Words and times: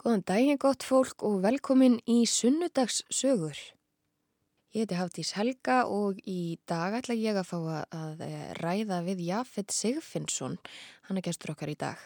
Góðan 0.00 0.22
daginn 0.24 0.56
gott 0.56 0.80
fólk 0.80 1.20
og 1.28 1.42
velkomin 1.44 1.98
í 2.08 2.22
Sunnudags 2.24 3.02
sögur. 3.12 3.58
Ég 4.72 4.86
heiti 4.86 4.96
Hafdís 4.96 5.34
Helga 5.36 5.82
og 5.92 6.16
í 6.24 6.56
dag 6.70 6.96
ætla 6.96 7.16
ég 7.18 7.36
að 7.36 7.50
fá 7.50 7.58
að 7.98 8.22
eh, 8.24 8.46
ræða 8.56 9.02
við 9.04 9.20
Jafet 9.26 9.74
Sigfinnsson, 9.76 10.56
hann 11.04 11.20
er 11.20 11.26
gestur 11.26 11.52
okkar 11.52 11.74
í 11.74 11.76
dag. 11.76 12.00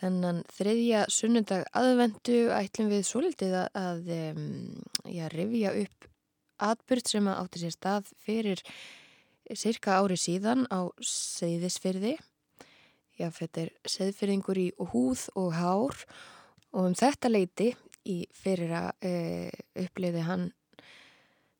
Þennan 0.00 0.40
þriðja 0.56 1.04
sunnudag 1.12 1.68
aðvendu 1.76 2.40
ætlum 2.56 2.88
við 2.94 3.04
svolítið 3.10 3.58
að, 3.66 3.68
að 3.82 4.10
já, 5.12 5.28
rifja 5.36 5.76
upp 5.84 6.10
atbyrð 6.72 7.12
sem 7.12 7.32
átti 7.36 7.66
sér 7.66 7.76
stað 7.76 8.12
fyrir 8.24 8.64
cirka 9.52 10.00
ári 10.00 10.16
síðan 10.16 10.64
á 10.72 10.88
Seyðisfyrði. 10.96 12.16
Jafet 13.22 13.60
er 13.62 13.72
seðfyrringur 13.88 14.60
í 14.60 14.68
húð 14.92 15.28
og 15.38 15.52
hár 15.56 16.02
og 16.72 16.88
um 16.88 16.96
þetta 16.98 17.30
leiti 17.30 17.70
í 18.08 18.22
fyrir 18.34 18.74
að 18.74 19.06
e, 19.06 19.14
uppliði 19.84 20.24
hann 20.26 20.48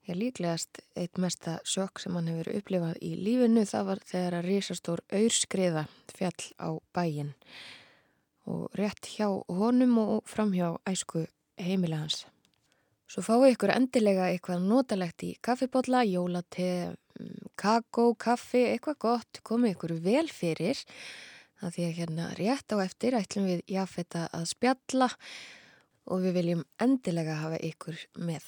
já, 0.06 0.14
líklegast 0.16 0.82
eitt 0.98 1.20
mesta 1.22 1.58
sjokk 1.68 2.02
sem 2.02 2.16
hann 2.18 2.30
hefur 2.32 2.50
upplifað 2.58 2.98
í 3.04 3.12
lífinu 3.20 3.64
það 3.68 3.88
var 3.90 4.02
þegar 4.08 4.38
að 4.38 4.48
risastór 4.50 5.04
auðskriða 5.12 5.86
fjall 6.12 6.48
á 6.58 6.70
bæin 6.94 7.32
og 8.50 8.66
rétt 8.78 9.06
hjá 9.14 9.28
honum 9.46 9.98
og 10.02 10.14
fram 10.26 10.50
hjá 10.54 10.74
æsku 10.88 11.26
heimilega 11.62 12.02
hans. 12.02 12.24
Svo 13.06 13.22
fáu 13.22 13.44
ykkur 13.46 13.74
endilega 13.74 14.30
eitthvað 14.32 14.64
notalegt 14.64 15.22
í 15.26 15.34
kaffibotla, 15.44 16.00
jólate, 16.08 16.96
kakó, 17.60 18.14
kaffi, 18.18 18.64
eitthvað 18.72 18.98
gott, 19.04 19.42
komið 19.46 19.76
ykkur 19.76 19.94
vel 20.02 20.26
fyrir 20.32 20.80
að 21.62 21.76
því 21.76 21.86
að 21.86 21.96
hérna 22.00 22.28
rétt 22.38 22.74
á 22.74 22.76
eftir 22.82 23.16
ætlum 23.18 23.48
við 23.48 23.62
jáfetta 23.70 24.26
að 24.34 24.50
spjalla 24.50 25.08
og 26.10 26.26
við 26.26 26.36
viljum 26.40 26.66
endilega 26.82 27.38
hafa 27.40 27.60
ykkur 27.62 27.98
með. 28.18 28.44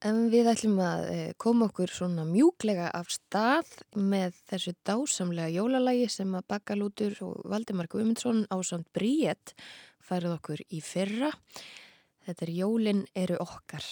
En 0.00 0.30
við 0.32 0.48
ætlum 0.48 0.78
að 0.80 1.02
eh, 1.12 1.32
koma 1.36 1.66
okkur 1.68 1.90
svona 1.92 2.24
mjúklega 2.24 2.86
af 2.96 3.10
stað 3.12 3.68
með 3.92 4.38
þessu 4.48 4.72
dásamlega 4.88 5.52
jólalagi 5.52 6.06
sem 6.08 6.32
að 6.38 6.46
Bakalútur 6.48 7.18
og 7.26 7.42
Valdimar 7.52 7.90
Guðmundsson 7.92 8.46
á 8.48 8.56
samt 8.64 8.88
Bríett 8.96 9.52
færið 10.00 10.38
okkur 10.38 10.62
í 10.72 10.80
fyrra. 10.80 11.28
Þetta 12.24 12.46
er 12.46 12.54
Jólin 12.56 13.04
eru 13.12 13.36
okkar. 13.44 13.84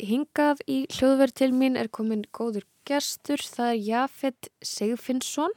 Hingað 0.00 0.62
í 0.70 0.78
hljóðverð 0.94 1.36
til 1.42 1.50
mín 1.52 1.76
er 1.76 1.92
komin 1.92 2.24
góður 2.32 2.64
gestur, 2.88 3.42
það 3.42 3.72
er 3.74 3.80
Jafet 3.84 4.50
Sigfinnsson. 4.64 5.52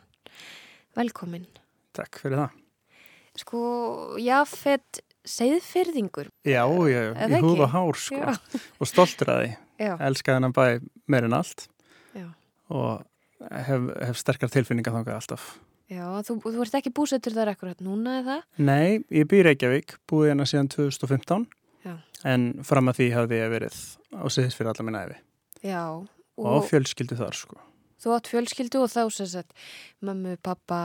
Velkomin. 0.98 1.46
Takk 1.96 2.20
fyrir 2.22 2.42
það. 2.42 2.60
Sko, 3.42 3.62
Jafet 4.20 5.02
Seyðfyrðingur. 5.28 6.32
Já, 6.48 6.64
ég, 6.90 7.12
ég 7.14 7.44
húða 7.46 7.68
hár 7.72 7.98
sko 8.00 8.18
Já. 8.18 8.32
og 8.82 8.90
stoltur 8.90 9.30
að 9.32 9.42
því. 9.44 9.52
Já. 9.82 9.94
Elskaði 10.10 10.40
hennar 10.40 10.56
bæ 10.56 10.66
meirinn 11.12 11.36
allt 11.38 11.68
Já. 12.18 12.28
og 12.74 13.04
hef, 13.68 13.92
hef 14.10 14.20
sterkar 14.20 14.52
tilfinninga 14.54 14.94
þangað 14.94 15.20
alltaf. 15.20 15.52
Já, 15.92 16.06
þú, 16.26 16.38
þú 16.46 16.64
ert 16.64 16.78
ekki 16.80 16.94
búsettur 16.96 17.36
þar 17.36 17.52
ekkurat 17.52 17.82
núna 17.84 18.22
eða? 18.22 18.38
Nei, 18.64 19.02
ég 19.12 19.28
býr 19.30 19.50
Reykjavík, 19.50 19.98
búið 20.08 20.32
hérna 20.32 20.48
síðan 20.48 20.72
2015 20.72 21.50
Já. 21.84 21.98
en 22.32 22.46
fram 22.68 22.88
að 22.88 23.02
því 23.02 23.10
hafði 23.18 23.42
ég 23.42 23.52
verið 23.52 23.82
á 24.16 24.26
siðis 24.32 24.56
fyrir 24.58 24.72
alla 24.72 24.88
minna 24.88 25.04
efi. 25.10 25.20
Já. 25.68 25.84
Og, 26.40 26.48
og 26.48 26.64
fjölskyldu 26.70 27.20
þar 27.20 27.38
sko. 27.38 27.60
Þú 28.02 28.16
átt 28.16 28.32
fjölskyldu 28.32 28.82
og 28.82 28.90
þá 28.90 29.02
að 29.06 29.44
mammu, 30.02 30.38
pappa 30.42 30.82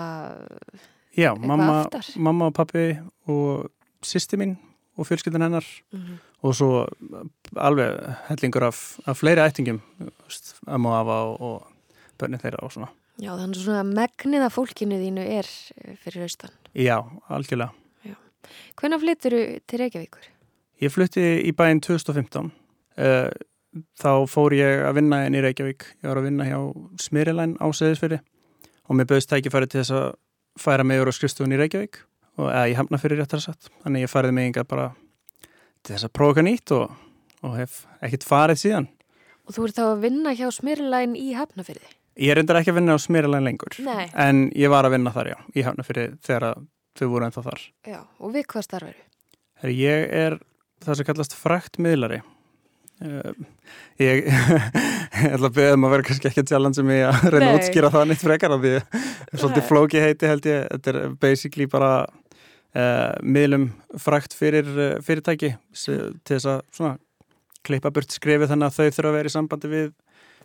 Já, 1.17 1.33
mamma, 1.34 1.86
mamma 2.20 2.50
og 2.50 2.56
pappi 2.58 2.91
og 3.33 3.70
sýsti 4.05 4.36
mín 4.36 4.56
og 4.97 5.08
fjölskyldan 5.08 5.42
hennar 5.42 5.64
mm 5.92 6.00
-hmm. 6.00 6.19
og 6.42 6.55
svo 6.55 6.86
alveg 7.56 8.17
hellingur 8.28 8.64
af, 8.64 8.98
af 9.06 9.17
fleiri 9.17 9.41
ættingum 9.41 9.81
amma 10.67 10.89
og 10.91 11.01
afa 11.01 11.13
og, 11.13 11.40
og 11.40 11.67
börnir 12.18 12.40
þeirra 12.40 12.63
og 12.63 12.73
svona 12.73 12.89
Já, 13.20 13.33
þannig 13.36 13.57
svona 13.57 13.83
megnið 13.83 14.42
af 14.42 14.52
fólkinu 14.52 14.96
þínu 15.01 15.20
er 15.20 15.46
eh, 15.77 15.96
fyrir 15.96 16.23
austan 16.23 16.51
Já, 16.74 17.05
algjörlega 17.29 17.70
Já. 18.05 18.14
Hvernig 18.77 19.01
flyttur 19.01 19.30
þú 19.30 19.61
til 19.67 19.79
Reykjavíkur? 19.79 20.24
Ég 20.83 20.92
flytti 20.92 21.24
í 21.48 21.52
bæinn 21.52 21.80
2015 21.80 22.52
uh, 22.98 23.30
þá 23.98 24.11
fór 24.31 24.55
ég 24.57 24.85
að 24.87 24.98
vinna 25.01 25.23
inn 25.27 25.37
í 25.37 25.42
Reykjavík 25.45 25.87
ég 26.03 26.09
var 26.09 26.20
að 26.20 26.29
vinna 26.29 26.47
hjá 26.48 26.59
Smyrilæn 27.03 27.57
á 27.63 27.67
Seðisfyrri 27.75 28.20
og 28.87 28.98
mér 28.98 29.09
bauðst 29.11 29.31
tækifæri 29.33 29.69
til 29.70 29.83
þess 29.83 29.95
að 29.97 30.07
færa 30.61 30.87
mig 30.87 31.03
úr 31.03 31.11
á 31.11 31.17
skrifstofun 31.17 31.55
í 31.55 31.61
Reykjavík 31.61 32.01
og 32.41 32.51
eða 32.51 32.67
ég 32.70 32.81
hamna 32.81 33.01
fyrir 33.01 33.23
réttar 33.23 33.42
satt 33.45 33.70
þannig 33.85 34.07
ég 34.07 34.13
fariði 34.13 34.37
mig 34.37 34.51
yngar 34.51 34.69
bara 34.69 34.91
til 35.83 35.95
þess 35.95 36.09
að 36.09 36.14
prófa 36.19 36.35
eitthvað 36.35 36.48
nýtt 36.51 36.75
og, 36.77 36.95
og 37.47 37.57
hef 37.61 37.81
ekkert 38.01 38.29
farið 38.29 38.63
síðan 38.64 38.91
Og 39.47 39.55
þú 39.55 39.67
ert 39.69 39.77
þá 39.77 39.85
að 39.87 40.01
vinna 40.03 40.33
hjá 40.35 40.48
Smyrilæn 40.51 41.13
í 41.14 41.29
Hafnafyrði? 41.39 41.93
Ég 42.19 42.33
er 42.33 42.41
endur 42.41 42.58
ekki 42.58 42.73
að 42.73 42.81
vinna 42.81 42.97
á 42.97 43.05
Smyrilæn 43.05 43.47
lengur 43.47 43.77
Nei. 43.87 44.08
en 44.11 44.48
ég 44.58 44.73
var 44.73 44.89
að 44.89 44.97
vinna 44.97 45.13
þar 45.14 45.31
já, 45.31 45.37
í 45.55 45.63
Hafnafyrði 45.63 46.07
þegar 46.27 46.57
þau 46.98 47.08
voru 47.13 47.29
ennþá 47.29 47.45
þar 47.47 47.67
Já, 47.87 48.01
og 48.19 48.33
við 48.35 48.48
hvað 48.51 48.67
starfur? 48.67 49.03
Ég 49.70 50.08
er 50.25 50.39
það 50.85 50.98
sem 50.98 51.08
kallast 51.08 51.37
frækt 51.39 51.79
miðlari 51.83 52.23
Uh, 52.96 53.33
ég 54.01 54.24
ætla 55.34 55.51
að 55.51 55.57
beða 55.58 55.74
um 55.77 55.84
að 55.84 55.95
vera 55.96 56.07
kannski 56.07 56.30
ekki 56.30 56.45
að 56.46 56.68
sem 56.79 56.92
ég 56.95 57.02
að 57.11 57.27
reyna 57.34 57.51
að 57.51 57.58
útskýra 57.58 57.90
það 57.92 58.07
neitt 58.08 58.23
frekar 58.24 58.55
af 58.57 58.62
því 58.62 58.73
svolítið 59.36 59.67
flóki 59.68 60.01
heiti 60.01 60.30
held 60.30 60.48
ég. 60.48 60.64
Þetta 60.73 60.95
er 60.95 61.17
basically 61.20 61.68
bara 61.68 61.90
uh, 62.07 63.12
miðlum 63.20 63.68
frækt 64.01 64.36
fyrir 64.36 64.73
uh, 64.73 64.89
fyrirtæki 65.05 65.52
til 65.77 66.01
þess 66.33 66.51
að 66.55 66.61
svona, 66.73 66.96
klippa 67.68 67.92
burt 67.92 68.17
skrifi 68.17 68.48
þannig 68.48 68.70
að 68.70 68.79
þau 68.80 68.98
þurfa 68.98 69.13
að 69.13 69.18
vera 69.20 69.33
í 69.33 69.36
sambandi 69.36 69.73
við 69.77 69.89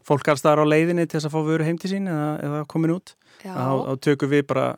fólk 0.08 0.32
alls 0.34 0.44
þar 0.44 0.66
á 0.66 0.72
leiðinni 0.72 1.06
til 1.08 1.20
þess 1.20 1.30
að 1.30 1.38
fá 1.38 1.52
vöru 1.52 1.68
heim 1.68 1.80
til 1.80 1.94
sín 1.94 2.10
eða, 2.12 2.32
eða 2.48 2.64
komin 2.72 2.98
út. 2.98 3.16
Þá 3.44 3.96
tökum 4.04 4.34
við 4.34 4.50
bara 4.50 4.74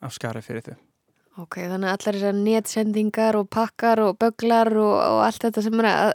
af 0.00 0.16
skari 0.16 0.40
fyrir 0.44 0.64
þau 0.70 0.89
Ok, 1.38 1.60
þannig 1.62 1.86
að 1.86 1.92
allar 1.94 2.16
þessar 2.16 2.38
nétsendingar 2.40 3.36
og 3.38 3.46
pakkar 3.54 4.00
og 4.02 4.16
böglar 4.18 4.72
og, 4.74 4.94
og 4.98 5.20
allt 5.22 5.44
þetta 5.46 5.62
sem 5.62 5.78
er 5.78 5.88
að 5.88 6.10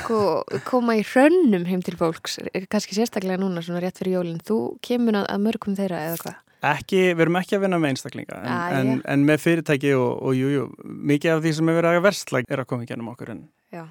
sko, 0.00 0.18
koma 0.66 0.96
í 0.98 1.04
hrönnum 1.06 1.66
heim 1.68 1.84
til 1.86 1.94
fólks, 2.00 2.40
kannski 2.66 2.96
sérstaklega 2.98 3.38
núna 3.38 3.62
svona 3.62 3.84
rétt 3.84 4.00
fyrir 4.02 4.16
jólinn, 4.16 4.42
þú 4.42 4.58
kemur 4.84 5.20
að, 5.20 5.28
að 5.30 5.44
mörgum 5.46 5.78
þeirra 5.78 6.00
eða 6.08 6.20
hvað? 6.24 6.40
Ekki, 6.68 7.02
við 7.12 7.22
erum 7.22 7.38
ekki 7.38 7.54
að 7.54 7.64
vinna 7.64 7.78
með 7.78 7.94
einstaklinga 7.94 8.38
en, 8.40 8.50
ah, 8.50 8.72
en, 8.80 8.94
en 9.06 9.26
með 9.28 9.44
fyrirtæki 9.44 9.92
og, 9.94 10.10
og 10.26 10.34
jú, 10.34 10.64
mikið 10.82 11.36
af 11.36 11.44
því 11.44 11.52
sem 11.54 11.70
er 11.70 11.78
verið 11.78 11.98
að 12.00 12.06
versla 12.08 12.42
er 12.42 12.64
að 12.64 12.70
koma 12.72 12.82
í 12.82 12.90
gennum 12.90 13.12
okkur 13.12 13.30
en... 13.36 13.44
Já, 13.70 13.84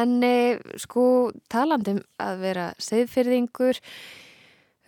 en 0.00 0.16
e, 0.26 0.34
sko 0.82 1.04
talandum 1.52 2.02
að 2.18 2.42
vera 2.42 2.72
segðfyrðingur 2.82 3.78
Uh, 3.78 4.29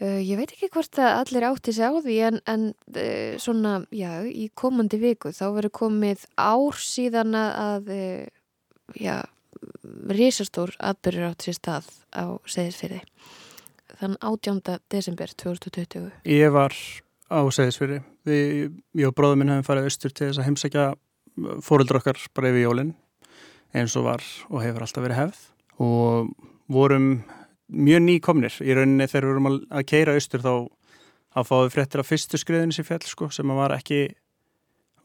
ég 0.03 0.39
veit 0.39 0.53
ekki 0.55 0.71
hvort 0.73 0.99
að 0.99 1.19
allir 1.21 1.47
átti 1.47 1.75
sig 1.75 1.87
á 1.87 1.93
því 2.03 2.17
en, 2.29 2.41
en 2.51 2.65
uh, 2.73 3.35
svona, 3.43 3.75
já, 3.95 4.23
í 4.27 4.49
komandi 4.59 4.99
viku 5.03 5.33
þá 5.35 5.45
verður 5.59 5.75
komið 5.79 6.25
ár 6.41 6.81
síðan 6.81 7.37
að, 7.39 7.93
uh, 7.93 8.25
já, 8.99 9.21
risastór 10.11 10.75
atbyrjur 10.83 11.31
átti 11.31 11.51
sér 11.51 11.59
stað 11.61 11.93
á 12.13 12.25
Seðisfyrði. 12.51 13.03
Þann 14.01 14.17
18. 14.19 14.81
desember 14.91 15.31
2020. 15.39 16.11
Ég 16.27 16.51
var 16.55 16.75
á 17.31 17.41
Seðisfyrði. 17.55 18.01
Ég 18.27 19.07
og 19.07 19.15
bróðum 19.19 19.43
minn 19.43 19.53
hefum 19.55 19.69
farið 19.69 19.91
austur 19.91 20.15
til 20.15 20.29
þess 20.31 20.43
að 20.43 20.49
heimsækja 20.49 20.87
fóröldur 21.65 22.01
okkar 22.01 22.19
bara 22.35 22.51
yfir 22.53 22.67
jólinn 22.67 22.93
eins 23.73 23.95
og 23.97 24.07
var 24.09 24.25
og 24.51 24.61
hefur 24.65 24.85
alltaf 24.85 25.05
verið 25.05 25.21
hefð 25.23 25.45
og 25.83 26.33
vorum 26.73 27.09
mjög 27.69 28.03
nýkomnir. 28.07 28.57
Í 28.65 28.75
rauninni 28.77 29.09
þegar 29.11 29.27
við 29.27 29.33
vorum 29.35 29.51
að, 29.51 29.61
að 29.71 29.87
keira 29.93 30.17
austur 30.17 30.45
þá 30.45 30.53
að 31.33 31.49
fáðu 31.49 31.71
fréttir 31.73 32.03
af 32.03 32.11
fyrstu 32.11 32.41
skriðinu 32.41 32.77
sér 32.77 32.89
fjall 32.89 33.07
sko 33.09 33.31
sem 33.33 33.55
var 33.57 33.73
ekki 33.77 34.03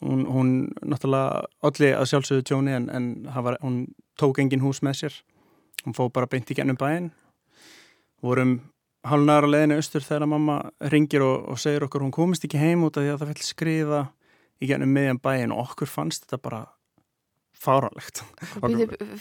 hún, 0.04 0.26
hún 0.28 0.50
náttúrulega 0.84 1.46
allir 1.64 1.96
að 1.96 2.10
sjálfsögðu 2.12 2.48
tjóni 2.50 2.76
en, 2.76 2.90
en 2.92 3.08
var, 3.32 3.60
hún 3.64 3.86
tók 4.20 4.42
engin 4.44 4.66
hús 4.66 4.84
með 4.84 5.02
sér. 5.04 5.22
Hún 5.86 5.96
fóð 5.96 6.12
bara 6.18 6.30
beint 6.32 6.52
í 6.52 6.58
gennum 6.58 6.80
bæin 6.80 7.12
vorum 8.22 8.60
halvnaðar 9.08 9.48
á 9.48 9.54
leðinu 9.54 9.78
austur 9.80 10.06
þegar 10.06 10.30
mamma 10.30 10.58
ringir 10.92 11.24
og, 11.26 11.46
og 11.54 11.60
segir 11.62 11.86
okkur 11.86 12.06
hún 12.06 12.16
komist 12.16 12.46
ekki 12.48 12.60
heim 12.62 12.86
út 12.88 12.98
af 12.98 13.06
því 13.06 13.14
að 13.14 13.22
það 13.22 13.32
fell 13.32 13.46
skriða 13.46 14.02
í 14.58 14.70
gennum 14.72 14.94
meðjan 14.94 15.22
bæin 15.22 15.54
og 15.54 15.64
okkur 15.68 15.92
fannst 15.92 16.26
þetta 16.26 16.42
bara 16.44 16.64
fáránlegt. 17.62 18.24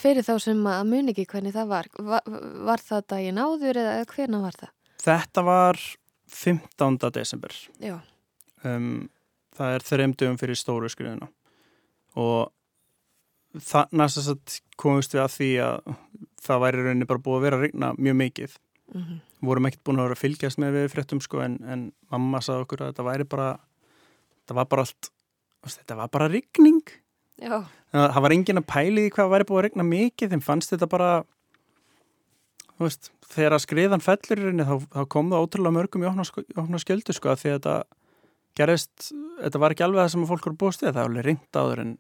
Fyrir 0.01 0.25
þá 0.27 0.35
sem 0.43 0.67
að 0.71 0.83
muni 0.91 1.15
ekki 1.15 1.27
hvernig 1.31 1.55
það 1.55 1.71
var, 1.73 1.89
var, 1.97 2.83
það 2.85 3.07
daginn 3.13 3.41
áður 3.41 3.81
eða 3.83 3.95
hvernig 4.13 4.45
var 4.45 4.59
það? 4.61 4.73
Þetta 5.07 5.47
var 5.47 5.81
15. 6.37 6.99
desember. 7.15 7.57
Já. 7.83 7.97
Um, 8.67 9.09
það 9.57 9.77
er 9.77 9.87
þreymdugum 9.87 10.39
fyrir 10.41 10.59
stóru 10.59 10.91
skriðuna 10.93 11.31
og 12.17 12.53
þannig 13.63 14.17
að 14.21 14.61
komist 14.81 15.15
við 15.15 15.23
að 15.23 15.35
því 15.37 15.51
að 15.65 15.91
það 16.47 16.63
væri 16.65 16.85
rauninni 16.85 17.09
bara 17.09 17.23
búið 17.23 17.39
að 17.39 17.45
vera 17.47 17.59
að 17.59 17.67
regna 17.67 17.93
mjög 17.97 18.17
mikið. 18.21 18.57
Mm 18.95 19.03
-hmm. 19.03 19.21
Vorum 19.47 19.67
ekkert 19.67 19.85
búin 19.85 19.99
að 19.99 20.09
vera 20.09 20.17
að 20.17 20.25
fylgjast 20.25 20.59
með 20.59 20.77
við 20.77 20.93
fréttum 20.93 21.21
sko 21.21 21.41
en, 21.43 21.59
en 21.65 21.93
mamma 22.11 22.41
sagði 22.41 22.67
okkur 22.67 22.83
að 22.83 22.93
þetta 22.93 23.09
væri 23.09 23.25
bara, 23.25 23.49
það 24.47 24.57
var 24.57 24.67
bara 24.67 24.83
allt 24.83 25.11
þetta 25.67 25.97
var 25.97 26.09
bara 26.09 26.29
rigning 26.29 26.83
Já, 27.37 27.57
það 27.93 28.23
var 28.25 28.35
engin 28.37 28.61
að 28.63 28.69
pæli 28.71 29.03
því 29.05 29.13
hvað 29.17 29.33
væri 29.35 29.49
búið 29.49 29.59
að 29.59 29.67
regna 29.67 29.87
mikið 29.91 30.33
þeim 30.33 30.45
fannst 30.45 30.73
þetta 30.73 30.89
bara 30.89 31.11
veist, 32.81 33.11
þegar 33.33 33.57
að 33.57 33.65
skriðan 33.65 34.05
fellur 34.05 34.43
í 34.49 34.65
þá, 34.65 34.75
þá 34.95 35.03
kom 35.13 35.31
það 35.33 35.45
ótrúlega 35.45 35.77
mörgum 35.77 36.05
í 36.05 36.09
í 36.09 36.59
opna 36.63 36.81
skjöldu 36.81 37.17
sko 37.17 37.33
af 37.33 37.43
því 37.43 37.53
að 37.53 37.59
þetta 37.59 37.77
gerist, 38.57 39.11
þetta 39.43 39.61
var 39.61 39.75
ekki 39.75 39.85
alveg 39.85 40.03
það 40.03 40.11
sem 40.15 40.25
að 40.25 40.33
fólk 40.33 40.49
voru 40.49 40.59
búist 40.63 40.83
við, 40.83 40.93
það 40.93 41.01
var 41.03 41.11
alveg 41.11 41.27
ringt 41.27 41.61
áður 41.61 41.83
en, 41.85 41.95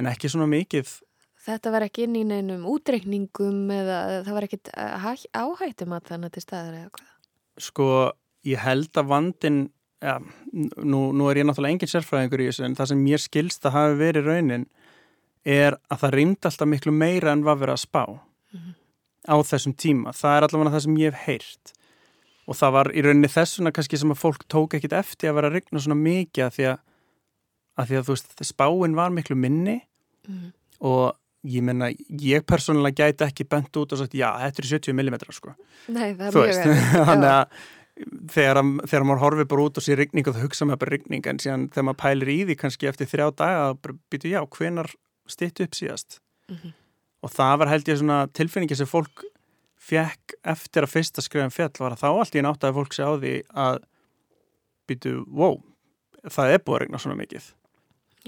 en 0.00 0.10
ekki 0.10 0.32
svona 0.32 0.48
mikið 0.50 0.92
þetta 1.44 1.72
var 1.74 1.86
ekki 1.86 2.06
inn 2.06 2.16
í 2.20 2.24
neinum 2.28 2.66
útreikningum 2.68 3.60
eða 3.74 3.98
það 4.26 4.36
var 4.36 4.48
ekkit 4.48 4.72
áhættum 4.76 5.94
að 5.96 6.08
þannig 6.12 6.34
til 6.34 6.44
staðar 6.44 6.78
eða 6.78 6.92
hvað. 6.96 7.12
sko, 7.68 7.86
ég 8.48 8.64
held 8.64 9.00
að 9.00 9.12
vandin 9.12 9.60
ja, 10.02 10.18
nú, 10.52 11.00
nú 11.12 11.28
er 11.30 11.40
ég 11.42 11.46
náttúrulega 11.48 11.74
engin 11.76 11.90
sérfræðingur 11.92 12.40
í 12.44 12.48
þessu 12.50 12.64
en 12.68 12.76
það 12.78 12.90
sem 12.92 13.02
mér 13.04 13.20
skilst 13.24 13.66
að 13.68 13.76
hafi 13.76 13.98
verið 14.00 14.28
raunin 14.30 14.66
er 15.44 15.76
að 15.90 16.02
það 16.04 16.14
ringd 16.18 16.48
alltaf 16.50 16.68
miklu 16.68 16.92
meira 16.92 17.32
en 17.32 17.44
var 17.46 17.56
verið 17.60 17.76
að 17.78 17.84
spá 17.86 18.04
Mhm. 18.50 18.72
á 19.30 19.34
þessum 19.46 19.74
tíma, 19.78 20.10
það 20.16 20.36
er 20.36 20.42
allavega 20.48 20.70
það 20.74 20.82
sem 20.86 20.96
ég 20.98 21.12
hef 21.12 21.26
heyrt 21.28 21.72
og 22.50 22.56
það 22.58 22.72
var 22.72 22.88
í 22.90 23.02
rauninni 23.04 23.28
þessuna 23.30 23.70
kannski 23.72 23.98
sem 24.00 24.10
að 24.10 24.18
fólk 24.18 24.42
tók 24.50 24.74
ekkit 24.74 24.92
eftir 24.98 25.30
að 25.30 25.34
vera 25.38 25.50
að 25.50 25.54
rigna 25.60 25.78
svona 25.84 26.00
mikið 26.00 26.44
að 26.48 26.54
því 26.56 26.64
að, 26.72 26.78
að 27.78 27.86
því 27.92 27.98
að 28.00 28.08
veist, 28.10 28.34
spáin 28.48 28.94
var 28.98 29.10
miklu 29.10 29.36
minni 29.36 29.80
Mm. 30.28 30.52
og 30.84 31.16
ég 31.48 31.62
menna, 31.64 31.88
ég 32.20 32.42
persónulega 32.44 33.06
gæti 33.08 33.24
ekki 33.24 33.46
bent 33.48 33.72
út 33.80 33.92
og 33.94 33.98
sagt, 33.98 34.12
já, 34.12 34.28
þetta 34.36 34.60
er 34.60 34.66
70 34.68 34.92
mm 34.92 35.16
sko 35.32 35.54
Nei, 35.88 36.12
það 36.14 36.26
er 36.26 36.32
mjög 36.34 36.50
erfitt. 36.50 37.06
þannig 37.08 37.30
að 37.30 37.46
þegar, 38.32 38.60
að- 38.62 38.84
þegar 38.90 39.04
maður 39.08 39.22
horfir 39.24 39.48
bara 39.50 39.64
út 39.68 39.78
og 39.80 39.84
sé 39.86 39.96
rigning 39.98 40.28
og 40.28 40.34
það 40.36 40.44
hugsa 40.46 40.66
maður 40.68 40.82
bara 40.84 40.94
rigning 40.96 41.26
en 41.26 41.38
síðan 41.42 41.68
þegar 41.70 41.86
maður 41.88 42.00
pælir 42.04 42.30
í 42.34 42.38
því 42.48 42.56
kannski 42.62 42.88
eftir 42.90 43.06
þrjá 43.10 43.26
daga 43.36 43.74
bara 43.74 43.96
býtu 44.12 44.30
já, 44.32 44.40
hvenar 44.56 44.90
stýttu 45.30 45.64
upp 45.68 45.74
síðast 45.78 46.18
Mhm. 46.50 46.72
og 47.22 47.30
það 47.30 47.58
var 47.58 47.68
held 47.68 47.84
ég 47.88 47.98
svona 48.00 48.20
tilfinningi 48.32 48.76
sem 48.76 48.86
fólk 48.86 49.24
fekk 49.80 50.34
eftir 50.44 50.82
að 50.84 50.92
fyrsta 50.92 51.22
skrifum 51.22 51.50
fjall 51.52 51.72
var 51.78 51.92
að 51.96 52.00
þá 52.02 52.08
allt 52.18 52.34
í 52.34 52.42
nátt 52.42 52.64
að 52.64 52.74
fólk 52.74 52.92
sé 52.94 53.02
á 53.06 53.12
því 53.16 53.34
að 53.54 53.78
býtu, 54.88 55.24
wow 55.30 55.60
það 56.28 56.54
er 56.54 56.58
búið 56.64 56.76
að 56.76 56.80
regna 56.84 56.98
svona 57.00 57.16
mikið 57.20 57.52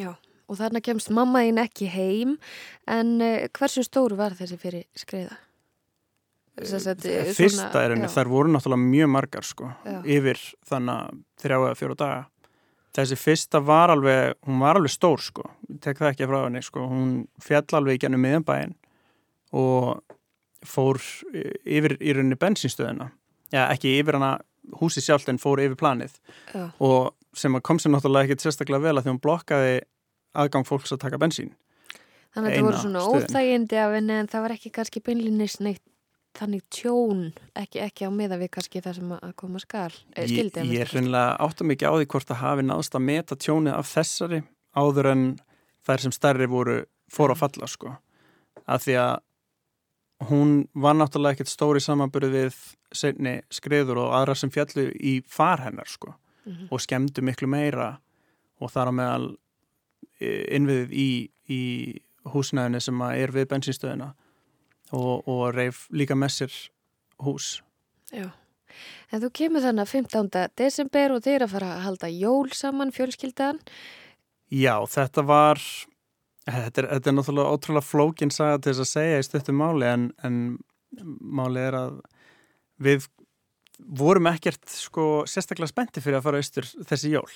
Já, 0.00 0.14
og 0.48 0.56
þarna 0.56 0.80
kemst 0.80 1.10
mamma 1.12 1.42
þín 1.44 1.60
ekki 1.60 1.88
heim 1.92 2.36
en 2.88 3.20
uh, 3.20 3.48
hversu 3.52 3.82
stór 3.84 4.14
var 4.16 4.32
þessi 4.38 4.56
fyrir 4.58 4.84
skreiða? 4.96 5.36
Sagt, 6.52 7.06
uh, 7.08 7.30
fyrsta 7.32 7.80
er 7.80 7.94
henni, 7.94 8.10
þær 8.12 8.28
voru 8.28 8.52
náttúrulega 8.52 8.84
mjög 8.84 9.08
margar 9.14 9.46
sko, 9.48 9.70
Já. 9.88 9.98
yfir 10.04 10.40
þannig 10.68 11.22
þrjá 11.40 11.56
eða 11.56 11.78
fjóru 11.78 11.96
daga. 11.96 12.26
Þessi 12.92 13.16
fyrsta 13.16 13.62
var 13.64 13.94
alveg 13.94 14.34
hún 14.44 14.60
var 14.60 14.76
alveg 14.76 14.92
stór 14.92 15.22
sko, 15.24 15.46
tek 15.80 15.96
það 15.96 16.10
ekki 16.10 16.28
frá 16.28 16.38
henni 16.42 16.60
sko, 16.64 16.84
hún 16.90 17.14
fjall 17.40 17.78
alveg 17.78 17.96
í 17.96 18.02
gennum 18.04 18.20
miðanbæin 18.20 18.74
og 19.56 20.02
fór 20.68 21.00
yfir 21.32 21.96
í 21.98 22.12
rauninni 22.12 22.36
bensinstöðina 22.38 23.08
já, 23.52 23.64
ekki 23.72 23.96
yfir 24.00 24.18
hana 24.18 24.34
húsi 24.80 25.02
sjálft 25.02 25.30
en 25.32 25.40
fór 25.42 25.60
yfir 25.62 25.78
planið. 25.80 26.14
Já, 26.52 26.68
og 26.84 27.14
sem 27.36 27.56
kom 27.64 27.80
sér 27.80 27.94
náttúrulega 27.94 28.28
ekkit 28.28 28.44
sérstaklega 28.44 28.84
vel 28.84 28.98
að 28.98 29.06
því 29.06 29.14
hún 29.14 29.22
blokkaði 29.24 29.78
aðgang 30.38 30.68
fólks 30.68 30.92
að 30.94 31.02
taka 31.06 31.20
bensín. 31.20 31.54
Þannig 32.32 32.48
að 32.48 32.56
eina 32.56 32.66
voru 32.68 32.82
svona 32.84 33.06
óþægindi 33.08 33.80
af 33.80 33.96
henni 33.96 34.20
en 34.20 34.28
það 34.32 34.44
var 34.46 34.54
ekki 34.54 34.72
kannski 34.72 35.02
beinlinis 35.04 35.58
neitt 35.60 35.82
þannig 36.38 36.62
tjón, 36.72 37.24
ekki, 37.58 37.80
ekki 37.84 38.06
á 38.08 38.10
miða 38.14 38.38
við 38.40 38.50
kannski 38.56 38.80
það 38.84 38.94
sem 38.98 39.10
að 39.18 39.34
koma 39.36 39.60
skal 39.62 39.90
eh, 40.16 40.28
Ég, 40.30 40.52
að 40.56 40.72
er 40.80 40.92
reynilega 40.94 41.36
átta 41.44 41.66
mikið 41.68 41.88
á 41.88 41.94
því 41.98 42.06
hvort 42.14 42.30
það 42.30 42.40
hafi 42.42 42.64
náðst 42.68 42.96
að 42.96 43.04
meta 43.08 43.36
tjónið 43.36 43.76
af 43.76 43.90
þessari 43.92 44.40
áður 44.76 45.10
en 45.12 45.26
þær 45.86 46.04
sem 46.06 46.14
stærri 46.16 46.48
voru 46.48 46.78
fór 47.12 47.34
að 47.34 47.42
falla 47.42 47.68
sko. 47.68 47.92
Af 48.64 48.84
því 48.86 48.96
að 49.02 49.14
hún 50.30 50.52
var 50.78 50.94
náttúrulega 50.96 51.36
ekkert 51.36 51.50
stóri 51.50 51.80
samanbyrði 51.82 52.30
við 52.32 52.58
seinni 52.94 53.36
skriður 53.52 54.04
og 54.04 54.12
aðra 54.16 54.36
sem 54.38 54.52
fjallu 54.54 54.88
í 54.94 55.18
far 55.26 55.64
hennar 55.66 55.90
sko 55.90 56.14
Mhm. 56.42 56.68
og 56.74 56.80
skemmdu 56.82 57.22
miklu 57.22 57.46
meira 57.46 58.00
og 58.60 58.70
þar 58.70 58.90
á 58.90 58.92
meðal 58.98 59.26
eh, 60.18 60.56
innviðið 60.56 60.90
í, 60.90 61.10
í 61.46 61.60
húsnæðinu 62.32 62.80
sem 62.82 62.98
að 62.98 63.18
er 63.22 63.32
við 63.36 63.46
bensinstöðina 63.52 64.08
og, 64.92 65.28
og 65.28 65.42
reif 65.56 65.86
líka 65.94 66.16
með 66.18 66.34
sér 66.36 66.56
hús. 67.22 67.62
Já, 68.12 68.28
en 69.12 69.22
þú 69.22 69.30
kemur 69.38 69.64
þannig 69.64 69.86
að 69.86 69.94
15. 69.96 70.52
desember 70.60 71.14
og 71.14 71.24
þeir 71.24 71.38
eru 71.38 71.48
að 71.48 71.54
fara 71.56 71.70
að 71.76 71.86
halda 71.86 72.12
jól 72.12 72.52
saman 72.56 72.92
fjölskyldan 72.94 73.60
Já, 74.52 74.74
þetta 74.92 75.24
var 75.24 75.60
þetta 76.44 76.82
er, 76.82 76.88
þetta 76.96 77.10
er 77.10 77.16
náttúrulega 77.16 77.56
ótrúlega 77.56 77.86
flókin 77.86 78.34
saga 78.34 78.60
til 78.60 78.72
þess 78.72 78.84
að 78.84 78.90
segja 78.90 79.22
í 79.22 79.26
stöttum 79.26 79.58
máli 79.62 79.88
en, 79.88 80.06
en 80.26 80.38
máli 81.20 81.62
er 81.62 81.78
að 81.78 81.98
við 82.82 83.08
vorum 83.78 84.28
ekkert 84.30 84.66
sko 84.68 85.06
sérstaklega 85.30 85.70
spennti 85.70 86.02
fyrir 86.04 86.20
að 86.20 86.28
fara 86.28 86.42
austur 86.42 86.68
þessi 86.90 87.14
jól 87.14 87.28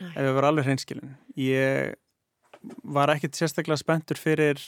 Nei. 0.00 0.10
ef 0.12 0.22
við 0.22 0.34
varum 0.36 0.50
alveg 0.50 0.68
hreinskilin 0.68 1.14
ég 1.40 1.94
var 2.96 3.12
ekkert 3.14 3.38
sérstaklega 3.38 3.78
spenntur 3.80 4.20
fyrir 4.20 4.62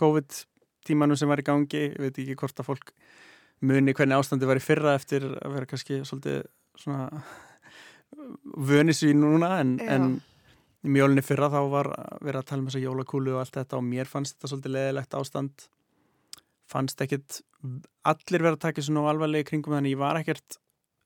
COVID 0.00 0.44
tímanum 0.86 1.18
sem 1.18 1.30
var 1.30 1.42
í 1.42 1.46
gangi, 1.46 1.86
ég 1.90 2.00
veit 2.00 2.18
ekki 2.18 2.38
hvort 2.40 2.60
að 2.60 2.68
fólk 2.70 2.92
muni 3.62 3.94
hvernig 3.94 4.18
ástandi 4.18 4.48
var 4.48 4.58
í 4.58 4.64
fyrra 4.64 4.96
eftir 4.98 5.26
að 5.38 5.56
vera 5.56 5.68
kannski 5.70 6.00
svolítið 6.08 6.42
svona 6.82 7.22
vönis 8.70 9.02
í 9.06 9.12
núna 9.16 9.54
en, 9.60 9.76
en 9.80 10.08
í 10.82 10.90
mjólunni 10.90 11.22
fyrra 11.24 11.50
þá 11.52 11.60
var 11.70 11.90
verið 12.20 12.40
að 12.40 12.48
tala 12.48 12.64
um 12.64 12.68
þessa 12.70 12.82
jólakúlu 12.82 13.36
og 13.36 13.44
allt 13.44 13.60
þetta 13.60 13.78
og 13.78 13.86
mér 13.86 14.10
fannst 14.10 14.36
þetta 14.36 14.50
svolítið 14.50 14.76
leðilegt 14.76 15.16
ástand. 15.18 15.66
Fannst 16.72 17.04
ekkert 17.04 17.38
allir 18.08 18.42
verið 18.42 18.56
að 18.56 18.64
taka 18.66 18.84
svona 18.84 19.06
alvarlega 19.12 19.46
í 19.46 19.48
kringum 19.50 19.76
þannig 19.76 19.94
ég 19.94 20.02
var 20.02 20.18
ekkert 20.18 20.58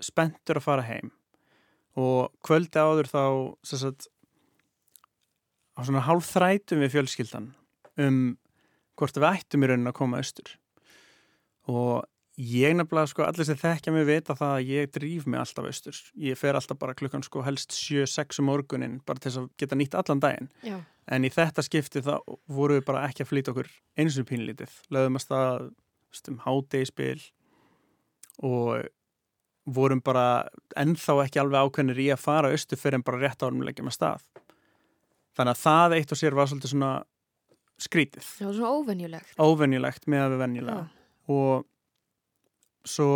spenntur 0.02 0.60
að 0.60 0.66
fara 0.68 0.86
heim. 0.86 1.12
Og 1.96 2.32
kvöldi 2.44 2.80
áður 2.80 3.08
þá 3.10 3.22
sagt 3.68 4.08
á 5.76 5.80
svona 5.84 6.04
hálf 6.08 6.28
þrætum 6.32 6.80
við 6.84 6.94
fjölskyldan 6.94 7.50
um 8.00 8.20
hvort 8.96 9.18
við 9.18 9.30
ættum 9.30 9.64
í 9.64 9.70
raunin 9.70 9.90
að 9.90 9.98
koma 9.98 10.20
austur. 10.22 10.52
Og 11.70 12.04
ég 12.36 12.74
nefnilega 12.76 13.10
sko 13.10 13.24
allir 13.24 13.48
sem 13.48 13.58
þekkja 13.60 13.94
mig 13.94 14.04
vita 14.08 14.36
það 14.36 14.52
að 14.58 14.72
ég 14.72 14.90
drýf 14.92 15.24
mig 15.26 15.40
alltaf 15.40 15.70
austur. 15.70 16.00
Ég 16.20 16.38
fer 16.38 16.58
alltaf 16.58 16.78
bara 16.80 16.96
klukkan 16.96 17.24
sko 17.24 17.44
helst 17.46 17.72
7-6 17.76 18.42
um 18.42 18.50
morgunin 18.50 19.00
bara 19.08 19.22
til 19.22 19.30
þess 19.30 19.42
að 19.42 19.48
geta 19.62 19.78
nýtt 19.78 19.96
allan 19.96 20.22
daginn. 20.22 20.50
Já, 20.66 20.78
en 21.08 21.24
í 21.26 21.32
þetta 21.32 21.64
skipti 21.64 22.02
þá 22.04 22.14
voru 22.50 22.78
við 22.78 22.86
bara 22.88 23.06
ekki 23.08 23.24
að 23.24 23.32
flýta 23.32 23.54
okkur 23.54 23.72
eins 23.96 24.18
og 24.20 24.28
pínlítið 24.28 24.78
lögðum 24.92 25.18
að 25.20 25.24
stað 25.24 26.30
um 26.32 26.38
hádegispil 26.44 27.18
og 28.46 28.86
vorum 29.66 30.00
bara 30.04 30.46
ennþá 30.78 31.18
ekki 31.24 31.40
alveg 31.42 31.66
ákveðnir 31.66 32.00
í 32.04 32.08
að 32.14 32.22
fara 32.22 32.52
austur 32.54 32.78
fyrir 32.80 33.00
en 33.00 33.06
bara 33.06 33.20
rétt 33.22 33.42
árum 33.42 33.64
leggjum 33.66 33.90
að 33.90 33.96
stað. 33.98 34.26
Þannig 35.36 35.52
að 35.52 35.62
það 35.64 35.96
eitt 35.96 36.14
og 36.14 36.20
sér 36.20 36.36
var 36.36 36.48
svolítið 36.50 36.72
svona 36.72 36.92
skrítið, 37.80 38.24
það 38.38 38.46
var 38.48 38.56
svona 38.58 38.76
óvenjulegt. 38.80 39.34
Óvenjulegt 39.42 40.06
með 40.10 40.24
að 40.24 40.32
við 40.32 40.42
venjulega. 40.44 40.84
Og 41.36 41.66
svo 42.86 43.10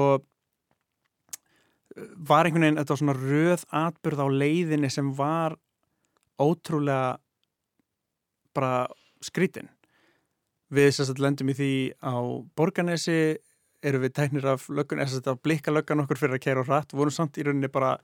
var 2.16 2.46
einhvern 2.46 2.66
veginn 2.66 2.78
þetta 2.80 2.94
var 2.94 3.02
svona 3.02 3.18
röð 3.18 3.66
atbyrð 3.80 4.22
á 4.24 4.28
leiðinni 4.30 4.90
sem 4.92 5.10
var 5.16 5.56
ótrúlega 6.40 7.18
bara 8.56 8.88
skrítin 9.24 9.68
við 10.70 10.92
sérstætt 10.94 11.22
lendum 11.22 11.50
í 11.50 11.56
því 11.58 11.72
á 11.98 12.14
Borganesi 12.56 13.20
erum 13.82 14.04
við 14.04 14.14
tæknir 14.16 14.46
af 14.52 14.66
löggun, 14.68 15.00
eða 15.02 15.32
að 15.32 15.42
blikka 15.44 15.72
löggan 15.72 16.02
okkur 16.04 16.20
fyrir 16.20 16.36
að 16.36 16.44
kæra 16.44 16.64
á 16.64 16.68
rætt, 16.68 16.94
vorum 16.94 17.14
samt 17.14 17.38
í 17.40 17.46
rauninni 17.46 17.70
bara 17.72 17.96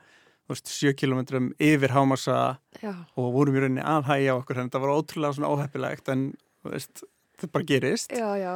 þú 0.46 0.54
veist, 0.54 0.72
7 0.72 0.94
km 0.98 1.52
yfir 1.62 1.94
hámasa 1.94 2.58
Já, 2.80 2.92
og 3.18 3.32
vorum 3.34 3.56
í 3.56 3.62
rauninni 3.62 3.84
aðhægja 3.84 4.36
okkur 4.40 4.60
en 4.60 4.70
þetta 4.70 4.82
var 4.82 4.94
ótrúlega 4.96 5.36
svona 5.36 5.52
óheppilegt 5.52 6.10
en 6.12 6.28
veist, 6.72 7.04
þetta 7.36 7.52
bara 7.54 7.68
gerist. 7.68 8.14
Já, 8.14 8.28
já. 8.40 8.54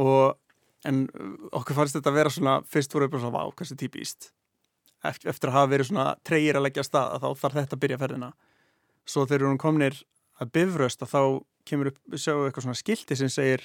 Og 0.00 0.88
en 0.88 1.02
okkur 1.52 1.76
fannst 1.76 1.98
þetta 1.98 2.12
að 2.12 2.20
vera 2.20 2.32
svona 2.32 2.54
fyrst 2.68 2.94
voru 2.94 3.08
við 3.08 3.14
bara 3.14 3.24
svona, 3.24 3.40
vá, 3.40 3.56
hversu 3.58 3.76
típist 3.80 4.30
eftir, 5.00 5.48
að 5.48 5.56
hafa 5.56 5.70
verið 5.72 5.88
svona 5.88 6.06
treyir 6.28 6.58
að 6.58 6.66
leggja 6.66 6.82
að 6.84 6.88
stað 6.90 7.12
að 7.14 7.22
þá 7.22 7.42
þarf 7.42 7.58
þetta 7.58 7.76
að 7.76 7.82
byrja 7.84 8.00
ferðina. 8.00 8.32
Svo 9.08 9.24
þegar 9.28 9.48
hún 9.48 9.60
komnir 9.60 10.00
að 10.40 10.50
bifröst 10.56 11.04
að 11.04 11.12
þá 11.14 11.22
kemur 11.68 11.90
upp, 11.92 12.00
sjáum 12.16 12.42
við 12.42 12.50
eitthvað 12.50 12.66
svona 12.66 12.80
skilti 12.80 13.16
sem 13.16 13.30
segir 13.32 13.64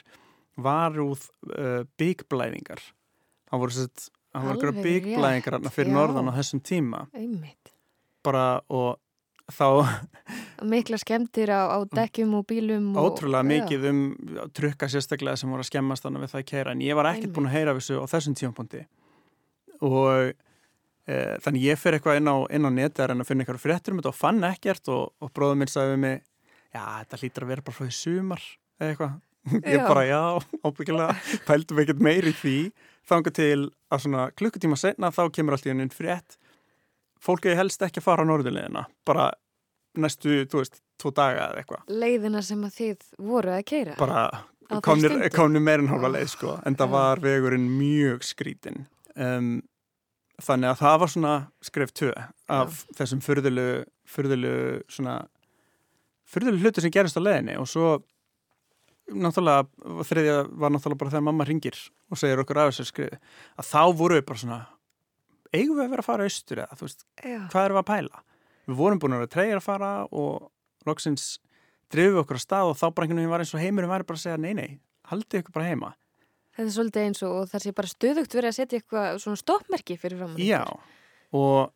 varúð 0.55 1.25
uh, 1.51 1.83
byggblæðingar 1.99 2.83
það 3.49 3.63
voru 3.63 3.75
sett 3.75 4.07
það 4.35 4.47
voru 4.51 4.73
byggblæðingar 4.83 5.57
fyrir 5.71 5.91
já. 5.91 5.95
norðan 5.95 6.31
á 6.31 6.37
þessum 6.39 6.61
tíma. 6.65 7.05
Einmitt. 7.15 7.71
Bara 8.25 8.45
og 8.73 8.97
þá 9.51 9.67
Mikla 10.73 10.97
skemmtir 10.97 11.51
á, 11.53 11.69
á 11.69 11.77
dekkjum 11.85 12.33
og 12.39 12.45
bílum 12.49 12.93
og, 12.95 13.11
ótrúlega 13.11 13.45
mikið 13.45 13.89
um 13.91 14.01
trukka 14.55 14.89
sérstaklega 14.89 15.37
sem 15.37 15.51
voru 15.51 15.65
að 15.65 15.69
skemmast 15.69 16.05
þannig 16.05 16.25
við 16.25 16.33
það 16.33 16.41
að 16.41 16.49
keira 16.53 16.73
en 16.73 16.85
ég 16.85 16.97
var 16.97 17.11
ekkert 17.11 17.35
búin 17.35 17.49
að 17.51 17.57
heyra 17.57 17.75
þessu 17.77 17.99
á 18.01 18.05
þessum 18.09 18.37
tímapunkti 18.39 18.85
og 19.85 20.31
e, 20.31 21.15
þannig 21.43 21.67
ég 21.67 21.81
fer 21.81 21.97
eitthvað 21.97 22.21
inn 22.21 22.31
á, 22.31 22.37
inn 22.49 22.65
á 22.65 22.71
neti 22.73 23.03
að 23.03 23.11
reyna 23.11 23.25
að 23.25 23.29
finna 23.29 23.45
eitthvað 23.45 23.65
fréttur 23.67 23.93
um 23.93 24.01
þetta 24.01 24.13
og 24.13 24.17
fann 24.17 24.47
ekkert 24.47 24.89
og, 24.95 25.03
og 25.21 25.33
bróðum 25.35 25.61
minn 25.61 25.71
sagði 25.71 25.93
við 25.93 26.01
mig 26.07 26.23
já, 26.75 26.83
þetta 27.03 27.21
hlýtur 27.21 27.45
að 27.45 27.51
vera 27.53 27.65
bara 27.65 27.77
frá 27.77 27.85
því 27.85 27.95
sumar 27.99 28.43
eða 28.79 28.91
eitthvað. 28.91 29.15
Ég 29.61 29.77
Já. 29.77 29.85
bara, 29.85 30.03
já, 30.09 30.21
ábyggilega, 30.65 31.15
pældum 31.45 31.81
ekkert 31.83 31.99
meir 32.01 32.25
í 32.25 32.31
því. 32.33 32.55
Þanga 33.05 33.33
til 33.37 33.67
að 33.93 33.99
svona 34.01 34.23
klukkutíma 34.33 34.77
setna 34.81 35.11
þá 35.13 35.21
kemur 35.35 35.53
allt 35.53 35.67
í 35.67 35.69
hennin 35.69 35.91
frétt. 35.93 36.39
Fólk 37.25 37.47
er 37.49 37.57
helst 37.57 37.81
ekki 37.85 38.01
að 38.01 38.07
fara 38.07 38.25
á 38.25 38.29
norðurleðina, 38.29 38.85
bara 39.07 39.29
næstu, 39.97 40.43
þú 40.51 40.61
veist, 40.61 40.81
tvo 41.01 41.11
daga 41.15 41.49
eða 41.49 41.61
eitthvað. 41.63 41.85
Leiðina 42.03 42.43
sem 42.45 42.65
að 42.67 42.75
þið 42.79 43.07
voru 43.31 43.53
að 43.55 43.63
keira. 43.71 43.95
Bara 43.99 44.81
komnir, 44.85 45.15
komnir 45.33 45.63
meir 45.63 45.81
en 45.81 45.89
hálfa 45.89 46.11
leið, 46.13 46.27
sko. 46.35 46.57
En 46.67 46.77
það 46.77 46.91
Já. 46.91 46.95
var 46.97 47.23
vegurinn 47.23 47.69
mjög 47.79 48.27
skrítin. 48.27 48.85
Um, 49.15 49.55
þannig 50.43 50.73
að 50.73 50.81
það 50.81 50.97
var 51.01 51.13
svona 51.13 51.35
skref 51.63 51.93
tvö 51.95 52.11
af 52.51 52.81
þessum 52.97 53.21
furðulegu, 53.23 53.85
furðulegu 54.09 54.83
svona 54.91 55.15
furðulegu 56.27 56.65
hlutu 56.65 56.83
sem 56.83 56.93
gerist 56.93 57.17
á 57.19 57.23
leiðinni 57.23 57.55
og 57.61 57.69
svo 57.69 57.93
náttúrulega 59.13 60.03
þriðja 60.09 60.37
var 60.49 60.73
náttúrulega 60.73 61.01
bara 61.03 61.13
þegar 61.13 61.27
mamma 61.27 61.47
ringir 61.47 61.77
og 62.11 62.19
segir 62.19 62.41
okkur 62.41 62.61
af 62.63 62.71
þessu 62.71 62.87
skriðu 62.89 63.19
að 63.55 63.69
þá 63.69 63.81
voru 64.01 64.17
við 64.17 64.25
bara 64.27 64.41
svona 64.41 64.59
eigum 65.55 65.79
við 65.79 65.85
að 65.85 65.93
vera 65.95 66.05
að 66.05 66.09
fara 66.09 66.27
austur 66.29 66.61
eða 66.63 66.77
þú 66.79 66.87
veist, 66.87 67.05
Já. 67.21 67.39
hvað 67.51 67.65
erum 67.65 67.77
við 67.77 67.83
að 67.83 67.89
pæla 67.91 68.23
við 68.65 68.79
vorum 68.79 69.01
búin 69.01 69.15
að 69.15 69.23
vera 69.23 69.33
treyjar 69.35 69.61
að 69.61 69.67
fara 69.67 69.91
og 70.11 70.49
loksins 70.89 71.27
drifum 71.93 72.17
við 72.17 72.23
okkur 72.23 72.39
að 72.39 72.45
stað 72.45 72.71
og 72.71 72.79
þá 72.79 72.85
bara 72.87 73.05
einhvern 73.05 73.21
veginn 73.21 73.33
var 73.33 73.43
eins 73.45 73.53
og 73.55 73.63
heimurinn 73.63 73.91
væri 73.91 74.07
bara 74.09 74.19
að 74.19 74.25
segja 74.25 74.41
nei 74.41 74.53
nei, 74.57 74.69
haldið 75.11 75.43
ykkur 75.43 75.57
bara 75.59 75.69
heima 75.69 75.93
Þetta 76.55 76.69
er 76.69 76.75
svolítið 76.77 77.05
eins 77.09 77.23
og, 77.27 77.33
það 77.51 77.63
sé 77.65 77.71
bara 77.75 77.91
stöðugt 77.91 78.35
verið 78.37 78.47
að 78.47 78.55
setja 78.55 78.77
eitthvað 78.79 79.17
svona 79.19 79.39
stoppmerki 79.41 79.97
fyrir 79.99 80.21
fram. 80.21 80.37
Já, 80.39 80.61
og 81.35 81.73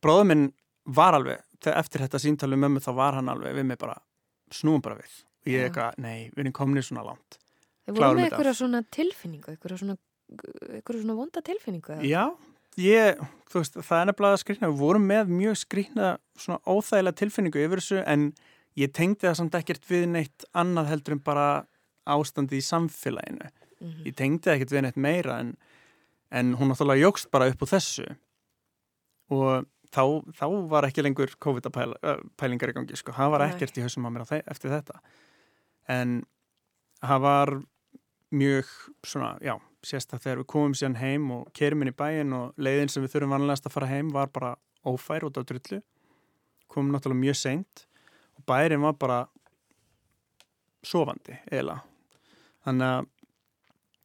bróður 0.00 0.28
minn 0.30 0.46
var 0.88 1.18
alveg, 1.18 1.42
eftir 1.68 2.06
þetta 2.06 2.20
síntalið 2.22 2.62
mömmu 2.62 2.80
þá 2.80 2.88
var 2.96 3.18
hann 3.18 3.28
alveg 3.28 3.58
við 3.58 3.68
mig 3.68 3.80
bara 3.82 3.98
snúum 4.52 4.80
bara 4.84 4.96
við 4.96 5.18
og 5.42 5.50
ég 5.52 5.66
eitthvað, 5.66 5.98
nei, 6.00 6.30
við 6.32 6.46
erum 6.46 6.54
komin 6.56 6.86
svona 6.86 7.04
langt 7.10 7.36
Þið 7.82 7.92
voru 7.92 8.00
klárum 8.00 8.20
með 8.20 8.28
eitthvað 8.28 8.56
svona 8.56 8.80
tilfinningu, 8.94 9.52
eitthvað 9.52 9.80
svona, 9.82 9.96
eitthvað 10.78 10.98
svona 11.02 11.16
vonda 11.18 11.42
tilfinningu. 11.44 11.96
Já, 12.06 12.24
ég, 12.80 13.20
þú 13.50 13.60
veist, 13.60 13.76
það 13.76 13.98
er 13.98 14.08
nefnilega 14.10 14.40
skrýna, 14.40 14.70
við 14.70 14.80
vorum 14.80 15.04
með 15.08 15.32
mjög 15.32 15.58
skrýna 15.62 16.12
svona 16.38 16.60
óþægilega 16.64 17.18
tilfinningu 17.20 17.64
yfir 17.66 17.82
þessu 17.82 18.00
en 18.06 18.30
ég 18.80 18.92
tengdi 18.96 19.26
það 19.26 19.38
samt 19.40 19.58
ekkert 19.58 19.88
við 19.90 20.06
neitt 20.14 20.46
annað 20.56 20.92
heldur 20.92 21.16
en 21.18 21.24
bara 21.24 21.48
ástandi 22.08 22.58
í 22.58 22.64
samfélaginu. 22.66 23.50
Mhm. 23.82 24.04
ég 24.06 24.14
tengdi 24.14 24.46
það 24.46 24.56
ekkert 24.56 24.72
við 24.72 24.82
neitt 24.86 24.96
meira 24.96 25.38
en, 25.42 25.56
en 26.30 26.54
hún 26.54 26.70
náttúrulega 26.70 27.02
jógst 27.02 27.30
bara 27.30 27.48
upp 27.50 27.62
úr 27.62 27.72
þessu. 27.72 28.06
Og 29.32 29.66
þá, 29.92 30.04
þá 30.38 30.46
var 30.70 30.86
ekki 30.86 31.02
lengur 31.04 31.34
COVID-pælingar 31.42 32.72
í 32.72 32.76
gangi, 32.76 32.96
sko, 32.96 33.14
það 33.16 33.34
var 33.34 33.46
ekkert 33.48 33.78
í 33.78 33.84
hausum 33.84 34.06
á 34.06 34.10
mér 34.12 34.24
á 34.24 34.38
eftir 34.40 34.72
þetta. 34.72 35.00
En 35.90 36.22
það 37.02 37.24
var 37.26 37.54
mjög 38.32 38.70
svona, 39.04 39.34
já, 39.44 39.56
sérst 39.86 40.12
að 40.14 40.26
þegar 40.26 40.42
við 40.42 40.50
komum 40.52 40.74
síðan 40.78 40.98
heim 41.00 41.30
og 41.34 41.48
kerum 41.56 41.82
inn 41.82 41.90
í 41.90 41.96
bæin 41.96 42.34
og 42.36 42.58
leiðin 42.62 42.90
sem 42.92 43.02
við 43.04 43.16
þurfum 43.16 43.34
vanlegast 43.36 43.66
að 43.66 43.74
fara 43.76 43.90
heim 43.90 44.12
var 44.14 44.30
bara 44.34 44.52
ófær 44.86 45.26
út 45.28 45.38
á 45.38 45.42
drullu 45.42 45.80
komum 46.72 46.92
náttúrulega 46.94 47.22
mjög 47.22 47.38
seint 47.40 47.86
og 48.38 48.44
bærin 48.48 48.82
var 48.82 48.96
bara 48.98 49.18
sofandi, 50.82 51.36
eiginlega 51.50 51.82
þannig 52.66 52.88
að 52.88 53.10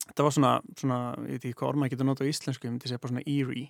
þetta 0.08 0.26
var 0.28 0.36
svona, 0.36 0.52
svona 0.78 1.00
ég 1.26 1.38
veit 1.38 1.48
ekki 1.48 1.58
hvað 1.60 1.70
orð 1.70 1.82
maður 1.82 1.94
getur 1.94 2.10
notað 2.10 2.30
á 2.30 2.32
íslensku, 2.34 2.68
ég 2.68 2.74
myndi 2.74 2.92
segja 2.92 3.02
bara 3.04 3.14
svona 3.14 3.26
eerie 3.26 3.68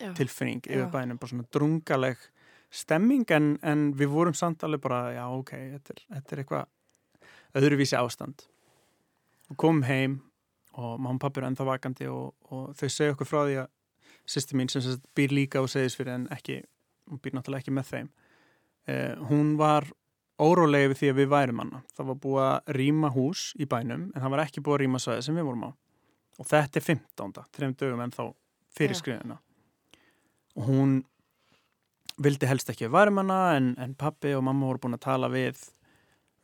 Já. 0.00 0.12
tilfinning 0.16 0.62
yfir 0.64 0.86
Já. 0.86 0.92
bænum, 0.92 1.20
bara 1.20 1.32
svona 1.32 1.48
drungaleg 1.52 2.28
stemming 2.70 3.26
en, 3.34 3.52
en 3.66 3.88
við 3.98 4.12
vorum 4.12 4.36
samt 4.36 4.62
alveg 4.64 4.82
bara, 4.84 5.00
já 5.16 5.24
ok, 5.34 5.52
þetta 5.76 5.94
er, 5.96 6.02
þetta 6.16 6.36
er 6.36 6.42
eitthvað 6.44 7.60
öðruvísi 7.60 7.98
ástand 7.98 8.46
og 9.50 9.58
komum 9.58 9.82
heim 9.88 10.20
og 10.78 10.96
mamma 11.00 11.16
og 11.16 11.22
pappi 11.24 11.40
eru 11.40 11.50
ennþá 11.50 11.66
vakandi 11.66 12.08
og, 12.10 12.34
og 12.50 12.74
þau 12.78 12.88
segja 12.88 13.14
okkur 13.14 13.28
frá 13.28 13.40
því 13.42 13.56
að 13.64 13.70
sýsti 14.30 14.58
mín 14.58 14.70
sem 14.70 14.84
sagt 14.84 15.06
býr 15.16 15.34
líka 15.34 15.62
og 15.62 15.70
segis 15.72 15.96
fyrir 15.98 16.14
en 16.14 16.28
ekki, 16.34 16.60
hún 17.10 17.22
býr 17.22 17.36
náttúrulega 17.36 17.64
ekki 17.64 17.74
með 17.74 17.90
þeim 17.90 18.10
eh, 18.90 19.14
hún 19.30 19.56
var 19.60 19.88
órólegi 20.40 20.92
við 20.92 21.00
því 21.00 21.12
að 21.12 21.20
við 21.20 21.30
værum 21.34 21.62
hana 21.64 21.82
það 21.96 22.10
var 22.10 22.20
búið 22.24 22.46
að 22.46 22.74
rýma 22.78 23.12
hús 23.16 23.44
í 23.58 23.68
bænum 23.70 24.08
en 24.14 24.22
það 24.24 24.34
var 24.34 24.44
ekki 24.46 24.64
búið 24.64 24.76
að 24.76 24.82
rýma 24.84 25.02
svæði 25.02 25.26
sem 25.26 25.40
við 25.40 25.48
vorum 25.50 25.66
á 25.66 25.70
og 26.40 26.48
þetta 26.48 26.80
er 26.80 26.86
15. 26.86 27.46
þreim 27.56 27.76
dögum 27.76 28.04
en 28.04 28.14
þá 28.14 28.24
fyrir 28.76 28.96
Já. 28.96 29.00
skriðina 29.02 29.40
og 30.56 30.70
hún 30.70 30.96
vildi 32.20 32.48
helst 32.48 32.70
ekki 32.72 32.88
að 32.88 32.96
værum 32.96 33.20
hana 33.22 33.40
en, 33.56 33.74
en 33.80 33.96
pappi 33.98 34.32
og 34.36 34.44
mamma 34.46 34.70
voru 34.70 34.84
búin 34.84 34.96
að 34.96 35.06
tala 35.08 35.30
við 35.32 35.60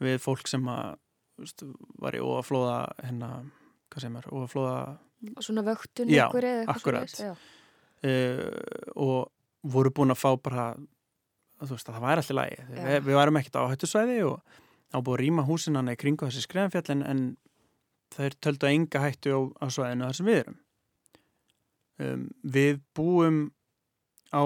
við 0.03 0.21
fólk 0.21 0.49
sem 0.51 0.65
að 0.69 0.97
veist, 1.41 1.65
var 2.01 2.17
í 2.17 2.23
óaflóða 2.23 2.79
hérna, 3.03 3.31
hvað 3.97 4.05
sem 4.07 4.19
er, 4.21 4.29
óaflóða 4.33 4.77
Og 5.37 5.41
Svona 5.43 5.63
vöktun 5.65 6.11
ykkur 6.13 6.45
eða 6.45 6.67
eitthvað 6.67 6.77
akkurat. 6.77 7.21
uh, 8.05 8.93
og 9.01 9.33
voru 9.73 9.91
búin 9.97 10.13
að 10.13 10.21
fá 10.21 10.29
bara 10.39 10.67
þú 11.63 11.73
veist 11.73 11.89
að 11.89 11.97
það 11.97 12.05
væri 12.05 12.23
alltaf 12.23 12.37
lægi 12.37 12.59
Já. 12.61 12.85
við, 13.01 13.15
varum 13.17 13.39
ekkert 13.41 13.57
á 13.57 13.71
hættusvæði 13.73 14.19
og 14.29 14.61
þá 14.93 14.99
búið 15.01 15.15
að 15.17 15.21
rýma 15.25 15.47
húsin 15.49 15.79
hann 15.81 15.89
í 15.91 15.97
kringu 15.99 16.29
þessi 16.29 16.45
skriðanfjallin 16.45 17.03
en 17.09 17.23
þeir 18.15 18.37
töldu 18.45 18.69
að 18.69 18.75
enga 18.77 19.03
hættu 19.03 19.33
á, 19.35 19.41
á 19.65 19.67
svæðinu 19.73 20.07
þar 20.07 20.19
sem 20.21 20.29
við 20.29 20.41
erum 20.43 20.59
um, 22.05 22.27
við 22.45 22.81
búum 22.95 23.41
á 24.37 24.45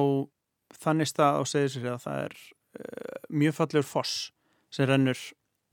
þannig 0.81 1.11
stað 1.11 1.43
á 1.43 1.43
segðisri 1.51 1.91
að 1.91 2.03
það 2.07 2.25
er 2.29 2.39
uh, 2.39 3.21
mjög 3.43 3.59
fallegur 3.59 3.91
foss 3.91 4.17
sem 4.71 4.87
rennur 4.89 5.19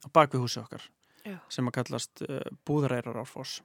á 0.04 0.08
bakvið 0.10 0.44
húsi 0.48 0.60
okkar 0.66 0.90
Já. 1.28 1.40
sem 1.52 1.68
að 1.70 1.78
kallast 1.80 2.24
uh, 2.28 2.40
búðareirar 2.68 3.20
árfoss 3.24 3.60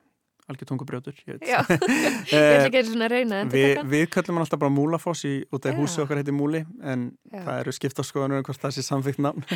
algjör 0.51 0.69
tungubrjótur 0.73 1.19
ég 1.27 1.43
ég 1.47 1.53
ætla 1.55 2.67
ekki 2.67 2.81
að 2.81 2.89
svona 2.91 3.07
að 3.07 3.15
reyna 3.15 3.43
að 3.45 3.55
við, 3.93 4.07
kallum 4.13 4.39
hann 4.39 4.47
alltaf 4.47 4.61
bara 4.63 4.75
Múlafoss 4.75 5.25
í, 5.29 5.35
út 5.55 5.69
af 5.69 5.79
húsi 5.79 6.03
okkar 6.03 6.21
heiti 6.21 6.35
Múli 6.35 6.65
en 6.83 7.11
Já. 7.31 7.43
það 7.45 7.61
eru 7.61 7.75
skipta 7.77 8.05
skoðanur 8.07 8.43
um 8.43 8.47
hvort 8.49 8.63
það 8.63 8.77
sé 8.77 8.87
samfikt 8.87 9.23
nafn. 9.23 9.47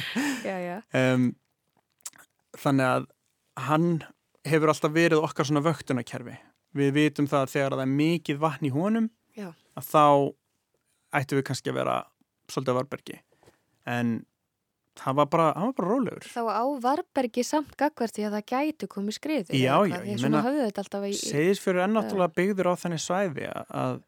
Um, 0.97 1.33
þannig 2.55 2.87
að 2.87 3.07
hann 3.67 3.89
hefur 4.47 4.71
alltaf 4.71 4.93
verið 4.95 5.25
okkar 5.27 5.49
svona 5.49 5.63
vöktunarkerfi. 5.65 6.37
Við 6.79 6.93
vitum 6.95 7.27
það 7.29 7.43
að 7.43 7.53
þegar 7.57 7.75
það 7.75 7.83
er 7.83 7.95
mikið 7.97 8.39
vatn 8.45 8.69
í 8.69 8.71
honum 8.73 9.09
Já. 9.37 9.49
að 9.75 9.89
þá 9.91 10.05
ættum 11.19 11.41
við 11.41 11.47
kannski 11.51 11.73
að 11.73 11.79
vera 11.81 11.97
svolítið 12.53 12.77
á 12.77 12.79
varbergi 12.79 13.19
en 13.91 14.15
það 15.01 15.15
var 15.21 15.27
bara, 15.33 15.47
hann 15.57 15.71
var 15.71 15.77
bara 15.81 15.89
rólegur. 15.93 16.27
Þá 16.33 16.43
á 16.51 16.65
Varbergi 16.87 17.45
samt 17.45 17.77
gagvart 17.77 18.15
því 18.17 18.27
að 18.29 18.37
það 18.37 18.45
gætu 18.53 18.89
komið 18.97 19.17
skriður 19.19 19.55
Já, 19.57 19.77
já, 19.87 19.97
ég 20.03 20.19
í, 21.13 21.17
segis 21.21 21.61
fyrir 21.63 21.85
ennáttúrulega 21.87 22.35
byggður 22.41 22.71
á 22.73 22.75
þenni 22.83 23.01
svæði 23.03 23.49
að- 23.71 24.03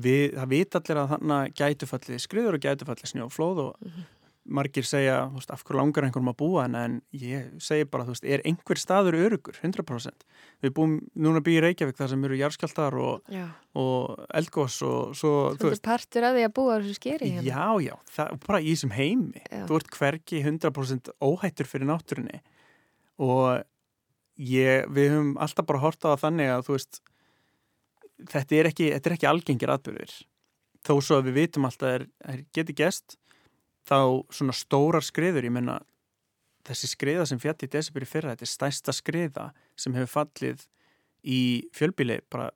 við, 0.00 0.24
það 0.38 0.48
vita 0.54 0.78
allir 0.80 1.00
að 1.02 1.10
þannig 1.16 1.54
gætufallið 1.60 2.20
skriður 2.26 2.54
og 2.58 2.64
gætufallið 2.66 3.10
snjóflóð 3.14 3.58
og 3.66 3.76
Mhm. 3.80 4.04
Margir 4.52 4.86
segja, 4.86 5.16
þú 5.30 5.40
veist, 5.40 5.52
af 5.54 5.62
hverju 5.64 5.78
langar 5.78 6.06
einhverjum 6.06 6.30
að 6.32 6.38
búa 6.40 6.64
en, 6.66 6.76
en 6.78 6.96
ég 7.16 7.48
segi 7.62 7.86
bara, 7.90 8.06
þú 8.06 8.14
veist, 8.14 8.26
er 8.26 8.44
einhver 8.48 8.80
staður 8.80 9.18
örugur, 9.20 9.58
100% 9.62 10.26
við 10.64 10.74
búum 10.76 10.96
núna 11.14 11.42
býð 11.44 11.58
í 11.58 11.64
Reykjavík 11.66 11.98
þar 12.00 12.12
sem 12.12 12.26
eru 12.28 12.38
jarðskjaldar 12.40 12.98
og, 13.00 13.34
og 13.80 14.24
eldgós 14.40 14.78
og 14.86 15.14
svo, 15.18 15.34
þú 15.54 15.60
svolítið 15.60 15.74
veist. 15.74 15.84
partur 15.86 16.28
af 16.28 16.36
því 16.36 16.46
að 16.48 16.54
búa 16.60 16.78
þessu 16.80 16.98
skeri 16.98 17.32
hérna. 17.36 17.46
já, 17.48 17.90
já, 17.90 17.94
það, 18.16 18.38
bara 18.46 18.62
í 18.62 18.72
þessum 18.74 18.96
heimi. 18.96 19.44
Já. 19.46 19.64
þú 19.70 19.80
ert 19.80 19.92
hvergi 19.98 20.42
100% 20.44 21.12
óhættur 21.30 21.70
fyrir 21.70 21.90
náttúrunni. 21.90 22.42
Og 23.20 23.62
ég, 24.40 24.88
við 24.88 25.14
höfum 25.14 25.32
alltaf 25.40 25.68
bara 25.68 25.82
hort 25.84 26.02
á 26.04 26.12
það 26.12 26.26
þannig 26.26 26.52
að 26.54 26.66
þú 26.66 26.76
veist 26.76 27.00
þetta 28.30 28.58
er 28.58 28.68
ekki, 28.70 28.90
þetta 28.96 29.10
er 29.10 29.16
ekki 29.16 29.30
algengir 29.30 29.72
atbyrðir 29.74 30.14
þó 30.86 30.94
svo 31.04 31.18
að 31.20 31.28
við 31.28 31.38
vitum 31.42 31.68
alltaf 31.68 31.96
er 31.98 32.44
geti 32.56 32.76
gest 32.76 33.16
þá 33.90 33.98
svona 34.32 34.54
stórar 34.56 35.04
skriður, 35.04 35.48
ég 35.48 35.54
menna 35.54 35.80
þessi 36.68 36.90
skriða 36.92 37.26
sem 37.26 37.40
fjall 37.42 37.56
í 37.66 37.70
desibir 37.72 38.06
í 38.06 38.08
fyrra 38.08 38.34
þetta 38.34 38.46
er 38.46 38.52
stærsta 38.52 38.94
skriða 38.94 39.50
sem 39.80 39.96
hefur 39.96 40.12
fallið 40.14 40.64
í 41.26 41.40
fjölbíli 41.76 42.20
bara 42.30 42.50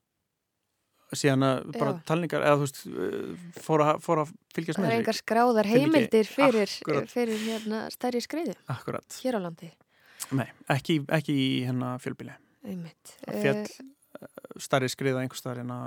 síðan 1.15 1.47
að 1.47 1.59
bara 1.77 1.93
Já. 1.95 1.99
talningar 2.09 2.43
eða 2.43 2.59
þú 2.59 2.65
veist 2.65 2.81
uh, 2.91 3.49
fór 3.63 3.85
að, 3.85 3.99
fór 4.03 4.23
að 4.25 4.31
fylgjast 4.57 4.79
það 4.79 4.85
með 4.85 4.89
er 4.89 4.95
þessu. 4.95 5.03
engar 5.05 5.19
skráðar 5.21 5.69
heimildir 5.71 6.31
fyrir, 6.31 6.77
fyrir 7.13 7.43
hérna, 7.45 7.83
stærri 7.95 8.23
skriðu 8.25 8.57
Akkurat, 8.73 9.19
hér 9.23 9.39
á 9.39 9.41
landi 9.45 9.71
nei, 10.35 10.49
ekki, 10.75 11.03
ekki 11.15 11.35
í 11.39 11.51
hérna 11.69 11.95
fjölbíli 12.03 12.35
einmitt. 12.65 13.19
Það 13.27 13.45
féll 13.45 13.93
Eh, 14.25 14.61
starri 14.63 14.91
skriða 14.93 15.23
einhver 15.23 15.39
staðar 15.39 15.63
hérna 15.63 15.79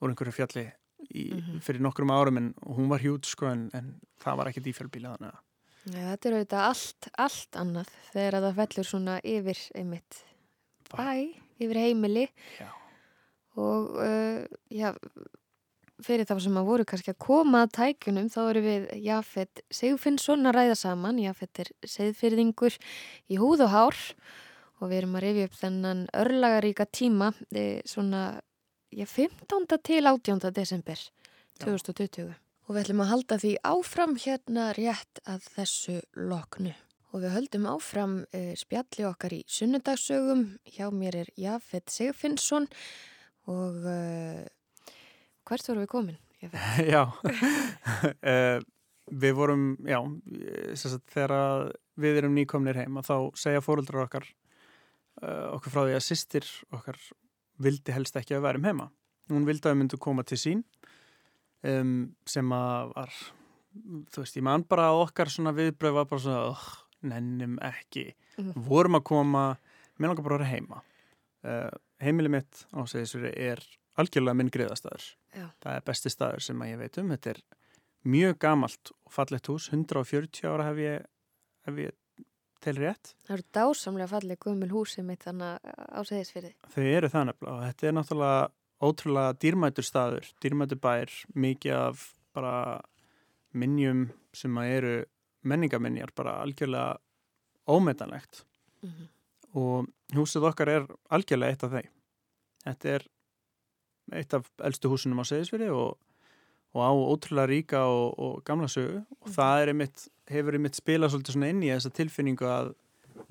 úr 0.00 0.12
einhverju 0.12 0.34
fjalli 0.36 0.66
í, 1.14 1.24
Mhm. 1.34 1.60
fyrir 1.64 1.80
nokkrum 1.84 2.10
árum 2.14 2.36
en 2.40 2.54
hún 2.66 2.88
var 2.88 3.00
hjút 3.00 3.24
sko 3.26 3.46
en, 3.50 3.70
en 3.74 4.00
það 4.22 4.36
var 4.36 4.50
ekkert 4.50 4.66
í 4.66 4.74
fjölbíli 4.76 5.08
þannig 5.10 5.32
að 5.32 5.46
Nei, 5.90 6.02
þetta 6.04 6.28
er 6.28 6.34
auðvitað 6.36 6.64
allt, 6.68 7.08
allt 7.18 7.56
annað 7.56 7.88
þegar 8.12 8.34
að 8.36 8.42
það 8.50 8.58
fellur 8.60 8.84
svona 8.90 9.14
yfir 9.24 9.60
einmitt 9.80 10.18
bæ, 10.92 11.34
yfir 11.58 11.78
heimili 11.80 12.26
Já. 12.60 12.68
og 13.56 13.96
uh, 13.96 14.44
já, 14.70 14.92
fyrir 16.04 16.24
þá 16.28 16.36
sem 16.44 16.58
að 16.60 16.68
voru 16.68 16.84
kannski 16.88 17.12
að 17.14 17.18
koma 17.24 17.62
að 17.64 17.72
tækunum 17.78 18.28
þá 18.32 18.38
eru 18.50 18.62
við 18.64 18.86
Jafet 19.04 19.62
Sigfinnsson 19.70 20.46
að 20.48 20.54
ræða 20.56 20.76
saman. 20.80 21.18
Jafet 21.20 21.60
er 21.64 21.70
segðfyrðingur 21.84 22.76
í 23.28 23.36
húð 23.40 23.64
og 23.66 23.72
hár 23.74 23.98
og 24.80 24.88
við 24.88 24.96
erum 25.02 25.16
að 25.18 25.24
rifja 25.26 25.48
upp 25.50 25.58
þennan 25.60 26.06
örlagaríka 26.16 26.86
tíma 26.88 27.32
e, 27.52 27.82
svona 27.84 28.40
já, 28.90 29.06
15. 29.06 29.66
til 29.82 30.06
18. 30.06 30.52
desember 30.54 31.00
2020. 31.60 32.34
Og 32.68 32.76
við 32.76 32.84
ætlum 32.84 33.02
að 33.02 33.10
halda 33.10 33.38
því 33.42 33.50
áfram 33.66 34.16
hérna 34.22 34.70
rétt 34.76 35.20
að 35.26 35.46
þessu 35.56 35.96
loknu. 36.14 36.74
Og 37.10 37.24
við 37.24 37.34
höldum 37.34 37.66
áfram 37.66 38.16
e, 38.30 38.54
spjalli 38.58 39.06
okkar 39.08 39.34
í 39.34 39.40
sunnudagsögum. 39.50 40.44
Hjá 40.70 40.90
mér 40.94 41.24
er 41.24 41.32
Jafet 41.34 41.90
Sigfinnsson 41.90 42.68
og 43.50 43.80
uh, 43.82 44.44
hvert 45.48 45.70
voru 45.70 45.82
við 45.82 45.90
komin? 45.90 46.20
já, 46.94 47.02
uh, 47.10 48.60
við 49.24 49.34
vorum, 49.36 49.64
já, 49.82 49.98
sagt, 50.78 51.08
þegar 51.10 51.72
við 52.00 52.20
erum 52.22 52.36
nýkomnir 52.38 52.78
heima 52.78 53.02
þá 53.04 53.32
segja 53.38 53.64
fóröldrar 53.64 54.06
okkar 54.06 54.28
uh, 55.24 55.56
okkur 55.56 55.74
frá 55.74 55.82
því 55.82 55.98
að 55.98 56.06
sýstir 56.06 56.46
okkar 56.70 57.00
vildi 57.62 57.94
helst 57.94 58.16
ekki 58.18 58.36
að 58.36 58.44
við 58.44 58.52
erum 58.54 58.68
heima. 58.68 58.88
Hún 59.30 59.46
vildi 59.48 59.68
að 59.68 59.74
við 59.74 59.82
myndum 59.82 60.02
koma 60.02 60.24
til 60.26 60.38
sín 60.40 60.62
um, 61.66 61.94
sem 62.28 62.54
að 62.54 62.94
var, 62.94 63.18
þú 64.10 64.24
veist, 64.24 64.38
ég 64.38 64.46
man 64.46 64.66
bara 64.68 64.90
að 64.90 65.02
okkar 65.04 65.32
svona 65.32 65.54
viðbröð 65.56 65.98
var 65.98 66.08
bara 66.10 66.24
svona, 66.24 66.54
oh, 66.54 66.64
nennum 67.10 67.58
ekki, 67.64 68.08
vorum 68.68 68.98
að 68.98 69.06
koma, 69.12 69.44
mér 69.98 70.12
langar 70.12 70.26
bara 70.26 70.40
að 70.40 70.42
vera 70.42 70.54
heima. 70.54 70.82
Uh, 71.40 71.70
heimili 72.02 72.32
mitt 72.32 72.66
á 72.76 72.84
segisveri 72.88 73.30
er 73.32 73.62
algjörlega 74.00 74.36
minn 74.36 74.52
griðastæður. 74.52 75.06
Það 75.62 75.72
er 75.76 75.86
besti 75.86 76.12
staður 76.12 76.44
sem 76.44 76.66
ég 76.66 76.80
veit 76.80 76.98
um. 77.00 77.12
Þetta 77.14 77.34
er 77.34 77.40
mjög 78.10 78.36
gamalt 78.42 78.92
og 78.92 79.14
fallegt 79.14 79.48
hús, 79.52 79.70
140 79.72 80.48
ára 80.48 80.68
hef 80.70 80.80
ég, 80.82 81.08
hef 81.68 81.80
ég 81.80 81.96
til 82.64 82.76
rétt. 82.78 83.12
Það 83.26 83.36
eru 83.36 83.46
dásamlega 83.56 84.10
fallið 84.10 84.40
gummul 84.44 84.70
húsið 84.72 85.06
mitt 85.08 85.26
þannig 85.26 85.70
á 85.70 86.00
segisveri. 86.08 86.54
Þau 86.74 86.86
eru 86.86 87.12
það 87.12 87.28
nefnilega 87.30 87.54
og 87.54 87.62
þetta 87.68 87.88
er 87.88 87.96
náttúrulega 87.98 88.42
ótrúlega 88.80 89.38
dýrmætur 89.44 89.86
staður, 89.86 90.32
dýrmætur 90.40 90.80
bær, 90.80 91.14
mikið 91.36 91.76
af 91.76 92.04
bara 92.36 92.56
minnjum 93.52 94.06
sem 94.36 94.60
að 94.60 94.74
eru 94.76 94.98
menningaminjar, 95.42 96.12
bara 96.16 96.38
algjörlega 96.44 97.00
ómetanlegt. 97.70 98.44
Mm 98.82 98.90
-hmm 98.90 99.08
og 99.56 99.88
húsið 100.14 100.46
okkar 100.50 100.70
er 100.70 100.86
algjörlega 101.10 101.54
eitt 101.54 101.64
af 101.66 101.74
þeim. 101.74 101.90
Þetta 102.66 102.94
er 102.94 103.06
eitt 104.20 104.36
af 104.36 104.50
eldstu 104.66 104.90
húsunum 104.92 105.22
á 105.22 105.24
Seðisveri 105.26 105.70
og, 105.74 105.96
og 106.70 106.80
á 106.86 106.90
ótrúlega 106.90 107.50
ríka 107.50 107.82
og, 107.88 108.14
og 108.18 108.44
gamla 108.46 108.68
sögu 108.70 109.00
og 109.02 109.28
mm. 109.28 109.34
það 109.34 109.72
einmitt, 109.72 110.06
hefur 110.30 110.58
einmitt 110.58 110.78
spilað 110.78 111.14
svolítið 111.14 111.36
svona 111.36 111.50
inn 111.52 111.64
í 111.66 111.72
þessa 111.72 111.92
tilfinningu 111.96 112.46
að 112.46 112.72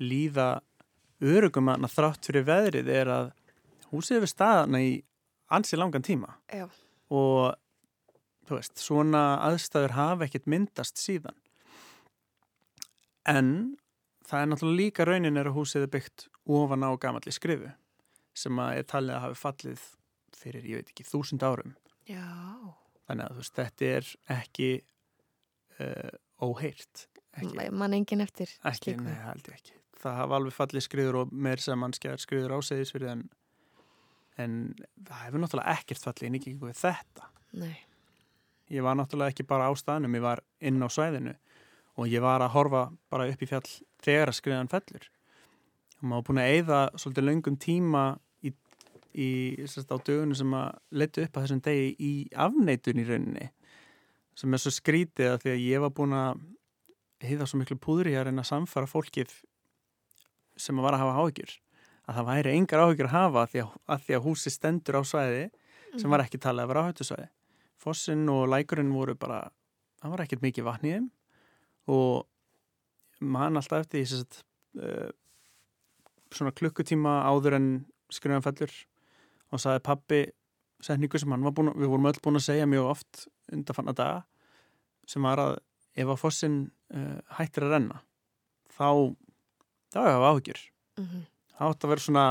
líða 0.00 0.48
örugum 1.20 1.72
að 1.72 1.88
þrátt 1.94 2.30
fyrir 2.30 2.46
veðrið 2.48 2.92
er 2.94 3.12
að 3.14 3.32
húsið 3.90 4.20
hefur 4.20 4.32
staðana 4.34 4.84
í 4.84 4.94
ansi 5.50 5.80
langan 5.80 6.04
tíma 6.06 6.36
Já. 6.52 6.68
og 7.10 7.56
þú 8.48 8.58
veist, 8.58 8.80
svona 8.80 9.24
aðstæður 9.48 9.96
hafa 9.96 10.26
ekkert 10.26 10.48
myndast 10.50 11.00
síðan 11.00 11.36
en 13.28 13.78
Það 14.30 14.42
er 14.42 14.50
náttúrulega 14.50 14.78
líka 14.78 15.04
raunin 15.08 15.38
er 15.40 15.48
að 15.50 15.56
húsið 15.56 15.84
er 15.84 15.90
byggt 15.90 16.24
ofan 16.54 16.86
á 16.86 16.90
gamalli 17.02 17.32
skrifu 17.34 17.72
sem 18.38 18.60
að 18.62 18.76
er 18.78 18.84
talið 18.86 19.16
að 19.16 19.24
hafi 19.24 19.38
fallið 19.40 19.86
fyrir, 20.38 20.68
ég 20.70 20.78
veit 20.78 20.92
ekki, 20.92 21.06
þúsund 21.08 21.42
árum. 21.42 21.72
Já. 22.06 22.22
Þannig 23.10 23.26
að 23.26 23.38
veist, 23.40 23.56
þetta 23.56 23.90
er 23.90 24.08
ekki 24.36 24.70
uh, 25.82 26.12
óheirt. 26.46 27.08
Man 27.74 27.96
engin 27.96 28.22
eftir 28.22 28.50
ekki. 28.70 28.94
Nei, 29.02 29.16
ekki. 29.50 29.74
Það 30.00 30.16
hafa 30.22 30.38
alveg 30.38 30.54
fallið 30.54 30.86
skriður 30.86 31.18
og 31.24 31.32
meir 31.34 31.60
sem 31.62 31.78
mannskjær 31.82 32.22
skriður 32.22 32.54
ásæðisverið 32.60 33.10
en, 33.16 33.24
en 34.40 34.56
það 35.08 35.24
hefur 35.24 35.42
náttúrulega 35.42 35.74
ekkert 35.74 36.06
fallið 36.06 36.28
inn 36.28 36.38
ekki 36.38 36.54
við 36.62 36.78
þetta. 36.80 37.30
Nei. 37.58 37.74
Ég 38.70 38.86
var 38.86 38.94
náttúrulega 38.94 39.34
ekki 39.34 39.48
bara 39.50 39.66
á 39.66 39.74
staðnum, 39.74 40.14
ég 40.14 40.22
var 40.22 40.44
inn 40.62 40.78
á 40.78 40.88
svæðinu 40.88 41.34
og 41.98 42.06
ég 42.14 42.22
var 42.22 42.46
að 42.46 42.54
horfa 42.54 42.84
bara 43.10 43.26
upp 43.26 43.42
í 43.42 43.50
fjall 43.50 43.66
þegar 44.00 44.30
að 44.30 44.38
skriðan 44.38 44.70
fellur 44.70 45.10
og 46.00 46.06
maður 46.06 46.26
búin 46.28 46.42
að 46.44 46.52
eigða 46.54 46.80
svolítið 46.94 47.26
löngum 47.26 47.58
tíma 47.60 48.04
í, 49.14 49.30
í 49.58 49.66
sérst, 49.68 49.90
á 49.90 49.96
dögunum 49.98 50.36
sem 50.38 50.54
að 50.56 50.68
leta 51.02 51.24
upp 51.24 51.36
að 51.36 51.46
þessum 51.46 51.62
degi 51.66 51.90
í 51.98 52.12
afneitun 52.34 53.02
í 53.02 53.06
rauninni 53.08 53.48
sem 54.38 54.54
er 54.54 54.62
svo 54.62 54.72
skrítið 54.74 55.34
að 55.34 55.40
því 55.44 55.52
að 55.54 55.64
ég 55.66 55.84
var 55.84 55.94
búin 55.96 56.16
að 56.16 56.44
heiða 57.24 57.48
svo 57.48 57.60
miklu 57.60 57.76
púðri 57.80 58.14
að 58.16 58.28
reyna 58.28 58.44
að 58.44 58.52
samfara 58.52 58.88
fólkið 58.88 59.34
sem 60.60 60.78
að 60.78 60.86
var 60.86 60.96
að 60.96 61.04
hafa 61.04 61.24
áhyggjur 61.24 61.56
að 62.10 62.18
það 62.18 62.28
væri 62.30 62.54
engar 62.56 62.84
áhyggjur 62.84 63.08
að 63.10 63.16
hafa 63.16 63.42
að 63.42 63.52
því 63.52 63.62
að, 63.62 63.74
að, 63.86 64.04
því 64.06 64.16
að 64.16 64.24
húsi 64.26 64.52
stendur 64.54 64.98
á 64.98 65.02
svæði 65.06 65.44
sem 66.00 66.12
var 66.12 66.24
ekki 66.24 66.38
talið 66.40 66.64
að 66.64 66.70
vera 66.70 66.82
áhættusvæði. 66.86 67.28
Fossin 67.80 68.28
og 68.30 68.44
lækurinn 68.50 68.92
voru 68.94 69.16
bara 69.18 69.40
það 70.00 70.14
var 70.14 70.22
ekkert 70.24 70.44
mikið 70.44 70.66
vatn 70.66 70.88
í 70.88 70.92
þeim 70.94 71.08
og 71.90 73.24
mann 73.34 73.58
alltaf 73.58 73.84
eftir 73.84 74.04
því 74.04 74.20
að 74.20 74.40
uh, 74.80 75.10
svona 76.30 76.54
klukkutíma 76.56 77.16
áður 77.26 77.58
en 77.58 77.70
skriðan 78.12 78.44
fellur 78.44 78.74
og 79.50 79.62
saði 79.62 79.82
pappi 79.86 80.20
setningu 80.84 81.20
sem 81.20 81.32
hann 81.34 81.44
var 81.44 81.54
búin 81.56 81.72
við 81.74 81.90
vorum 81.92 82.08
öll 82.10 82.22
búin 82.22 82.40
að 82.40 82.46
segja 82.46 82.68
mjög 82.70 82.92
oft 82.94 83.26
undanfanna 83.52 83.96
daga 83.96 84.22
sem 85.10 85.26
var 85.26 85.42
að 85.42 85.58
ef 85.98 86.08
að 86.08 86.20
fossin 86.22 86.60
uh, 86.94 87.18
hættir 87.36 87.66
að 87.66 87.76
renna 87.76 88.00
þá 88.70 89.16
þá 89.90 90.00
er 90.00 90.10
það 90.14 90.26
áhugjur 90.30 90.64
mm 91.00 91.06
-hmm. 91.06 91.22
þá 91.56 91.62
átt 91.68 91.84
að 91.84 91.92
vera 91.94 92.06
svona 92.06 92.26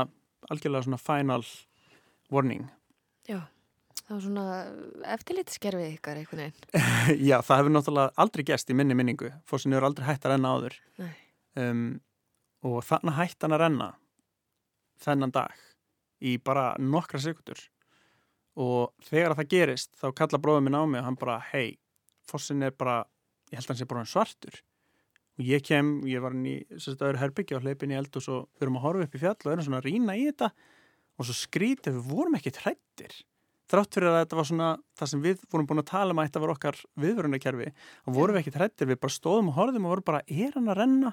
algjörlega 0.50 0.88
svona 0.88 1.04
final 1.04 1.44
warning 2.30 2.68
Já 3.28 3.46
Það 4.10 4.16
var 4.16 4.22
svona 4.24 4.44
eftirlitskerfið 5.14 5.90
ykkar 5.94 6.18
einhvern 6.18 6.40
veginn. 6.42 6.64
Já, 7.28 7.36
það 7.46 7.60
hefur 7.60 7.72
náttúrulega 7.76 8.10
aldrei 8.18 8.42
gæst 8.48 8.72
í 8.72 8.74
minni 8.74 8.96
minningu. 8.98 9.28
Fórsin 9.46 9.76
eru 9.78 9.86
aldrei 9.86 10.08
hægt 10.08 10.24
að 10.26 10.32
renna 10.32 10.50
áður. 10.50 10.74
Um, 11.54 12.00
og 12.66 12.82
þannig 12.88 13.14
hægt 13.20 13.46
hann 13.46 13.54
að 13.54 13.62
renna 13.62 13.86
þennan 15.04 15.34
dag 15.36 15.54
í 16.20 16.36
bara 16.42 16.72
nokkra 16.78 17.20
sekundur. 17.22 17.60
Og 18.60 18.90
þegar 19.06 19.36
það 19.38 19.52
gerist, 19.54 19.92
þá 20.00 20.10
kalla 20.18 20.40
bróðum 20.42 20.68
minn 20.68 20.76
á 20.76 20.84
mig 20.84 21.00
og 21.00 21.06
hann 21.06 21.20
bara, 21.20 21.38
hei, 21.52 21.78
fórsin 22.28 22.66
er 22.66 22.74
bara, 22.76 23.02
ég 23.50 23.60
held 23.60 23.68
að 23.68 23.74
hann 23.74 23.80
sé 23.80 23.88
bara 23.88 24.04
svartur. 24.08 24.60
Og 25.38 25.46
ég 25.46 25.64
kem, 25.64 25.94
ég 26.10 26.20
var 26.20 26.34
í 26.36 26.58
öðru 26.76 27.22
herbyggja 27.22 27.56
og 27.60 27.64
hleypin 27.64 27.94
í 27.94 27.96
eld 27.96 28.16
og 28.18 28.26
svo 28.26 28.42
fyrir 28.58 28.74
að 28.74 28.84
horfa 28.84 29.06
upp 29.06 29.16
í 29.16 29.22
fjall 29.22 29.38
og 29.38 29.52
erum 29.54 29.66
svona 29.66 29.80
að 29.80 29.88
rína 29.88 30.18
í 30.18 30.26
þetta. 30.28 30.50
Og 31.16 31.28
svo 31.28 31.36
skrítið, 31.36 31.96
við 31.96 32.10
vorum 32.10 32.36
ekki 32.36 32.52
trættir 32.56 33.14
þrátt 33.70 33.96
fyrir 33.96 34.10
að 34.10 34.18
þetta 34.24 34.38
var 34.38 34.48
svona 34.48 34.68
það 34.98 35.10
sem 35.12 35.22
við 35.24 35.42
vorum 35.52 35.68
búin 35.68 35.82
að 35.82 35.90
tala 35.90 36.14
um 36.14 36.20
að 36.20 36.28
þetta 36.28 36.42
var 36.42 36.52
okkar 36.54 36.78
viðvörunarkerfi 37.04 37.68
og 37.70 38.16
vorum 38.16 38.36
við 38.36 38.42
ekki 38.42 38.54
þrættir, 38.56 38.90
við 38.90 39.00
bara 39.04 39.14
stóðum 39.14 39.50
og 39.52 39.58
horfðum 39.58 39.86
og 39.86 39.94
vorum 39.94 40.06
bara, 40.10 40.22
er 40.26 40.56
hann 40.56 40.70
að 40.70 40.80
renna? 40.80 41.12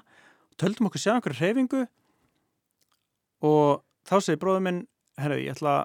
Og 0.50 0.58
töldum 0.60 0.88
okkur 0.88 1.02
sjá 1.02 1.12
okkur 1.16 1.36
reyfingu 1.38 1.82
og 3.46 3.84
þá 4.08 4.16
segi 4.24 4.40
bróðum 4.42 4.66
minn, 4.66 4.80
herru, 5.18 5.38
ég 5.42 5.54
ætla 5.56 5.74
að 5.82 5.84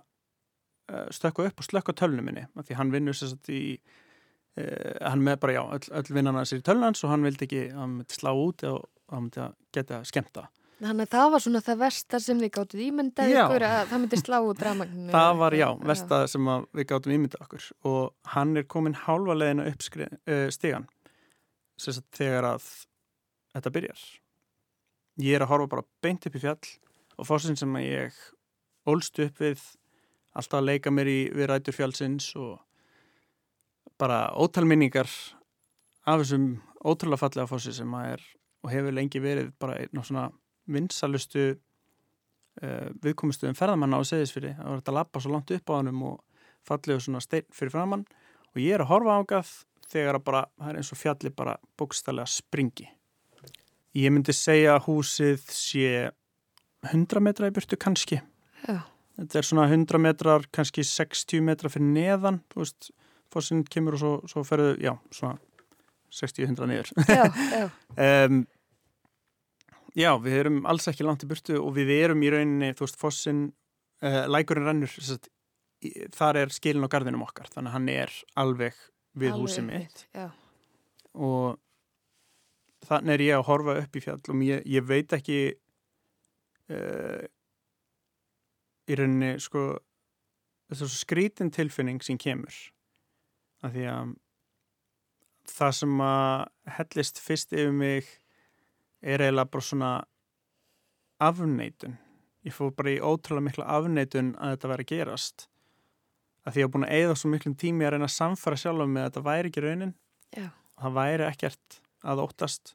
uh, 0.93 1.11
stökka 1.15 1.49
upp 1.49 1.61
og 1.61 1.67
slökka 1.67 1.95
tölnum 1.99 2.27
minni 2.29 2.47
af 2.53 2.67
því 2.67 2.79
hann 2.79 2.93
vinnur 2.93 3.17
sér 3.17 3.33
satt 3.33 3.51
í 3.53 3.61
uh, 3.77 4.97
hann 5.01 5.23
með 5.25 5.39
bara, 5.43 5.57
já, 5.59 5.63
öll, 5.77 5.93
öll 6.01 6.17
vinnana 6.17 6.45
sér 6.47 6.63
í 6.63 6.67
tölnans 6.67 7.03
og 7.03 7.13
hann 7.13 7.25
vildi 7.27 7.47
ekki, 7.47 7.63
hann 7.77 7.99
myndi 7.99 8.19
slá 8.19 8.33
út 8.33 8.65
og 8.69 8.83
hann 9.13 9.27
myndi 9.27 9.45
að 9.45 9.55
geta 9.75 10.03
skemta 10.07 10.49
Þannig 10.83 11.05
að 11.05 11.11
það 11.13 11.29
var 11.31 11.43
svona 11.43 11.59
það 11.63 11.77
versta 11.79 12.19
sem 12.19 12.39
við 12.41 12.49
gáttum 12.57 12.81
ímyndað 12.83 13.29
ykkur 13.31 13.65
að 13.67 13.83
það 13.87 14.01
myndi 14.03 14.17
slá 14.19 14.35
út 14.43 14.63
ramagninu. 14.65 15.11
Það 15.13 15.37
var, 15.39 15.55
já, 15.55 15.67
versta 15.91 16.19
já. 16.19 16.31
sem 16.33 16.49
við 16.75 16.87
gáttum 16.89 17.13
ímyndað 17.15 17.45
okkur 17.45 17.67
og 17.91 18.33
hann 18.33 18.51
er 18.59 18.65
komin 18.73 18.97
hálfa 19.05 19.37
leðina 19.37 19.67
upp 19.69 19.85
uh, 20.01 20.47
stígan 20.51 20.87
þegar 22.17 22.49
að 22.49 22.67
þetta 23.53 23.73
byrjar. 23.77 24.03
Ég 25.23 25.37
er 25.37 25.45
að 25.45 25.53
horfa 25.53 25.71
bara 25.75 25.87
beint 26.03 26.27
upp 26.27 26.35
í 26.35 26.43
fjall 26.43 26.59
og 27.15 27.29
fórsinn 27.29 27.59
sem 27.59 27.79
ég 27.79 28.17
ólst 28.89 29.19
upp 29.23 29.41
við 29.41 29.61
alltaf 30.33 30.59
að 30.59 30.69
leika 30.69 30.91
mér 30.91 31.09
í 31.09 31.17
við 31.33 31.49
rætur 31.49 31.75
fjallsins 31.77 32.29
og 32.39 32.57
bara 34.01 34.27
ótalminningar 34.33 35.09
af 36.09 36.23
þessum 36.23 36.47
ótrúlega 36.83 37.21
fallega 37.21 37.49
fórsinn 37.49 37.77
sem 37.77 37.93
að 37.95 38.15
er 38.15 38.23
og 38.63 38.71
hefur 38.71 38.95
lengi 38.95 39.21
verið 39.23 39.51
bara 39.59 39.77
einn 39.79 39.99
og 39.99 40.07
svona 40.07 40.25
vinsalustu 40.71 41.45
uh, 41.53 42.89
viðkomistuðum 43.03 43.57
ferðamanna 43.59 43.99
á 43.99 44.03
seðisfyrir 44.07 44.57
það 44.57 44.69
var 44.69 44.81
þetta 44.81 44.93
að 44.93 44.99
lappa 44.99 45.23
svo 45.23 45.35
langt 45.35 45.53
upp 45.55 45.71
á 45.71 45.77
hannum 45.77 46.03
og 46.09 46.43
fallið 46.67 47.05
svona 47.05 47.23
stein 47.23 47.47
fyrir 47.53 47.75
framann 47.75 48.07
og 48.53 48.61
ég 48.63 48.75
er 48.75 48.83
að 48.83 48.91
horfa 48.93 49.19
ágað 49.19 49.53
þegar 49.93 50.17
að 50.17 50.25
bara, 50.25 50.43
það 50.57 50.69
er 50.71 50.81
eins 50.81 50.91
og 50.93 50.99
fjalli 50.99 51.31
bara 51.35 51.55
bókstallega 51.77 52.31
springi. 52.31 52.87
Ég 53.93 54.09
myndi 54.09 54.33
segja 54.33 54.77
að 54.77 54.87
húsið 54.87 55.43
sé 55.53 55.89
100 56.89 57.21
metra 57.21 57.49
í 57.49 57.53
byrtu 57.53 57.77
kannski 57.77 58.17
Já. 58.63 58.79
þetta 59.19 59.39
er 59.39 59.47
svona 59.47 59.67
100 59.69 60.01
metrar 60.01 60.47
kannski 60.55 60.85
60 60.87 61.43
metra 61.45 61.71
fyrir 61.71 61.89
neðan 61.89 62.41
veist, 62.55 62.91
fósinn 63.33 63.63
kemur 63.65 63.97
og 63.97 64.03
svo, 64.03 64.13
svo 64.29 64.45
ferðu, 64.47 64.75
já, 64.83 64.93
svona 65.13 65.39
60-100 66.13 66.69
niður. 66.69 66.91
Já, 67.09 67.23
já. 67.57 67.65
um, 68.29 68.43
já, 69.97 70.11
við 70.21 70.39
erum 70.43 70.59
alls 70.69 70.85
ekki 70.91 71.05
langt 71.07 71.25
í 71.25 71.29
burtu 71.31 71.57
og 71.57 71.73
við 71.77 71.93
erum 71.95 72.21
í 72.21 72.29
rauninni, 72.33 72.73
þú 72.77 72.85
veist, 72.85 72.99
fósinn, 73.01 73.45
uh, 74.05 74.23
lækurinn 74.29 74.69
rennur, 74.69 74.93
sagt, 74.93 75.31
í, 75.81 75.93
þar 76.13 76.43
er 76.43 76.53
skilin 76.53 76.85
á 76.85 76.93
gardinum 76.93 77.25
okkar, 77.25 77.49
þannig 77.53 77.71
að 77.71 77.77
hann 77.79 77.93
er 77.95 78.17
alveg 78.43 78.77
við 79.13 79.33
Alveg 79.33 79.43
húsið 79.43 79.67
mitt 79.67 80.05
Já, 80.13 80.27
og 81.13 81.59
þannig 82.87 83.15
er 83.15 83.25
ég 83.27 83.37
að 83.37 83.47
horfa 83.49 83.77
upp 83.83 83.97
í 83.97 84.03
fjall 84.03 84.19
og 84.19 84.43
ég, 84.45 84.63
ég 84.69 84.87
veit 84.87 85.13
ekki 85.15 85.39
uh, 86.73 87.23
í 88.89 88.97
rauninni 88.99 89.35
sko 89.41 89.63
þetta 90.69 90.85
er 90.85 90.91
svo 90.91 90.99
skrítin 90.99 91.51
tilfinning 91.53 92.01
sem 92.03 92.19
kemur. 92.19 92.55
Af 93.63 93.75
því 93.75 93.87
að 93.91 94.13
það 95.53 95.75
sem 95.79 96.03
að 96.03 96.45
hellist 96.77 97.21
fyrst 97.23 97.53
yfir 97.55 97.73
mig 97.75 98.09
er 99.03 99.21
eiginlega 99.21 99.51
bara 99.51 99.67
svona 99.67 99.91
afneitun. 101.23 101.97
Ég 102.43 102.55
fór 102.55 102.73
bara 102.75 102.91
í 102.91 102.99
ótrúlega 102.99 103.47
mikla 103.47 103.67
afneitun 103.77 104.33
að 104.35 104.55
þetta 104.55 104.71
væri 104.71 104.85
að 104.85 104.93
gerast. 104.93 105.47
Af 106.43 106.53
því 106.53 106.57
að 106.57 106.61
ég 106.61 106.67
hef 106.67 106.73
búin 106.73 106.87
að 106.87 106.95
eigða 106.97 107.19
svo 107.19 107.31
miklum 107.31 107.55
tími 107.59 107.85
að 107.87 107.93
reyna 107.95 108.09
að 108.09 108.17
samfara 108.17 108.59
sjálf 108.59 108.87
með 108.87 109.03
að 109.03 109.09
þetta 109.09 109.25
væri 109.27 109.51
ekki 109.51 109.63
raunin. 109.63 109.93
Já, 110.35 110.49
það 110.81 110.97
væri 110.97 111.27
ekkert 111.29 111.79
að 112.03 112.23
óttast. 112.25 112.73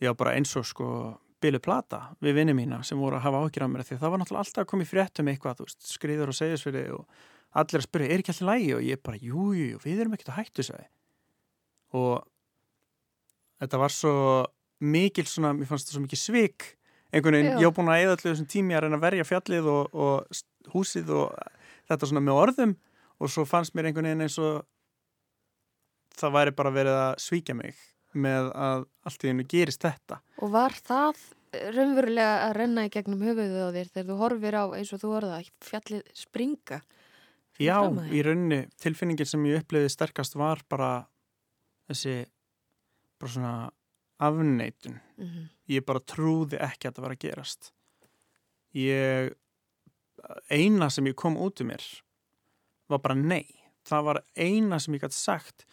Ég 0.00 0.12
var 0.12 0.20
bara 0.20 0.36
eins 0.38 0.54
og 0.58 0.68
sko 0.68 0.90
Bilu 1.40 1.60
Plata 1.62 2.00
við 2.20 2.40
vinni 2.40 2.54
mína 2.56 2.82
sem 2.86 3.00
voru 3.00 3.18
að 3.18 3.26
hafa 3.26 3.42
áhyggjur 3.42 3.66
af 3.66 3.72
mér 3.72 3.86
því 3.86 3.96
að 3.96 4.02
það 4.04 4.14
var 4.14 4.22
náttúrulega 4.22 4.44
alltaf 4.44 4.62
að 4.64 4.70
koma 4.72 4.86
í 4.86 4.90
fréttum 4.90 5.30
eitthvað, 5.32 5.60
þú 5.60 5.68
veist, 5.68 5.86
skriður 5.88 6.32
og 6.32 6.38
segjusfyrir 6.38 6.96
og 6.96 7.22
allir 7.60 7.80
að 7.80 7.86
spyrja, 7.86 8.10
er 8.10 8.22
ekki 8.22 8.34
allir 8.34 8.50
lægi 8.50 8.74
og 8.76 8.82
ég 8.86 9.04
bara, 9.06 9.20
jú, 9.20 9.46
jú, 9.56 9.78
við 9.82 10.02
erum 10.04 10.16
ekkert 10.16 10.32
að 10.34 10.40
hættu 10.40 10.66
sæði 10.66 10.86
og 12.00 12.26
þetta 13.62 13.80
var 13.80 13.94
svo 13.94 14.12
mikil 14.80 15.26
svona, 15.26 15.54
mér 15.56 15.68
fannst 15.68 15.88
þetta 15.88 15.96
svo 15.96 16.04
mikil 16.04 16.20
svik 16.20 16.68
einhvern 17.10 17.36
veginn, 17.36 17.58
ég 17.58 17.66
var 17.66 17.76
búin 17.76 17.90
að 17.90 18.04
eða 18.04 18.16
allir 18.16 18.28
þessum 18.28 18.50
tími 18.50 18.76
að 18.76 18.84
reyna 18.84 18.98
að 18.98 19.06
verja 19.06 19.26
fjallið 19.26 19.70
og, 19.70 19.96
og 20.04 20.70
húsið 20.74 21.10
og 21.16 21.32
þetta 21.90 22.10
svona 22.10 22.24
með 22.24 22.42
orðum. 22.44 22.76
Og 23.20 23.32
svo 23.32 23.44
fannst 23.48 23.74
mér 23.76 23.90
einhvern 23.90 24.08
veginn 24.08 24.24
eins 24.24 24.38
og 24.40 24.62
það 26.16 26.36
væri 26.36 26.54
bara 26.56 26.74
verið 26.74 26.98
að 27.00 27.10
svíkja 27.26 27.56
mig 27.58 27.80
með 28.14 28.48
að 28.54 28.86
allt 29.06 29.24
í 29.24 29.28
hennu 29.30 29.44
gerist 29.48 29.82
þetta 29.84 30.20
Og 30.42 30.50
var 30.54 30.72
það 30.72 31.20
raunverulega 31.74 32.34
að 32.48 32.54
renna 32.56 32.84
í 32.86 32.90
gegnum 32.94 33.22
höfuðið 33.26 33.62
á 33.66 33.74
þér 33.74 33.88
þegar 33.94 34.08
þú 34.10 34.16
horfir 34.20 34.54
á 34.58 34.64
eins 34.78 34.92
og 34.94 35.00
þú 35.02 35.12
orða 35.18 35.40
fjallið 35.66 36.02
springa? 36.14 36.80
Já, 37.60 37.76
í 38.08 38.22
rauninni 38.24 38.60
tilfinningin 38.80 39.26
sem 39.28 39.42
ég 39.50 39.60
upplifði 39.60 39.90
sterkast 39.92 40.36
var 40.38 40.62
bara 40.70 40.92
þessi 41.90 42.24
bara 43.20 43.32
svona 43.34 43.54
afneitun 44.20 45.00
Mhm. 45.20 45.48
ég 45.68 45.84
bara 45.84 46.00
trúði 46.00 46.56
ekki 46.60 46.88
að 46.88 46.94
það 46.96 47.02
var 47.02 47.12
að 47.16 47.22
gerast 47.26 47.70
ég 48.74 49.34
eina 50.52 50.88
sem 50.90 51.04
ég 51.10 51.16
kom 51.16 51.36
út 51.40 51.60
um 51.60 51.68
mér 51.72 51.84
var 52.88 52.98
bara 53.04 53.14
nei 53.14 53.46
það 53.88 54.04
var 54.04 54.22
eina 54.36 54.78
sem 54.80 54.94
ég 54.94 55.00
gæti 55.04 55.16
sagt 55.18 55.64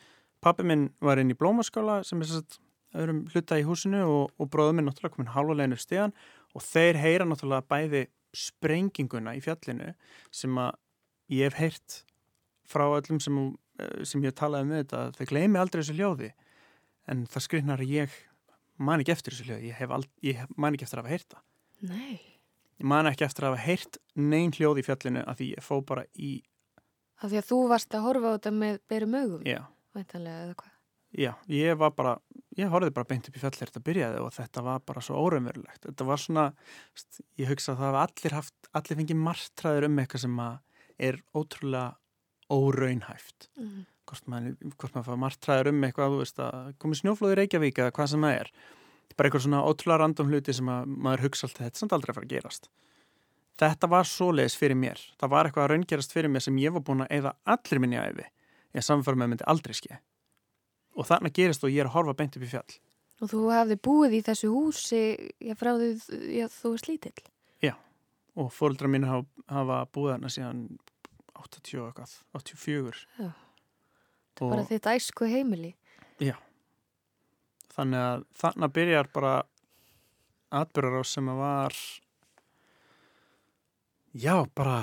pappi 0.47 0.65
minn 0.67 0.87
var 1.03 1.21
inn 1.21 1.33
í 1.33 1.37
blómaskála 1.37 2.01
sem 2.07 2.23
er 2.23 2.31
sett 2.31 2.59
öðrum 2.97 3.25
hluta 3.33 3.59
í 3.59 3.65
húsinu 3.67 4.03
og, 4.07 4.33
og 4.39 4.49
bróður 4.51 4.77
minn 4.77 4.87
náttúrulega 4.89 5.15
komin 5.15 5.33
halva 5.35 5.57
leginur 5.59 5.81
stíðan 5.81 6.15
og 6.55 6.63
þeir 6.65 6.99
heyra 7.03 7.27
náttúrulega 7.27 7.67
bæði 7.69 8.03
sprenginguna 8.37 9.35
í 9.37 9.43
fjallinu 9.43 9.93
sem 10.35 10.61
að 10.61 10.77
ég 11.33 11.49
hef 11.49 11.59
heyrt 11.59 11.97
frá 12.67 12.85
öllum 12.87 13.19
sem, 13.23 13.37
eh, 13.79 14.03
sem 14.07 14.23
ég 14.23 14.35
talaði 14.37 14.69
með 14.71 14.83
þetta 14.83 15.03
þau 15.17 15.29
gleymi 15.31 15.61
aldrei 15.61 15.81
þessu 15.83 15.97
hljóði. 15.97 16.31
En 17.07 17.27
það 17.31 17.45
skrifnar 17.45 17.83
að 17.83 17.93
ég 17.93 18.17
man 18.77 19.03
ekki 19.03 19.13
eftir 19.15 19.33
þessu 19.35 19.47
hljóði, 19.47 19.69
ég, 19.71 19.93
ald, 19.97 20.09
ég 20.25 20.57
man 20.59 20.75
ekki 20.75 20.87
eftir 20.87 20.99
að 20.99 21.07
hafa 21.07 21.15
heyrt 21.15 21.29
það. 21.35 21.45
Nei, 21.87 22.19
Ég 22.77 22.85
man 22.85 23.09
ekki 23.09 23.25
eftir 23.25 23.47
að 23.47 23.55
hafa 23.55 23.65
heyrt 23.65 23.97
neyn 24.13 24.51
hljóð 24.53 24.81
í 24.81 24.85
fjallinu 24.85 25.23
að 25.25 25.39
því 25.39 25.47
ég 25.55 25.65
fó 25.65 25.79
bara 25.85 26.03
í, 26.13 26.35
af 27.17 27.31
því 27.31 27.39
að 27.39 27.47
þú 27.47 27.57
varst 27.71 27.95
að 27.97 28.03
horfa 28.05 28.29
á 28.29 28.35
þetta 28.35 28.51
með 28.53 28.75
berum 28.91 29.15
augum, 29.17 29.47
já, 29.49 29.61
væntanlega 29.97 30.47
eða 30.47 30.57
hvað? 30.61 30.73
já, 31.17 31.33
ég 31.49 31.77
var 31.79 31.93
bara, 31.95 32.15
ég 32.57 32.69
horfði 32.71 32.93
bara 32.95 33.07
beint 33.09 33.27
upp 33.29 33.37
í 33.37 33.41
þegar 33.41 33.59
þetta 33.61 33.83
byrjaði 33.85 34.23
og 34.23 34.31
þetta 34.35 34.63
var 34.65 34.81
bara 34.87 35.03
svo 35.03 35.19
óraunverulegt. 35.25 35.83
Þetta 35.85 36.07
var 36.07 36.21
svona, 36.21 36.45
ég 37.39 37.51
hugsa 37.51 37.73
að 37.73 37.81
það 37.81 37.87
hafa 37.87 38.05
allir 38.05 38.37
haft, 38.37 38.71
allir 38.77 38.99
fengið 39.01 39.21
martraður 39.27 39.87
um 39.87 40.01
eitthvað 40.01 40.25
sem 40.25 40.41
að 40.43 40.57
er 41.07 41.21
ótrúlega 41.37 41.85
óraunhæft. 42.53 43.49
Mm. 43.59 43.85
hvort 44.07 44.27
maður, 44.31 44.73
hvort 44.79 44.93
maður 44.95 45.07
fá 45.09 45.19
martraður 45.19 45.69
um 45.73 45.81
eitthvað, 45.83 46.13
þú 46.13 46.19
veist 46.21 46.37
að 46.39 46.67
komið 46.79 46.99
snjóflóð 47.01 47.33
í 47.33 47.39
Reykjavík 47.41 47.81
eða 47.83 47.95
hvað 47.97 48.11
sem 48.13 48.27
það 48.27 48.37
er. 48.41 48.51
Bara 49.17 49.27
eitthvað 49.27 49.43
svona 49.47 49.63
ótrúlega 49.67 50.01
random 50.03 50.31
hluti 50.31 50.55
sem 50.55 50.69
að 50.71 50.93
maður 50.93 51.25
hugsa 51.27 51.47
alltaf 51.47 51.65
þetta 51.65 51.75
er 51.75 51.81
samt 51.81 51.95
aldrei 51.97 52.13
að 52.13 52.19
fara 52.19 52.29
að 52.29 52.35
gerast. 52.35 52.69
Þetta 53.57 53.89
var 53.89 54.07
svoleiðis 54.07 54.55
fyrir 54.55 54.77
mér. 54.77 55.01
Það 55.17 55.31
var 55.33 55.47
eitthvað 55.49 55.65
að 55.65 55.71
raungerast 55.73 56.13
fyrir 56.13 56.31
mér 56.31 56.45
sem 56.45 56.59
ég 56.61 56.75
var 56.75 56.83
búin 56.85 57.03
að 57.03 57.13
eða 57.17 57.33
allir 57.49 57.81
minni 57.83 57.99
æfi. 57.99 58.27
Ég 58.77 58.85
samfara 58.85 59.17
með 59.17 59.33
myndi 59.33 59.47
aldrei 59.49 59.73
ske. 59.77 59.97
Og 60.97 61.07
þarna 61.09 61.33
gerist 61.33 61.65
og 61.65 61.73
ég 61.73 61.81
er 61.81 61.89
að 61.89 61.97
horfa 61.97 62.17
beint 62.17 62.37
upp 62.37 62.45
í 62.45 62.51
fjall. 62.51 62.77
Og 63.17 63.31
þú 63.31 63.39
hafði 63.49 63.79
búið 63.81 64.19
í 64.19 64.21
þessu 64.27 64.51
húsi 64.53 65.01
já, 65.41 65.55
frá 65.57 65.73
því 65.79 65.89
já, 66.37 66.45
þú 66.53 66.75
varst 66.75 66.89
lítill. 66.91 67.17
Og 68.37 68.51
fóreldra 68.53 68.89
mínu 68.91 69.09
hafa, 69.09 69.79
búið 69.89 70.11
þarna 70.13 70.29
síðan 70.29 70.59
80 71.33 71.79
og 71.81 71.87
eitthvað, 71.87 72.11
84. 72.37 72.99
Já. 73.17 73.29
Og 74.37 74.51
Bara 74.53 74.65
þitt 74.69 74.89
æsku 74.91 75.25
heimili. 75.25 75.71
þannig 77.73 78.03
að 78.03 78.25
þarna 78.37 78.69
byrjar 78.73 79.09
bara 79.13 79.31
atbyrjar 80.53 81.01
á 81.01 81.03
sem 81.05 81.29
að 81.29 81.41
var 81.41 81.79
já, 84.13 84.35
bara 84.53 84.77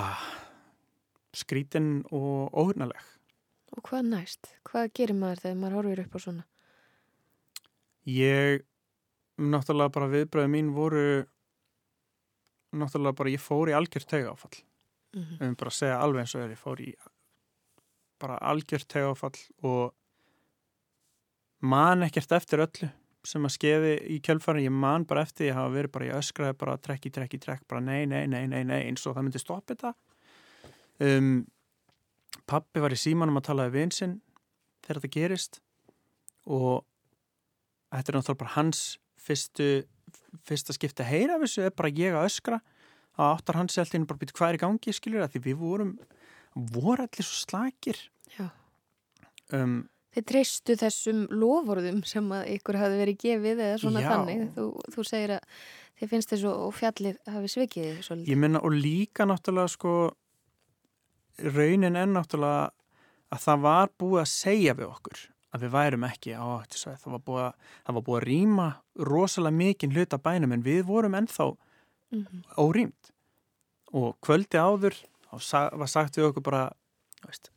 skrítin 1.35 2.03
og 2.11 2.51
óhugnaleg. 2.51 3.14
Og 3.73 3.81
hvað 3.89 4.11
næst? 4.11 4.51
Hvað 4.67 4.91
gerir 4.97 5.17
maður 5.17 5.41
þegar 5.43 5.57
maður 5.61 5.77
horfir 5.79 6.03
upp 6.05 6.15
á 6.15 6.19
svona? 6.21 6.45
Ég, 8.05 8.65
náttúrulega 9.41 9.95
bara 9.97 10.11
viðbröðu 10.11 10.51
mín 10.53 10.71
voru 10.75 11.05
náttúrulega 12.75 13.17
bara 13.17 13.33
ég 13.33 13.41
fór 13.41 13.71
í 13.71 13.75
algjört 13.77 14.09
tegafall. 14.11 14.55
Mm 15.15 15.37
Við 15.39 15.47
um 15.47 15.55
bara 15.55 15.71
að 15.71 15.79
segja 15.79 15.99
alveg 15.99 16.21
eins 16.21 16.35
og 16.35 16.41
er, 16.43 16.51
ég 16.51 16.61
fór 16.61 16.81
í 16.83 16.91
bara 18.19 18.37
algjört 18.37 18.87
tegafall 18.91 19.39
og 19.63 19.93
man 21.65 22.03
ekkert 22.03 22.31
eftir 22.31 22.63
öllu 22.63 22.89
sem 23.25 23.47
að 23.47 23.55
skeiði 23.55 23.93
í 24.13 24.19
kjölfærin, 24.21 24.67
ég 24.67 24.73
man 24.73 25.05
bara 25.09 25.23
eftir, 25.25 25.49
ég 25.49 25.57
hafa 25.57 25.73
verið 25.73 25.91
bara, 25.95 26.05
ég 26.11 26.19
öskraði 26.19 26.57
bara 26.61 26.77
trekk 26.77 27.07
í 27.09 27.11
trekk 27.15 27.33
í 27.33 27.39
trekk, 27.41 27.63
bara 27.67 27.81
nei, 27.81 28.05
nei, 28.05 28.27
nei, 28.29 28.45
nei, 28.51 28.61
nei, 28.63 28.81
eins 28.85 29.05
og 29.07 29.15
það 29.15 29.25
myndi 29.25 29.41
stoppa 29.41 29.73
þetta. 29.73 29.93
Um, 31.01 31.31
pappi 32.49 32.83
var 32.83 32.93
í 32.93 32.99
símanum 32.99 33.39
að 33.39 33.47
tala 33.49 33.67
við 33.69 33.79
vinsinn 33.79 34.19
þegar 34.85 35.01
þetta 35.01 35.13
gerist 35.15 35.59
og 36.45 36.85
þetta 37.89 38.11
er 38.11 38.17
náttúrulega 38.19 38.41
bara 38.43 38.55
hans 38.57 38.83
fyrstu, 39.25 39.69
fyrsta 40.45 40.75
skipti 40.75 41.05
að 41.05 41.11
heyra 41.13 41.37
af 41.37 41.45
þessu 41.45 41.65
er 41.65 41.73
bara 41.75 41.93
ég 41.95 42.17
að 42.17 42.27
öskra. 42.29 42.61
Að 43.15 43.31
áttar 43.31 43.57
hans 43.61 43.77
alltaf 43.79 44.07
bara 44.09 44.21
býta 44.21 44.35
hvað 44.35 44.51
er 44.51 44.57
í 44.57 44.61
gangi 44.65 44.93
skilur 44.93 45.23
það 45.23 45.35
því 45.35 45.41
við 45.45 45.59
vorum 45.61 45.91
voru 46.75 47.05
allir 47.05 47.27
svo 47.27 47.41
slakir. 47.45 47.99
Um, 49.53 49.85
Þið 50.15 50.25
treystu 50.31 50.75
þessum 50.79 51.25
lovorðum 51.29 51.99
sem 52.07 52.27
að 52.33 52.47
ykkur 52.55 52.77
hafi 52.79 52.99
verið 53.01 53.17
gefið 53.21 53.59
eða 53.65 53.79
svona 53.81 54.01
Já. 54.01 54.07
þannig. 54.13 54.45
Þú, 54.55 54.67
þú 54.95 55.03
segir 55.05 55.33
að 55.35 55.49
þið 55.99 56.11
finnst 56.13 56.31
þessu 56.33 56.51
og 56.51 56.71
fjallið 56.75 57.19
hafi 57.33 57.51
svikið 57.51 57.99
ég 58.25 58.39
minna 58.39 58.61
og 58.63 58.73
líka 58.75 59.27
náttúrulega 59.27 59.73
sko 59.75 59.91
raunin 61.39 61.95
er 61.99 62.07
náttúrulega 62.07 62.69
að 63.33 63.41
það 63.45 63.63
var 63.65 63.89
búið 63.99 64.21
að 64.21 64.31
segja 64.31 64.73
við 64.77 64.87
okkur 64.91 65.23
að 65.55 65.63
við 65.65 65.71
værum 65.75 66.03
ekki 66.07 66.35
á 66.35 66.43
áttisvæð 66.59 66.97
það 67.03 67.11
var 67.15 67.23
búið 67.29 67.43
að, 67.45 67.53
var 67.95 68.05
búið 68.07 68.19
að 68.21 68.27
rýma 68.29 68.67
rosalega 69.09 69.57
mikinn 69.59 69.95
hluta 69.95 70.17
bænum 70.19 70.51
en 70.55 70.63
við 70.65 70.83
vorum 70.87 71.15
ennþá 71.19 71.51
Mm 72.13 72.43
órýmt 72.61 73.09
og 73.91 74.15
kvöldi 74.21 74.59
áður 74.61 74.93
sa- 75.41 75.69
var 75.73 75.87
sagt 75.87 76.15
við 76.17 76.29
okkur 76.29 76.43
bara 76.43 76.69
veist, 77.25 77.49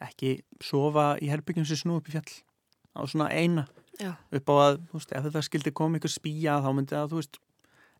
ekki 0.00 0.42
sofa 0.60 1.16
í 1.22 1.30
herbyggjum 1.32 1.64
sem 1.66 1.76
snú 1.80 1.96
upp 1.96 2.08
í 2.08 2.12
fjall. 2.12 2.30
Á 2.94 3.00
svona 3.08 3.30
eina. 3.32 3.66
Já. 3.98 4.12
upp 4.30 4.46
á 4.50 4.54
að 4.54 4.78
veist, 4.92 5.12
ef 5.12 5.24
það 5.24 5.46
skildi 5.48 5.72
koma 5.72 5.98
ykkur 5.98 6.10
spýja 6.12 6.60
þá 6.62 6.70
myndi 6.74 6.94
það, 6.94 7.26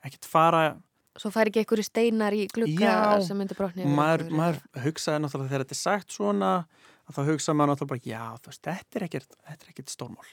ekkert 0.05 0.25
fara 0.29 0.77
Svo 1.15 1.31
fær 1.31 1.47
ekki 1.47 1.63
einhverju 1.63 1.87
steinar 1.87 2.35
í 2.35 2.47
glugga 2.51 2.91
Já, 2.91 3.23
sem 3.23 3.39
myndi 3.39 3.55
brotni 3.55 3.87
maður, 3.87 4.27
maður 4.35 4.57
hugsaði 4.83 5.23
náttúrulega 5.23 5.53
þegar 5.53 5.63
þetta 5.65 5.77
er 5.77 5.81
sagt 5.81 6.17
svona 6.17 6.49
að 7.05 7.19
þá 7.19 7.21
hugsaði 7.29 7.59
maður 7.59 7.71
náttúrulega 7.71 7.93
bara 7.93 8.11
já, 8.11 8.25
þú 8.41 8.51
veist, 8.51 8.63
þetta 8.67 8.99
er 8.99 9.07
ekkert, 9.07 9.37
þetta 9.51 9.67
er 9.69 9.75
ekkert 9.75 9.93
stórmál. 9.93 10.33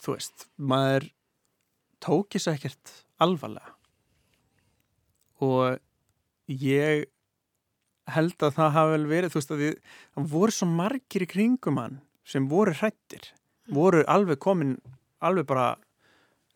Þú 0.00 0.14
veist, 0.14 0.46
maður 0.72 1.08
tók 2.06 2.30
þessu 2.36 2.54
ekkert 2.54 2.94
alvarlega. 3.26 3.74
Og 5.44 5.76
ég 6.48 7.04
held 8.16 8.44
að 8.46 8.56
það 8.56 8.74
hafi 8.78 8.94
vel 8.94 9.08
verið, 9.10 9.32
þú 9.32 9.40
veist 9.40 9.54
að 9.54 9.64
það 9.66 10.28
voru 10.32 10.54
svo 10.54 10.68
margir 10.70 11.26
í 11.26 11.30
kringum 11.30 11.80
hann 11.82 11.98
sem 12.26 12.46
voru 12.50 12.74
hrættir, 12.74 13.32
voru 13.70 14.04
alveg 14.10 14.40
komin, 14.42 14.76
alveg 15.22 15.46
bara 15.50 15.74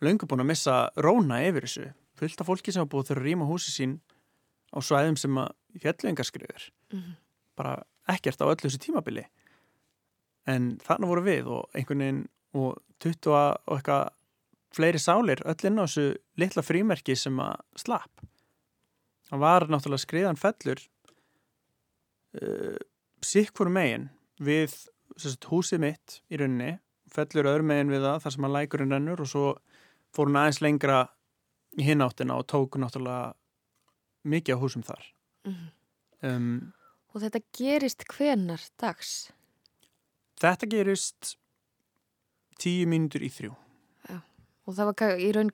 löngu 0.00 0.26
búin 0.30 0.44
að 0.44 0.52
missa 0.54 0.76
róna 0.96 1.42
yfir 1.46 1.66
þessu. 1.66 1.90
Fullt 2.20 2.42
af 2.42 2.48
fólki 2.50 2.72
sem 2.72 2.82
hafa 2.82 2.92
búið 2.92 3.10
þurra 3.10 3.22
að 3.22 3.28
rýma 3.28 3.48
húsi 3.48 3.72
sín 3.72 3.98
á 4.70 4.78
svæðum 4.84 5.16
sem 5.18 5.38
að 5.40 5.54
fjallengarskriður. 5.80 6.70
Mm 6.92 7.00
-hmm. 7.00 7.14
Bara 7.56 7.82
ekkert 8.08 8.42
á 8.42 8.50
öllu 8.50 8.68
þessu 8.68 8.80
tímabili. 8.82 9.24
En 10.46 10.78
þarna 10.84 11.08
voru 11.08 11.24
við 11.24 11.46
og 11.46 11.70
einhvern 11.74 12.04
veginn 12.04 12.28
og 12.52 12.78
20 13.00 13.32
og 13.32 13.76
eitthvað 13.76 14.10
fleiri 14.74 14.98
sálir 14.98 15.42
öll 15.44 15.66
inn 15.66 15.80
á 15.80 15.84
þessu 15.86 16.06
litla 16.36 16.62
frímerki 16.62 17.16
sem 17.16 17.38
að 17.40 17.56
slapp. 17.76 18.22
Það 19.30 19.38
var 19.38 19.66
náttúrulega 19.70 20.04
skriðan 20.04 20.40
fellur 20.40 20.80
uh, 22.42 22.76
sikkur 23.22 23.70
megin 23.70 24.08
við 24.40 24.74
sagt, 25.16 25.46
húsið 25.50 25.84
mitt 25.86 26.20
í 26.30 26.40
rauninni 26.40 26.78
fellur 27.10 27.48
öðru 27.50 27.66
megin 27.66 27.92
við 27.92 28.06
það 28.06 28.22
þar 28.24 28.34
sem 28.36 28.46
að 28.46 28.54
lækurinn 28.56 28.94
rennur 28.94 29.22
og 29.24 29.30
svo 29.30 29.46
fór 30.14 30.30
hún 30.30 30.38
aðeins 30.40 30.60
lengra 30.64 31.00
í 31.78 31.86
hináttina 31.86 32.38
og 32.40 32.48
tók 32.50 32.78
náttúrulega 32.80 33.34
mikið 34.26 34.56
á 34.56 34.62
húsum 34.62 34.82
þar 34.86 35.04
mm 35.46 35.52
-hmm. 35.54 35.70
um, 36.28 36.72
Og 37.10 37.22
þetta 37.22 37.40
gerist 37.58 38.04
hvenar 38.06 38.62
dags? 38.78 39.32
Þetta 40.40 40.66
gerist 40.66 41.36
tíu 42.58 42.86
mínútur 42.86 43.22
í 43.22 43.30
þrjú 43.30 43.54
Já. 44.08 44.20
Og 44.66 44.74
það 44.74 44.84
var 44.86 45.18
í 45.18 45.32
raun 45.32 45.50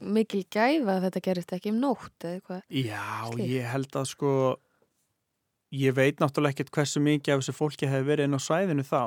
mikil 0.00 0.44
gæfa 0.50 0.96
að 0.96 1.04
þetta 1.06 1.20
gerist 1.24 1.52
ekki 1.52 1.72
um 1.72 1.80
nótt 1.80 2.24
eða 2.24 2.34
eitthvað 2.34 2.62
Já, 2.68 3.32
Slík. 3.32 3.48
ég 3.48 3.64
held 3.70 3.96
að 3.96 4.04
sko 4.04 4.60
ég 5.70 5.94
veit 5.94 6.20
náttúrulega 6.20 6.56
ekkert 6.56 6.72
hversu 6.74 7.00
mikið 7.00 7.34
af 7.34 7.42
þessu 7.42 7.56
fólki 7.56 7.88
hefur 7.88 8.08
verið 8.10 8.28
inn 8.28 8.38
á 8.38 8.40
svæðinu 8.42 8.84
þá 8.86 9.02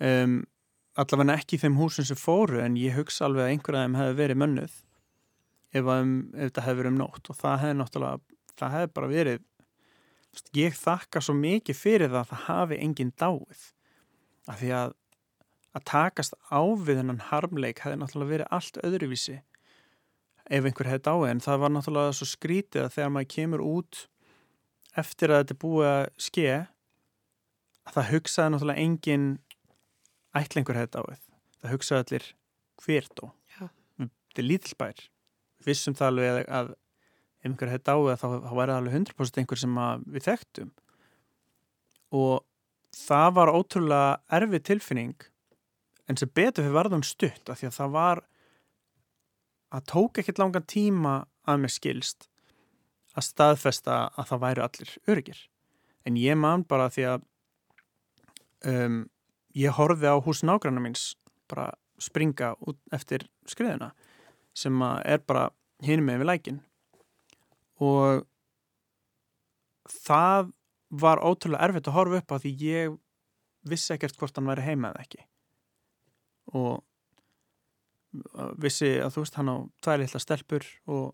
um, 0.00 0.38
allavega 0.98 1.36
ekki 1.36 1.60
þeim 1.60 1.78
húsum 1.78 2.06
sem 2.08 2.18
fóru 2.18 2.62
en 2.64 2.78
ég 2.80 2.96
hugsa 2.96 3.26
alveg 3.28 3.44
að 3.44 3.52
einhverja 3.52 3.82
af 3.82 3.88
þeim 3.88 3.98
hefur 4.00 4.20
verið 4.22 4.40
mönnuð 4.42 4.78
ef, 5.72 5.84
um, 5.84 6.14
ef 6.34 6.50
þetta 6.50 6.64
hefur 6.66 6.80
verið 6.82 6.92
um 6.92 7.00
nótt. 7.02 7.30
Og 7.30 7.38
það 7.38 7.60
hefur 7.64 7.80
náttúrulega 7.82 8.38
það 8.58 8.76
hefur 8.76 8.94
bara 8.98 9.10
verið 9.12 9.44
ég 10.54 10.78
þakka 10.78 11.22
svo 11.24 11.34
mikið 11.34 11.78
fyrir 11.78 12.12
það 12.12 12.20
að 12.20 12.32
það 12.32 12.46
hafi 12.46 12.80
enginn 12.84 13.12
dáið. 13.18 13.66
Af 14.48 14.62
því 14.62 14.72
að 14.82 14.96
að 15.76 15.84
takast 15.84 16.34
á 16.48 16.60
við 16.80 17.02
hennan 17.02 17.20
harmleik 17.28 17.82
hefði 17.84 18.00
náttúrulega 18.00 18.32
verið 18.32 18.52
allt 18.56 18.78
öðruvísi 18.82 19.36
ef 20.48 20.64
einhver 20.64 20.88
hefði 20.88 21.04
dáið. 21.06 21.28
En 21.32 21.42
það 21.44 21.60
var 21.64 21.74
náttúrulega 21.74 22.16
svo 22.18 22.28
skrítið 22.28 22.86
að 22.86 22.94
þegar 22.96 23.12
maður 23.14 23.32
kemur 23.34 23.64
út 23.66 24.06
eftir 24.98 25.32
að 25.32 25.42
þetta 25.42 25.54
er 25.54 25.62
búið 25.62 25.90
að 25.92 26.04
ske 26.28 26.48
að 27.88 27.94
það 27.96 28.10
hugsaði 28.12 28.54
náttúrulega 28.54 28.84
engin 28.84 29.28
ætlengur 30.36 30.78
á 30.78 30.84
þið 30.84 31.22
það 31.58 31.72
hugsaði 31.74 32.04
allir 32.04 32.26
hvert 32.84 33.22
og 33.24 33.32
þetta 33.58 34.42
er 34.42 34.46
lítilbær 34.46 35.04
vissum 35.66 35.96
það 35.98 36.12
alveg 36.12 36.52
að 36.60 36.74
ef 37.38 37.48
einhver 37.48 37.72
hefði 37.72 37.86
dáið 37.86 38.20
þá, 38.20 38.28
þá 38.44 38.52
væri 38.58 38.72
það 38.72 38.78
alveg 38.78 38.96
100% 38.98 39.40
einhver 39.42 39.60
sem 39.62 39.80
við 40.06 40.26
þekktum 40.26 40.70
og 42.18 42.44
það 42.98 43.28
var 43.38 43.52
ótrúlega 43.52 44.38
erfið 44.38 44.64
tilfinning 44.70 45.28
en 46.08 46.18
sem 46.18 46.30
betur 46.34 46.64
fyrir 46.64 46.76
varðum 46.76 47.04
stutt 47.06 47.50
af 47.52 47.60
því 47.60 47.68
að 47.68 47.76
það 47.78 47.94
var 47.94 48.22
að 49.76 49.86
tók 49.92 50.20
ekkert 50.20 50.40
langan 50.40 50.66
tíma 50.68 51.14
að 51.48 51.62
með 51.64 51.74
skilst 51.76 52.28
að 53.18 53.26
staðfesta 53.28 53.98
að 54.16 54.30
það 54.30 54.42
væri 54.44 54.64
allir 54.64 54.92
öryggir. 55.10 55.40
En 56.06 56.16
ég 56.16 56.38
man 56.38 56.64
bara 56.64 56.88
því 56.92 57.04
að 57.12 57.26
um, 58.70 59.00
ég 59.58 59.76
horfið 59.76 60.14
á 60.14 60.24
hús 60.24 60.44
nágrannar 60.46 60.84
míns 60.84 61.10
bara 61.50 61.72
springa 62.00 62.54
út 62.64 62.78
eftir 62.94 63.26
skriðuna 63.48 63.90
sem 64.58 64.82
er 64.82 65.22
bara 65.26 65.48
hinn 65.86 66.02
með 66.06 66.22
við 66.22 66.30
lækin 66.32 66.60
og 67.78 68.24
það 69.88 70.50
var 70.88 71.22
ótrúlega 71.22 71.68
erfitt 71.68 71.88
að 71.90 71.96
horfa 71.98 72.20
upp 72.22 72.34
á 72.34 72.36
því 72.42 72.52
ég 72.64 72.98
vissi 73.68 73.94
ekkert 73.94 74.18
hvort 74.18 74.36
hann 74.38 74.48
væri 74.48 74.64
heima 74.64 74.92
eða 74.92 75.04
ekki. 75.04 75.24
Og 76.56 76.84
vissi 78.62 78.94
að 79.04 79.14
þú 79.14 79.24
veist 79.24 79.38
hann 79.38 79.52
á 79.52 79.56
tvær 79.84 80.00
litla 80.02 80.20
stelpur 80.22 80.68
og 80.88 81.04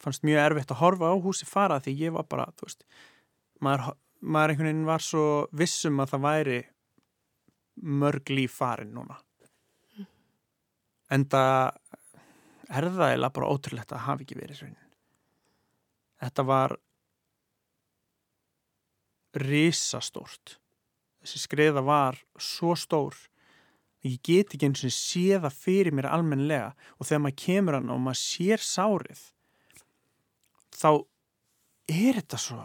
fannst 0.00 0.24
mjög 0.24 0.40
erfitt 0.46 0.72
að 0.72 0.80
horfa 0.80 1.12
á 1.12 1.14
húsi 1.20 1.48
fara 1.48 1.80
því 1.82 1.96
ég 2.06 2.14
var 2.16 2.26
bara, 2.28 2.48
þú 2.56 2.68
veist 2.68 2.86
maður, 3.64 3.92
maður 4.20 4.54
einhvern 4.54 4.70
veginn 4.70 4.88
var 4.88 5.04
svo 5.04 5.26
vissum 5.52 6.00
að 6.00 6.14
það 6.14 6.24
væri 6.24 6.58
mörg 7.84 8.32
líf 8.32 8.56
farin 8.60 8.94
núna. 8.96 9.18
Mm. 9.98 10.08
Er 12.68 12.88
það 12.88 13.14
eða 13.18 13.30
bara 13.36 13.52
ótrúlegt 13.52 13.94
að 13.94 14.04
hafi 14.08 14.26
ekki 14.26 14.38
verið 14.38 14.60
svona 14.62 14.88
þetta 16.24 16.46
var 16.48 16.76
risastórt 19.44 20.58
þessi 21.24 21.44
skreiða 21.44 21.84
var 21.84 22.20
svo 22.38 22.74
stór 22.78 23.16
ég 24.04 24.20
get 24.24 24.54
ekki 24.54 24.68
eins 24.68 24.84
og 24.84 24.94
sé 24.94 25.40
það 25.40 25.58
fyrir 25.58 25.96
mér 25.96 26.10
almenlega 26.12 26.74
og 26.98 27.08
þegar 27.08 27.24
maður 27.24 27.40
kemur 27.46 27.78
hann 27.78 27.90
og 27.94 28.04
maður 28.04 28.22
sér 28.22 28.64
sárið 28.64 29.26
þá 30.74 30.90
er 31.90 32.20
þetta 32.20 32.40
svo 32.40 32.62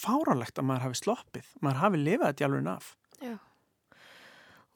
fáralegt 0.00 0.58
að 0.58 0.68
maður 0.68 0.86
hafi 0.88 1.00
sloppið, 1.00 1.54
maður 1.60 1.80
hafi 1.84 2.00
lifað 2.00 2.30
þetta 2.30 2.42
í 2.42 2.46
alveg 2.48 2.66
naf. 2.66 2.90
Já. 3.20 3.36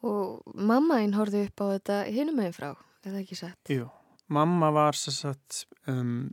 Og 0.04 0.56
mamma 0.70 1.00
einn 1.00 1.16
horfið 1.16 1.48
upp 1.48 1.64
á 1.64 1.66
þetta 1.74 1.98
hinum 2.12 2.40
meginn 2.40 2.56
frá, 2.56 2.70
er 3.04 3.14
það 3.14 3.20
ekki 3.22 3.38
sett? 3.40 3.72
Jú, 3.72 3.88
mamma 4.32 4.70
var 4.74 4.96
sett, 4.96 5.64
um, 5.90 6.32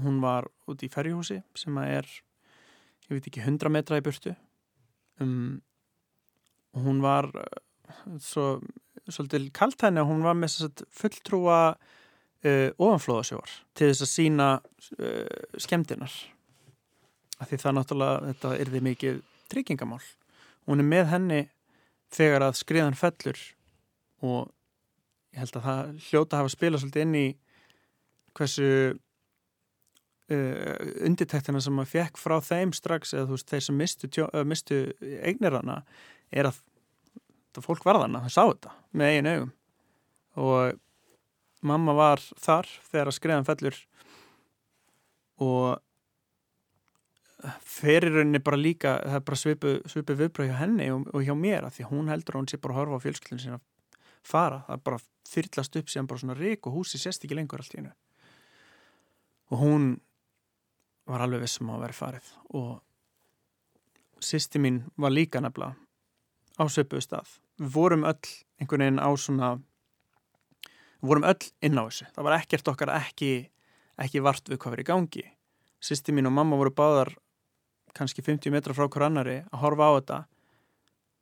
hún 0.00 0.20
var 0.22 0.48
út 0.70 0.82
í 0.82 0.90
ferjuhúsi 0.92 1.40
sem 1.58 1.76
er, 1.82 2.08
ég 3.08 3.16
veit 3.16 3.28
ekki, 3.28 3.44
100 3.44 3.72
metra 3.72 4.00
í 4.00 4.04
burtu. 4.04 4.34
Um, 5.22 5.62
hún 6.74 7.02
var 7.04 7.28
uh, 7.38 8.18
svo, 8.22 8.58
svolítið 9.06 9.50
kallt 9.54 9.84
henni 9.86 10.04
hún 10.06 10.24
var 10.24 10.36
með 10.38 10.56
sett 10.56 10.84
fulltrúa 10.94 11.58
uh, 11.74 12.70
ofanflóðasjóar 12.74 13.58
til 13.76 13.90
þess 13.90 14.06
að 14.06 14.12
sína 14.12 14.48
uh, 14.58 15.58
skemmtinar 15.60 16.14
af 17.38 17.50
því 17.50 17.60
það 17.62 17.76
náttúrulega 17.78 18.32
þetta 18.32 18.54
er 18.58 18.72
því 18.72 18.82
mikið 18.88 19.22
tryggingamál 19.52 20.02
hún 20.68 20.82
er 20.82 20.90
með 20.90 21.06
henni 21.12 21.40
þegar 22.14 22.48
að 22.48 22.58
skriðan 22.60 22.98
fellur 22.98 23.40
og 24.24 24.53
ég 25.34 25.40
held 25.42 25.56
að 25.58 25.66
það 25.66 25.80
hljóta 26.08 26.40
hafa 26.40 26.52
spilað 26.52 26.84
svolítið 26.84 27.04
inn 27.04 27.16
í 27.18 27.26
hversu 28.34 28.68
uh, 30.30 30.76
undirtæktina 31.06 31.62
sem 31.62 31.74
maður 31.74 31.92
fekk 31.94 32.20
frá 32.22 32.36
þeim 32.44 32.74
strax 32.76 33.14
eða 33.16 33.26
þú 33.28 33.38
veist 33.38 33.50
þeir 33.50 33.66
sem 33.66 33.80
mistu, 33.80 34.10
uh, 34.24 34.44
mistu 34.46 34.80
eignir 35.26 35.58
hana 35.58 35.80
er 36.34 36.50
að 36.50 36.60
það 37.54 37.66
fólk 37.68 37.86
varðana, 37.86 38.22
það 38.26 38.34
sá 38.34 38.42
þetta 38.42 38.74
með 38.94 39.10
eigin 39.10 39.30
augum. 39.30 39.52
Og 40.44 40.78
mamma 41.64 41.94
var 41.96 42.22
þar 42.42 42.70
þegar 42.90 43.10
að 43.10 43.18
skreðan 43.18 43.48
fellur 43.48 43.80
og 45.44 45.82
ferirunni 47.60 48.40
bara 48.40 48.58
líka 48.58 48.96
það 49.02 49.18
er 49.18 49.24
bara 49.28 49.38
svipu, 49.38 49.76
svipu 49.90 50.16
viðbröð 50.16 50.50
hjá 50.50 50.58
henni 50.62 50.88
og, 50.94 51.08
og 51.12 51.24
hjá 51.26 51.34
mér 51.36 51.66
að 51.66 51.78
því 51.78 51.88
hún 51.90 52.10
heldur 52.12 52.36
að 52.36 52.42
hún 52.42 52.50
sé 52.50 52.60
bara 52.60 52.74
að 52.74 52.80
horfa 52.80 53.00
á 53.00 53.04
fjölskyldin 53.04 53.42
sinna 53.42 53.60
fara, 54.26 54.62
það 54.68 54.82
bara 54.88 55.02
þyrlast 55.28 55.78
upp 55.80 55.92
sem 55.92 56.08
bara 56.08 56.20
svona 56.20 56.38
rík 56.38 56.66
og 56.68 56.80
húsi 56.80 57.00
sést 57.00 57.24
ekki 57.24 57.36
lengur 57.38 57.62
allt 57.62 57.76
í 57.76 57.80
hennu 57.80 57.94
og 59.52 59.60
hún 59.60 59.86
var 61.08 61.24
alveg 61.24 61.44
vissum 61.44 61.70
að 61.72 61.84
vera 61.84 61.96
farið 61.96 62.30
og 62.56 64.24
sýsti 64.24 64.60
mín 64.62 64.82
var 64.96 65.12
líka 65.12 65.42
nefnilega 65.42 65.76
á 66.58 66.64
svipuðu 66.70 67.02
stað. 67.04 67.28
Við 67.58 67.70
vorum 67.74 68.06
öll 68.08 68.30
einhvern 68.60 68.84
veginn 68.84 69.02
á 69.02 69.10
svona 69.20 69.50
við 71.02 71.10
vorum 71.10 71.26
öll 71.28 71.50
inn 71.66 71.78
á 71.78 71.84
þessu. 71.84 72.08
Það 72.14 72.26
var 72.28 72.36
ekkert 72.38 72.70
okkar 72.72 72.94
ekki, 72.94 73.32
ekki 74.00 74.24
vart 74.24 74.48
við 74.48 74.60
hvað 74.62 74.76
verið 74.76 74.86
í 74.86 74.90
gangi. 74.92 75.24
Sýsti 75.84 76.14
mín 76.16 76.30
og 76.30 76.36
mamma 76.36 76.58
voru 76.58 76.72
báðar 76.72 77.12
kannski 77.94 78.24
50 78.24 78.54
metra 78.54 78.74
frá 78.74 78.88
hver 78.88 79.06
annari 79.06 79.42
að 79.50 79.60
horfa 79.62 79.90
á 79.90 79.92
þetta. 79.98 80.20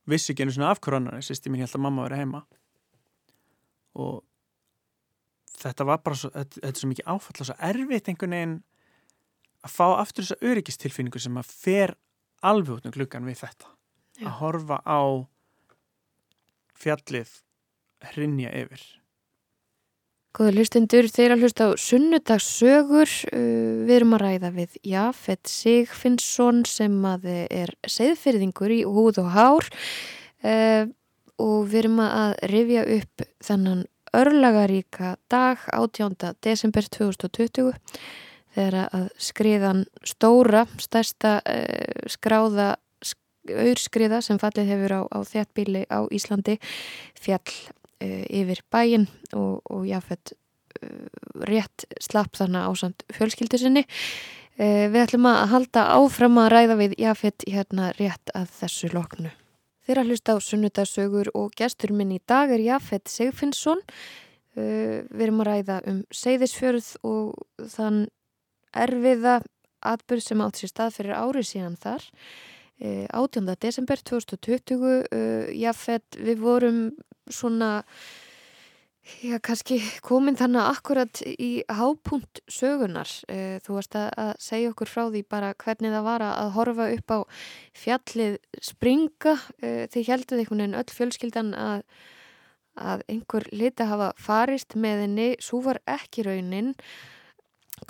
Vissi 0.08 0.32
ekki 0.32 0.46
einu 0.46 0.54
svona 0.54 0.72
af 0.72 0.80
hver 0.82 1.00
annari 1.00 1.24
sýsti 1.26 1.50
mín 1.50 1.64
held 1.64 1.74
að 1.74 1.84
mamma 1.88 2.06
verið 2.06 2.22
heima 2.22 2.44
og 3.98 4.22
þetta 5.62 5.87
var 5.88 6.00
bara 6.05 6.18
svo, 6.18 6.31
þetta, 6.35 6.61
þetta 6.61 6.72
er 6.72 6.81
svo 6.83 6.92
mikið 6.92 7.11
áfall 7.14 7.37
og 7.38 7.48
svo 7.48 7.59
erfitt 7.70 8.09
einhvern 8.11 8.37
veginn 8.37 8.57
að 9.62 9.74
fá 9.76 9.85
aftur 9.90 10.26
þessa 10.26 10.50
öryggistilfinningu 10.52 11.22
sem 11.22 11.38
að 11.38 11.52
fer 11.52 11.94
alveg 12.42 12.81
út 12.81 12.88
um 12.88 12.96
klukkan 12.96 13.28
við 13.28 13.44
þetta 13.44 13.70
Já. 14.18 14.26
að 14.26 14.35
horfa 14.40 14.81
á 14.83 15.02
fjallið 16.83 17.38
hrinja 18.12 18.50
yfir 18.64 18.83
Góður 20.33 20.62
hlustundur, 20.62 21.07
þeir 21.12 21.35
að 21.35 21.42
hlusta 21.44 21.64
á 21.68 21.70
sunnudagssögur. 21.76 23.11
Uh, 23.37 23.83
við 23.85 23.98
erum 23.98 24.14
að 24.16 24.22
ræða 24.22 24.50
við 24.55 24.78
Jafet 24.88 25.50
Sigfinnsson 25.52 26.62
sem 26.64 26.94
að 27.05 27.26
er 27.44 27.74
segðfyrðingur 27.85 28.72
í 28.72 28.78
húð 28.88 29.20
og 29.20 29.28
hár 29.35 29.68
uh, 29.68 30.88
og 31.42 31.66
við 31.70 31.85
erum 31.85 32.02
að 32.05 32.37
rifja 32.52 32.85
upp 32.98 33.24
þannan 33.42 33.87
örlagaríka 34.12 35.16
dag 35.33 35.62
18. 35.72 36.37
desember 36.44 36.87
2020 36.92 37.72
þegar 38.52 38.88
að 38.92 39.07
skriðan 39.20 39.85
stóra, 40.05 40.66
stærsta 40.81 41.38
uh, 41.40 42.09
skráða 42.12 42.74
auðskriða 43.50 44.20
sem 44.22 44.38
fallið 44.38 44.70
hefur 44.70 44.94
á, 44.94 45.00
á 45.09 45.18
þjáttbíli 45.26 45.87
á 45.90 46.07
Íslandi 46.14 46.59
fjall 47.18 47.40
uh, 47.42 48.24
yfir 48.28 48.62
bæin 48.70 49.09
og, 49.33 49.62
og 49.66 49.88
jáfnveld 49.88 50.35
uh, 50.37 51.09
rétt 51.48 51.88
slapp 52.02 52.37
þannig 52.38 52.68
ásand 52.68 53.07
fjölskyldu 53.16 53.59
sinni. 53.59 53.87
Uh, 54.61 54.92
við 54.92 55.07
ætlum 55.07 55.31
að 55.33 55.46
halda 55.57 55.87
áfram 55.96 56.42
að 56.44 56.52
ræða 56.55 56.81
við 56.85 56.98
jáfnveld 57.00 57.48
hérna 57.48 57.94
rétt 57.98 58.37
að 58.37 58.52
þessu 58.61 58.92
loknu. 58.92 59.33
Þeirra 59.83 60.05
hlusta 60.07 60.37
á 60.37 60.38
sunnudagsögur 60.38 61.33
og 61.35 61.55
gestur 61.59 61.90
minn 61.97 62.12
í 62.14 62.21
dag 62.29 62.53
er 62.55 62.62
Jafet 62.62 63.11
Sigfinnsson. 63.11 63.83
Við 64.55 65.25
erum 65.25 65.42
að 65.42 65.49
ræða 65.49 65.79
um 65.90 66.03
seyðisfjörð 66.14 66.90
og 67.09 67.66
þann 67.73 68.05
erfiða 68.85 69.40
atbyrð 69.83 70.27
sem 70.27 70.42
átt 70.45 70.61
sér 70.61 70.71
stað 70.71 70.97
fyrir 70.99 71.18
árið 71.18 71.49
síðan 71.51 71.79
þar. 71.83 72.05
18. 72.83 73.55
desember 73.62 74.01
2020 74.11 75.57
Jafet, 75.59 76.18
við 76.18 76.42
vorum 76.42 76.81
svona 77.31 77.73
já, 79.02 79.38
kannski 79.42 79.78
komin 80.04 80.36
þannig 80.38 80.62
akkurat 80.62 81.22
í 81.26 81.50
hápunt 81.70 82.42
sögunar 82.50 83.10
eh, 83.32 83.58
þú 83.64 83.76
varst 83.78 83.96
að 83.98 84.32
segja 84.42 84.72
okkur 84.72 84.90
frá 84.90 85.02
því 85.08 85.22
bara 85.30 85.52
hvernig 85.58 85.94
það 85.94 86.06
var 86.06 86.24
að 86.26 86.52
horfa 86.56 86.88
upp 86.96 87.14
á 87.14 87.18
fjallið 87.84 88.38
springa. 88.62 89.36
Eh, 89.62 89.84
þið 89.92 90.10
helduð 90.12 90.42
einhvern 90.42 90.64
veginn 90.64 90.78
öll 90.80 90.96
fjölskyldan 90.98 91.52
að, 91.58 91.84
að 92.78 93.04
einhver 93.12 93.48
liti 93.52 93.90
hafa 93.90 94.12
farist 94.20 94.78
með 94.78 95.06
henni. 95.06 95.28
Svo 95.42 95.62
var 95.66 95.82
ekki 95.90 96.26
raunin. 96.28 96.74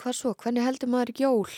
Hvað 0.01 0.19
svo, 0.19 0.37
hvernig 0.41 0.65
heldur 0.65 0.93
maður 0.93 1.17
jól? 1.21 1.49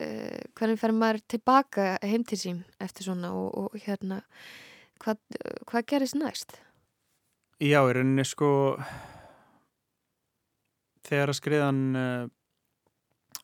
Eh, 0.00 0.44
hvernig 0.56 0.80
fer 0.80 0.96
maður 0.96 1.24
tilbaka 1.28 1.94
heim 2.04 2.24
til 2.24 2.40
sín 2.40 2.64
eftir 2.80 3.08
svona 3.08 3.32
og, 3.36 3.48
og 3.64 3.80
hérna 3.84 4.22
hvað, 5.00 5.20
hvað 5.68 5.88
gerist 5.88 6.16
næst? 6.20 6.60
Já, 7.60 7.82
í 7.84 7.92
rauninni 7.92 8.24
sko 8.24 8.50
þegar 11.04 11.28
að 11.28 11.36
skriðan 11.36 11.80
uh, 11.92 12.28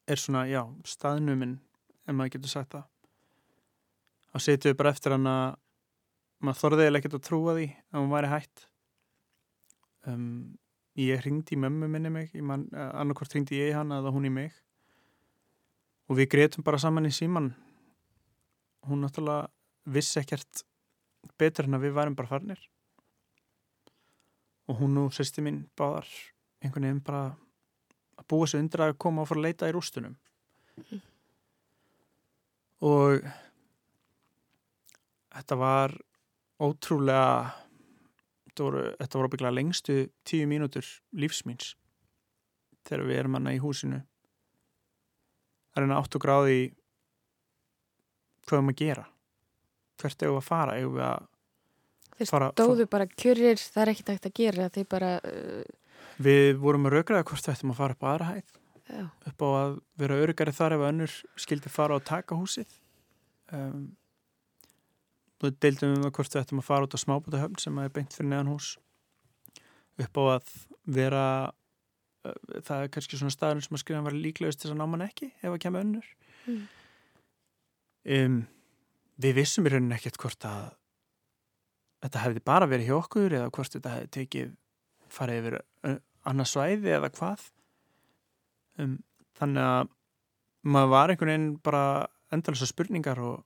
er 0.09 0.21
svona, 0.21 0.47
já, 0.49 0.63
staðnuminn 0.89 1.59
ef 2.09 2.15
maður 2.17 2.39
getur 2.39 2.53
sagt 2.55 2.71
það 2.73 2.87
þá 4.31 4.41
setjum 4.41 4.73
við 4.73 4.79
bara 4.79 4.93
eftir 4.95 5.13
hann 5.13 5.29
að 5.29 5.59
maður 6.47 6.61
þorðið 6.63 6.87
eða 6.87 7.01
ekkert 7.03 7.17
að 7.19 7.27
trúa 7.27 7.57
því 7.59 7.67
að 7.69 7.99
hún 7.99 8.15
væri 8.15 8.31
hætt. 8.31 8.63
Um, 10.09 10.25
ég 10.97 11.21
ringdi 11.27 11.57
í 11.57 11.61
mömmu 11.61 11.91
minni 11.93 12.13
mig 12.15 12.33
uh, 12.41 12.55
annarkort 12.97 13.37
ringdi 13.37 13.59
ég 13.61 13.77
hann 13.77 13.93
eða 13.99 14.15
hún 14.15 14.29
í 14.29 14.33
mig. 14.33 14.55
Og 16.09 16.17
við 16.23 16.31
greitum 16.37 16.65
bara 16.65 16.81
saman 16.81 17.09
í 17.09 17.13
síman 17.13 17.51
hún 18.89 19.05
náttúrulega 19.05 19.51
vissi 19.93 20.23
ekkert 20.23 20.65
betur 21.37 21.69
en 21.69 21.77
að 21.77 21.85
við 21.89 21.97
værum 22.01 22.17
bara 22.17 22.33
farnir 22.33 22.65
og 24.67 24.81
hún 24.81 24.99
og 25.01 25.13
sérsti 25.15 25.45
mín 25.45 25.65
báðar 25.79 26.09
einhvern 26.63 26.89
veginn 26.89 27.05
bara 27.07 27.25
að 28.17 28.29
búa 28.31 28.47
sig 28.49 28.61
undir 28.61 28.83
að 28.83 28.99
koma 28.99 29.23
og 29.23 29.31
fara 29.31 29.43
að 29.43 29.47
leita 29.49 29.69
í 29.71 29.75
rústunum. 29.77 30.17
Mm. 30.77 31.01
og 32.85 33.23
þetta 35.33 35.57
var 35.57 35.95
ótrúlega 36.61 37.55
þetta 38.45 38.67
voru, 38.67 38.83
þetta 38.99 39.19
voru 39.19 39.31
bygglega 39.33 39.57
lengstu 39.57 39.97
tíu 40.25 40.49
mínútur 40.49 40.91
lífsmýns 41.17 41.75
þegar 42.87 43.07
við 43.09 43.21
erum 43.21 43.39
hana 43.39 43.55
í 43.57 43.61
húsinu. 43.61 44.03
Það 45.73 45.81
er 45.81 45.87
hana 45.87 46.03
8 46.03 46.21
gráði 46.23 46.61
hvað 48.47 48.59
er 48.59 48.67
maður 48.67 48.77
að 48.77 48.83
gera. 48.83 49.07
Hvert 50.01 50.23
er 50.23 50.31
við 50.31 50.41
að 50.41 50.47
fara? 50.47 50.77
Er 50.77 50.93
við 50.93 51.05
að 51.09 51.27
Þeir 52.17 52.31
stóðu 52.57 52.87
bara 52.89 53.07
kjörir, 53.13 53.61
það 53.61 53.83
er 53.83 53.93
ekkert 53.93 54.13
ekkert 54.15 54.31
að 54.31 54.39
gera 54.41 54.69
þeir 54.73 54.87
bara 54.89 55.11
uh... 55.21 55.67
Við 56.23 56.55
vorum 56.63 56.89
að 56.89 56.97
raugraða 56.97 57.27
hvort 57.29 57.45
við 57.45 57.53
ættum 57.53 57.73
að 57.75 57.81
fara 57.83 57.97
upp 57.97 58.07
á 58.07 58.09
aðra 58.13 58.29
hæð 58.31 58.55
Já. 58.87 59.03
upp 59.27 59.43
á 59.43 59.49
að 59.51 59.77
vera 59.99 60.19
örugari 60.23 60.55
þar 60.55 60.77
ef 60.77 60.85
önnur 60.87 61.15
skildi 61.43 61.73
fara 61.73 61.99
og 61.99 62.05
taka 62.07 62.39
húsið 62.39 62.71
um, 63.53 63.89
og 65.43 65.59
deildum 65.61 65.97
við 65.97 66.13
hvort 66.15 66.37
við 66.37 66.43
ættum 66.45 66.63
að 66.63 66.69
fara 66.69 66.87
út 66.87 66.95
á 66.95 67.03
smábútahöfn 67.03 67.61
sem 67.61 67.81
er 67.83 67.93
beint 67.93 68.15
fyrir 68.15 68.31
neðan 68.31 68.53
hús 68.55 68.77
upp 70.01 70.21
á 70.23 70.23
að 70.37 70.55
vera 70.87 71.25
uh, 71.51 72.61
það 72.63 72.87
er 72.87 72.93
kannski 72.95 73.19
svona 73.19 73.35
staður 73.35 73.67
sem 73.67 73.77
að 73.77 73.83
skrifa 73.83 74.05
að 74.05 74.09
vera 74.13 74.25
líklegust 74.29 74.63
til 74.63 74.71
þess 74.71 74.77
að 74.77 74.81
ná 74.85 74.93
mann 74.93 75.07
ekki 75.09 75.33
ef 75.35 75.51
að 75.51 75.61
kemja 75.67 75.85
önnur 75.85 76.13
mm. 76.47 76.63
um, 78.21 78.43
Við 79.17 79.39
vissum 79.39 79.65
í 79.65 79.71
rauninni 79.73 79.97
ekkert 79.97 80.19
hvort 80.21 80.45
að 80.45 80.65
þetta 82.05 82.23
hefði 82.25 82.43
bara 82.47 82.69
verið 82.71 82.91
hjá 82.91 82.97
okkur 82.99 83.37
eða 83.39 83.53
hvort 83.55 83.77
þetta 83.77 83.95
hefði 83.95 84.13
tekið 84.17 84.55
farið 85.17 85.41
yfir 85.41 85.59
annars 86.27 86.53
svæði 86.55 86.93
eða 86.97 87.13
hvað. 87.15 87.45
Um, 88.83 88.99
þannig 89.39 89.65
að 89.65 89.93
maður 90.67 90.93
var 90.93 91.13
einhvern 91.13 91.33
veginn 91.33 91.51
bara 91.65 91.85
endalisa 92.35 92.69
spurningar 92.69 93.21
og 93.23 93.45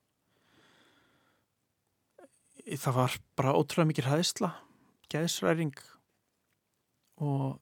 það 2.71 2.97
var 2.97 3.17
bara 3.37 3.55
ótrúlega 3.57 3.89
mikið 3.91 4.09
hæðisla 4.09 4.51
geðsræring 5.11 5.75
og 7.21 7.59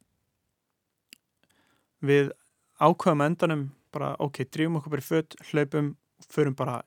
við 2.06 2.32
ákveðum 2.80 3.26
endanum 3.26 3.66
bara 3.94 4.14
ok, 4.22 4.44
drýjum 4.46 4.78
okkur 4.80 4.94
bara 4.94 5.04
í 5.04 5.08
fött, 5.08 5.36
hlaupum 5.50 5.96
förum 6.30 6.56
bara 6.56 6.82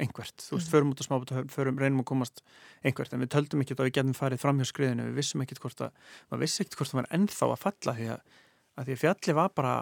einhvert, 0.00 0.36
þú 0.40 0.56
veist, 0.56 0.68
mm. 0.68 0.72
förum 0.72 0.92
út 0.92 1.02
á 1.02 1.04
smábútahöfn 1.06 1.52
förum, 1.52 1.80
reynum 1.80 2.02
að 2.02 2.08
komast 2.10 2.42
einhvert 2.86 3.12
en 3.14 3.22
við 3.22 3.32
töldum 3.34 3.64
ekki 3.64 3.76
að 3.76 3.88
við 3.88 3.96
getum 3.98 4.16
farið 4.16 4.42
fram 4.42 4.60
hjá 4.60 4.68
skriðinu. 4.70 5.08
Við 5.10 5.18
vissum 5.20 5.44
ekkert 5.44 5.60
hvort 5.64 5.82
að, 5.86 6.06
maður 6.30 6.42
vissi 6.44 6.62
ekkert 6.64 6.78
hvort 6.80 6.92
það 6.92 7.00
var 7.00 7.10
ennþá 7.18 7.48
að 7.50 7.60
falla 7.64 7.94
því 7.98 8.08
að, 8.14 8.38
að 8.74 8.88
því 8.88 8.96
að 8.96 9.02
fjalli 9.04 9.36
var 9.40 9.52
bara 9.60 9.74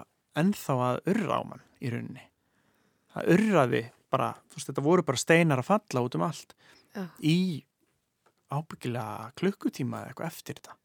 ennþá 0.42 0.76
að 0.88 1.00
urra 1.14 1.38
á 1.38 1.42
mann 1.52 1.64
í 1.78 1.92
rauninni. 1.94 2.26
Það 3.14 3.30
urraði 3.36 3.82
bara, 4.12 4.28
þú 4.48 4.58
veist, 4.58 4.70
þetta 4.70 4.86
voru 4.88 5.06
bara 5.08 5.22
steinar 5.22 5.62
að 5.62 5.70
falla 5.70 6.04
út 6.04 6.18
um 6.18 6.26
allt 6.26 6.54
ja. 6.96 7.06
í 7.22 7.38
ábyggilega 8.48 9.32
klukkutíma 9.38 10.02
eða 10.02 10.12
eitthvað 10.12 10.32
eftir 10.32 10.60
þetta. 10.60 10.76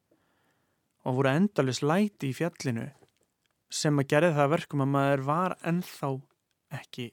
Og 1.04 1.18
voru 1.20 1.34
endalus 1.34 1.82
læti 1.84 2.30
í 2.30 2.38
fjallinu 2.38 2.88
sem 3.74 3.98
að 4.00 4.10
gerði 4.14 4.36
það 4.38 4.54
verkum 4.54 4.84
að 4.86 4.94
maður 4.94 5.24
var 5.28 5.56
ennþá 5.66 6.10
ekki 6.78 7.10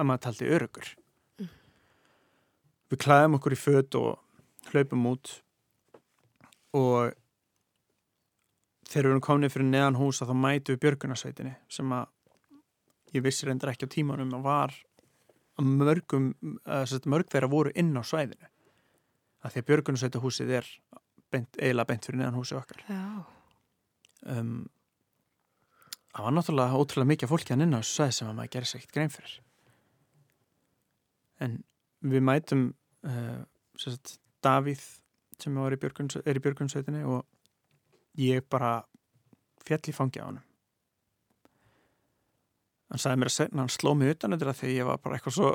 að 0.00 0.08
maður 0.08 0.24
taldi 0.26 0.50
örugur 0.56 0.90
við 2.90 3.02
klæðum 3.04 3.38
okkur 3.38 3.54
í 3.54 3.60
född 3.60 3.96
og 4.00 4.70
hlaupum 4.72 5.08
út. 5.12 5.32
Og 6.76 7.14
þegar 8.90 9.06
við 9.06 9.10
erum 9.12 9.24
komin 9.24 9.52
fyrir 9.52 9.70
neðan 9.70 9.98
hús 9.98 10.22
þá 10.22 10.34
mætu 10.34 10.74
við 10.74 10.82
björgunarsveitinni 10.84 11.54
sem 11.70 11.92
að 11.94 12.08
ég 13.14 13.24
vissi 13.24 13.46
reyndar 13.46 13.72
ekki 13.72 13.86
á 13.86 13.94
tímanum 13.94 14.34
að 14.38 14.46
var 14.46 14.74
að 15.58 15.70
mörgum 15.82 16.32
að 16.64 16.96
mörg 17.10 17.30
þeirra 17.30 17.50
voru 17.50 17.74
inn 17.78 17.92
á 17.94 18.02
svæðinu. 18.06 18.50
Að 19.40 19.54
því 19.54 19.62
að 19.62 19.68
björgunarsveitahúsið 19.70 20.52
er 20.58 20.68
beint, 21.32 21.56
eiginlega 21.58 21.88
beint 21.88 22.06
fyrir 22.06 22.20
neðan 22.20 22.38
húsi 22.38 22.56
okkar. 22.58 22.82
Um, 24.20 24.68
það 26.10 26.26
var 26.26 26.36
náttúrulega 26.36 26.80
ótrúlega 26.82 27.12
mikið 27.14 27.32
fólki 27.32 27.54
að 27.54 27.62
nynna 27.62 27.80
á 27.80 27.82
þessu 27.82 27.96
svæð 27.96 28.12
sem 28.16 28.30
að 28.30 28.36
maður 28.40 28.68
sér 28.68 28.80
ekkert 28.80 28.96
grein 28.96 29.14
fyrir. 29.14 29.36
En 31.40 31.56
við 32.00 32.24
mætum 32.26 32.66
uh, 33.08 33.40
sagt, 33.80 34.18
Davíð 34.44 34.82
sem 35.40 35.56
er 35.56 35.76
í 35.76 35.80
Björgunsveitinni 35.80 37.02
og 37.08 37.24
ég 38.20 38.44
bara 38.50 38.80
fjall 39.64 39.82
í 39.88 39.96
fangi 39.96 40.20
á 40.20 40.28
hann 40.28 40.40
hann 42.90 43.00
sagði 43.00 43.20
mér 43.22 43.30
að 43.30 43.36
segna 43.36 43.62
hann 43.62 43.72
sló 43.72 43.92
mig 43.96 44.14
utan 44.14 44.34
þetta 44.34 44.54
þegar 44.60 44.74
ég 44.74 44.88
var 44.88 45.02
bara 45.04 45.18
eitthvað 45.18 45.36
svo 45.36 45.50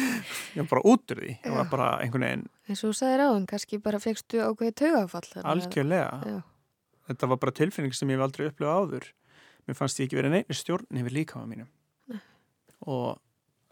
ég 0.56 0.62
var 0.64 0.70
bara 0.72 0.84
út 0.92 1.14
úr 1.14 1.20
því. 1.22 1.34
Ég 1.38 1.54
var 1.54 1.68
bara 1.70 1.88
einhvern 2.02 2.26
veginn 2.26 2.46
eins 2.68 2.82
og 2.82 2.90
þú 2.92 2.98
sagði 2.98 3.18
ráðum, 3.20 3.46
kannski 3.50 3.78
bara 3.82 4.00
fegstu 4.02 4.42
ákveði 4.42 4.74
taugafall 4.82 5.44
algjörlega. 5.52 6.40
Þetta 7.10 7.28
var 7.32 7.40
bara 7.42 7.54
tilfinning 7.58 7.94
sem 7.96 8.10
ég 8.10 8.18
hef 8.18 8.26
aldrei 8.26 8.48
upplöfað 8.48 8.82
áður. 8.82 9.08
Mér 9.66 9.78
fannst 9.78 10.00
ég 10.00 10.08
ekki 10.08 10.18
verið 10.18 10.34
neina 10.36 10.56
stjórn 10.56 11.00
yfir 11.02 11.16
líkaða 11.18 11.48
mínum. 11.50 11.70
Nei. 12.10 12.20
og 12.82 13.20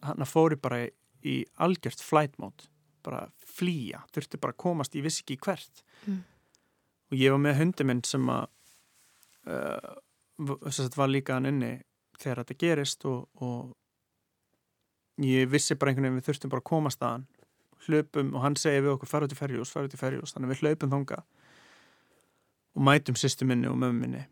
hann 0.06 0.28
fóri 0.28 0.56
bara 0.60 0.84
í 1.26 1.40
algjört 1.60 2.02
flight 2.04 2.36
mode 2.38 2.68
bara 3.04 3.24
flýja, 3.46 4.02
þurfti 4.14 4.40
bara 4.40 4.54
að 4.54 4.62
komast 4.64 4.96
ég 4.96 5.04
vissi 5.06 5.24
ekki 5.24 5.40
hvert. 5.44 5.84
Mm. 6.06 6.22
og 7.10 7.18
ég 7.18 7.34
var 7.34 7.42
með 7.42 7.58
hundi 7.58 7.84
minn 7.84 8.00
sem 8.06 8.28
að 8.32 8.46
uh, 9.50 9.92
þetta 10.70 10.96
var 10.96 11.10
líka 11.10 11.36
hann 11.36 11.50
inni 11.50 11.74
þegar 12.20 12.42
þetta 12.42 12.58
gerist 12.60 13.04
og, 13.08 13.26
og 13.44 13.74
ég 15.24 15.50
vissi 15.50 15.76
bara 15.76 15.92
einhvern 15.92 16.08
veginn 16.08 16.20
við 16.20 16.30
þurftum 16.30 16.52
bara 16.52 16.64
að 16.64 16.70
komast 16.70 17.04
að 17.04 17.14
hann. 17.16 17.28
Hlöpum 17.86 18.34
og 18.36 18.44
hann 18.44 18.56
segi 18.60 18.82
við 18.84 18.94
okkur 18.94 19.10
fara 19.10 19.26
út 19.26 19.34
í 19.34 19.38
ferjús, 19.38 19.72
fara 19.72 19.88
út 19.88 19.96
í 19.96 20.00
ferjús 20.00 20.34
þannig 20.34 20.52
við 20.52 20.64
hlöpum 20.64 20.92
þonga 20.92 21.22
og 22.76 22.84
mætum 22.86 23.16
sýstu 23.18 23.48
minni 23.48 23.68
og 23.70 23.78
mömmu 23.80 24.04
minni. 24.04 24.26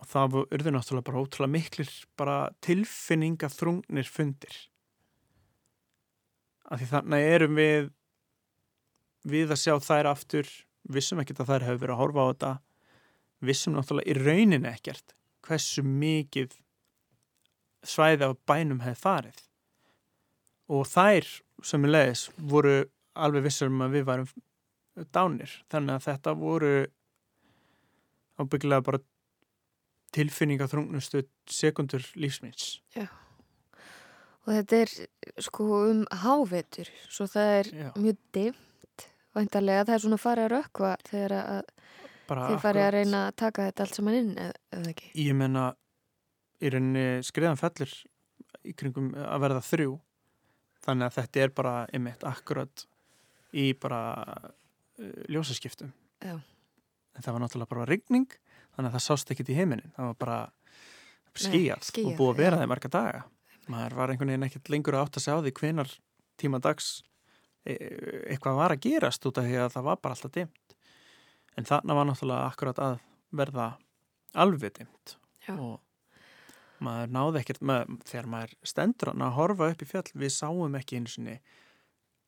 Og 0.00 0.08
það 0.10 0.40
urði 0.42 0.72
náttúrulega 0.74 1.08
bara 1.08 1.20
ótrúlega 1.22 1.52
miklir 1.52 1.92
bara 2.18 2.38
tilfinninga 2.64 3.48
þrungnir 3.52 4.08
fundir 4.10 4.56
af 6.66 6.80
því 6.80 6.88
þannig 6.92 7.28
erum 7.34 7.58
við 7.60 7.90
við 9.26 9.52
að 9.54 9.62
sjá 9.62 9.74
þær 9.82 10.10
aftur 10.12 10.50
vissum 10.96 11.20
ekkert 11.22 11.42
að 11.42 11.50
þær 11.52 11.66
hefur 11.66 11.82
verið 11.82 11.94
að 11.94 12.00
horfa 12.02 12.22
á 12.22 12.30
þetta 12.30 12.52
vissum 13.46 13.74
náttúrulega 13.76 14.10
í 14.10 14.18
rauninni 14.22 14.70
ekkert 14.70 15.16
hversu 15.46 15.82
mikið 15.86 16.54
svæði 17.86 18.26
af 18.26 18.38
bænum 18.48 18.82
hefði 18.82 19.02
farið. 19.02 19.42
Og 20.74 20.86
þær 20.90 21.28
sem 21.66 21.86
er 21.86 21.92
leiðis 21.92 22.24
voru 22.36 22.76
alveg 23.14 23.46
vissur 23.46 23.70
um 23.70 23.84
að 23.86 23.98
við 23.98 24.08
varum 24.08 24.32
dánir. 25.14 25.52
Þannig 25.70 25.94
að 25.94 26.08
þetta 26.08 26.34
voru 26.40 26.72
ábyggilega 28.40 28.86
bara 28.88 29.02
tilfinninga 30.16 30.68
þrungnustu 30.70 31.22
sekundur 31.50 32.04
lífsmins 32.16 32.80
Já 32.96 33.06
og 34.46 34.52
þetta 34.54 34.80
er 34.84 34.94
sko 35.42 35.66
um 35.90 36.04
hávetur 36.22 36.90
svo 37.10 37.26
það 37.30 37.52
er 37.58 37.70
Já. 37.72 37.88
mjög 37.98 38.20
dimt 38.36 39.06
væntarlega 39.36 39.86
það 39.88 39.96
er 39.96 40.04
svona 40.06 40.20
farið 40.22 40.46
að 40.46 40.54
rökkva 40.54 40.92
þegar 41.10 41.36
að 41.40 41.72
þið 42.26 42.62
farið 42.62 42.84
að 42.86 42.92
reyna 42.96 43.22
að 43.26 43.36
taka 43.42 43.68
þetta 43.68 43.84
allt 43.84 43.98
saman 43.98 44.18
inn 44.20 44.32
eða, 44.42 44.82
ekki? 44.90 45.12
Ég 45.22 45.36
menna 45.38 45.66
í 46.58 46.72
rauninni 46.72 47.06
skriðan 47.26 47.60
fellir 47.60 47.92
í 48.66 48.74
kringum 48.74 49.12
að 49.14 49.42
verða 49.44 49.62
þrjú. 49.62 49.92
Þannig 50.86 51.06
að 51.06 51.16
þetta 51.20 51.42
er 51.44 51.52
bara 51.54 51.74
einmitt 51.94 52.24
akkurat 52.26 52.86
í 53.54 53.68
bara 53.78 54.00
uh, 54.24 55.22
ljósaskiptum. 55.30 55.92
Já. 56.24 56.36
en 57.16 57.24
það 57.24 57.34
var 57.34 57.42
náttúrulega 57.42 57.72
bara 57.72 57.86
rigning 57.88 58.28
þannig 58.76 58.88
að 58.88 58.94
það 58.96 59.04
sást 59.04 59.32
ekkit 59.32 59.50
í 59.52 59.56
heiminin 59.58 59.92
það 59.96 60.10
var 60.10 60.18
bara 60.20 60.38
skíjað 61.36 61.90
og 62.02 62.12
búið 62.16 62.30
að 62.30 62.40
vera 62.40 62.58
það 62.58 62.66
í 62.66 62.70
marga 62.72 62.90
daga 62.92 63.20
maður 63.72 63.96
var 63.98 64.12
einhvern 64.12 64.32
veginn 64.32 64.46
ekkert 64.46 64.70
lengur 64.72 64.96
að 64.96 65.06
átta 65.06 65.22
sig 65.22 65.34
á 65.34 65.38
því 65.40 65.52
hvenar 65.60 65.92
tíma 66.40 66.60
dags 66.62 66.90
e 67.66 67.74
eitthvað 68.30 68.60
var 68.60 68.74
að 68.74 68.84
gerast 68.86 69.26
út 69.26 69.40
af 69.40 69.48
því 69.48 69.58
að 69.62 69.72
það 69.74 69.88
var 69.88 70.00
bara 70.02 70.16
alltaf 70.16 70.34
dimt 70.36 70.76
en 71.56 71.68
þarna 71.68 71.98
var 71.98 72.08
náttúrulega 72.08 72.48
akkurat 72.52 72.82
að 72.86 72.96
verða 73.36 73.68
alveg 74.36 74.76
dimt 74.78 75.16
Já. 75.46 75.54
og 75.56 75.80
maður 76.84 77.12
náði 77.16 77.40
ekkert 77.40 77.62
með, 77.64 77.94
þegar 78.04 78.32
maður 78.32 78.56
stendur 78.62 79.12
að 79.14 79.38
horfa 79.38 79.70
upp 79.72 79.82
í 79.82 79.88
fjall 79.88 80.10
við 80.12 80.34
sáum 80.34 80.76
ekki 80.78 81.00
einu 81.00 81.12
sinni 81.12 81.38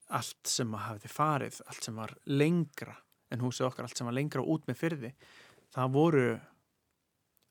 allt 0.08 0.48
sem 0.48 0.72
að 0.72 0.86
hafði 0.86 1.10
farið 1.12 1.60
allt 1.68 1.84
sem 1.84 1.98
var 2.00 2.14
lengra 2.24 2.96
en 3.28 3.44
húsið 3.44 3.68
okkar 3.68 3.84
allt 3.84 4.00
sem 4.00 4.08
var 4.08 4.16
lengra 4.16 4.42
út 4.42 4.64
með 4.66 4.80
fyrði 4.80 5.12
það 5.74 5.92
voru 5.94 6.28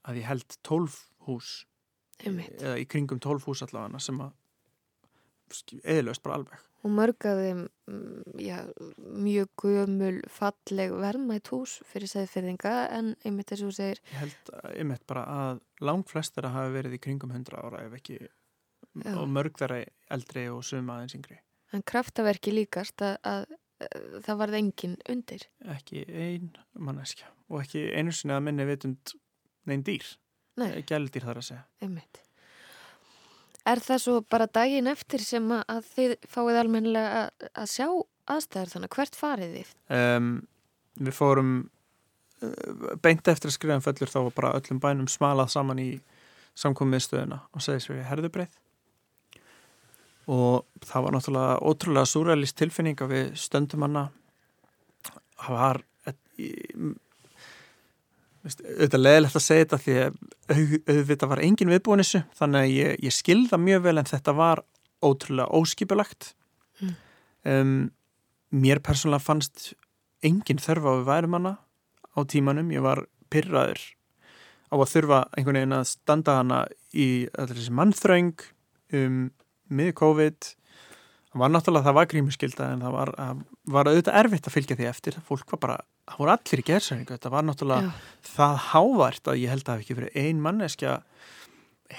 að 0.07 0.21
ég 0.21 0.29
held 0.29 0.57
12 0.65 0.97
hús. 1.27 1.51
Eða 2.26 2.78
í 2.82 2.86
kringum 2.89 3.20
12 3.24 3.45
hús 3.47 3.61
allavega 3.65 3.99
sem 4.03 4.20
að 4.24 4.34
eðlaust 5.88 6.24
bara 6.26 6.39
alveg. 6.41 6.63
Og 6.86 6.91
mörg 6.93 7.26
af 7.26 7.39
þeim 7.41 7.61
mm, 7.89 8.39
já, 8.43 8.57
mjög 9.18 9.47
gömul 9.63 10.18
falleg 10.32 10.91
verðmætt 11.01 11.49
hús 11.51 11.78
fyrir 11.89 12.11
segðfyrðinga 12.11 12.74
en 12.95 13.13
einmitt 13.26 13.49
þess 13.49 13.63
að 13.63 13.70
þú 13.72 13.76
segir 13.80 14.01
ég 14.11 14.20
held 14.22 14.51
að- 14.53 14.76
einmitt 14.84 15.05
bara 15.09 15.24
að 15.34 15.61
langt 15.89 16.11
flestir 16.11 16.45
að 16.47 16.53
hafa 16.57 16.76
verið 16.76 16.97
í 16.97 17.01
kringum 17.07 17.34
100 17.34 17.57
ára 17.63 17.82
ef 17.88 17.95
ekki 17.97 18.20
Já. 18.22 19.13
og 19.18 19.28
mörg 19.30 19.57
þeirra 19.57 19.80
eldri 20.13 20.45
og 20.53 20.63
suma 20.65 20.97
aðeins 20.99 21.18
yngri. 21.18 21.39
En 21.74 21.84
kraftaverki 21.84 22.53
líkast 22.53 23.01
að, 23.03 23.18
að, 23.28 23.47
að 23.88 24.22
það 24.28 24.39
varð 24.43 24.59
engin 24.61 24.95
undir. 25.09 25.43
Ekki 25.76 26.05
ein 26.07 26.51
manneskja 26.74 27.28
og 27.49 27.61
ekki 27.65 27.88
einu 27.97 28.11
sinni 28.15 28.34
að 28.38 28.45
minni 28.47 28.65
vitund 28.70 29.13
neinn 29.68 29.84
dýr, 29.84 30.05
Nei, 30.57 30.81
gældýr 30.89 31.27
þar 31.27 31.41
að 31.41 31.47
segja. 31.51 31.63
Einmitt. 31.85 32.21
Er 33.67 33.81
það 33.83 34.03
svo 34.03 34.19
bara 34.31 34.47
daginn 34.47 34.87
eftir 34.89 35.23
sem 35.23 35.47
að, 35.53 35.89
þið 35.93 36.13
fáið 36.31 36.59
almennilega 36.61 37.23
að, 37.23 37.49
að 37.51 37.71
sjá 37.73 37.87
aðstæður 38.35 38.71
þannig, 38.73 38.93
hvert 38.95 39.17
farið 39.17 39.57
þið? 39.57 39.73
um, 39.97 40.29
við 40.97 41.17
fórum 41.17 41.51
uh, 42.43 42.93
beint 43.03 43.27
eftir 43.27 43.51
að 43.51 43.57
skrifa 43.57 43.79
um 43.79 43.83
fellur 43.85 44.11
þá 44.11 44.19
var 44.21 44.37
bara 44.39 44.53
öllum 44.59 44.79
bænum 44.83 45.11
smalað 45.11 45.51
saman 45.53 45.83
í 45.83 45.89
samkomiðstöðuna 46.57 47.41
og 47.53 47.63
segðis 47.63 47.91
við 47.91 48.07
herðubreið 48.07 48.55
og 50.27 50.65
það 50.83 51.05
var 51.05 51.15
náttúrulega 51.15 51.59
ótrúlega 51.63 52.09
súrælist 52.09 52.57
tilfinning 52.59 52.99
að 52.99 53.13
við 53.13 53.27
stöndum 53.39 53.85
hana. 53.85 54.07
Það 55.37 55.53
var 55.55 55.79
veist, 56.03 56.97
auðvitað 58.47 59.03
leðilegt 59.03 59.35
að 59.39 59.43
segja 59.45 59.65
þetta 59.65 59.79
því 59.83 59.95
að 60.03 60.17
au- 60.55 60.81
auðvitað 60.93 61.29
var 61.33 61.41
engin 61.43 61.71
viðbúin 61.73 62.01
þessu 62.03 62.21
þannig 62.39 62.61
að 62.63 62.73
ég, 62.77 62.97
ég 63.07 63.15
skilða 63.15 63.59
mjög 63.61 63.81
vel 63.87 63.97
en 64.01 64.09
þetta 64.11 64.33
var 64.37 64.63
ótrúlega 65.03 65.51
óskipulagt 65.61 66.33
Mm. 66.77 66.91
um, 67.49 67.91
mér 68.53 68.77
persónulega 68.85 69.23
fannst 69.25 69.73
engin 70.21 70.59
þörfa 70.61 70.91
á 70.93 70.97
við 70.99 71.07
værum 71.07 71.33
hana 71.33 71.53
á 72.13 72.19
tímanum, 72.29 72.69
ég 72.71 72.83
var 72.85 73.01
pyrraður 73.33 73.81
á 74.69 74.75
að 74.77 74.91
þurfa 74.91 75.19
einhvern 75.33 75.57
veginn 75.57 75.73
að 75.79 75.87
standa 75.89 76.35
hana 76.37 76.59
í 76.93 77.07
allir 77.33 77.57
þessi 77.57 77.73
mannþröng 77.73 78.45
um 78.93 79.17
miður 79.73 79.97
COVID 80.03 80.51
var 81.41 81.51
náttúrulega, 81.53 81.85
það 81.88 81.95
var 81.97 82.07
grímuskylda 82.11 82.67
en 82.73 82.83
það 82.85 82.93
var, 82.97 83.11
að, 83.23 83.41
var 83.75 83.89
auðvitað 83.91 84.17
erfitt 84.21 84.47
að 84.49 84.55
fylgja 84.57 84.77
því 84.79 84.88
eftir 84.91 85.17
fólk 85.27 85.51
var 85.53 85.61
bara, 85.63 85.77
það 86.07 86.21
voru 86.23 86.33
allir 86.35 86.61
í 86.61 86.65
gerðsæringu 86.69 87.13
þetta 87.15 87.31
var 87.33 87.47
náttúrulega 87.47 87.88
Já. 87.88 87.91
það 88.31 88.55
hávært 88.71 89.31
að 89.33 89.39
ég 89.41 89.53
held 89.53 89.63
að 89.63 89.67
það 89.69 89.75
hafi 89.77 89.85
ekki 89.88 89.97
verið 89.99 90.17
ein 90.23 90.41
manneskja 90.47 90.95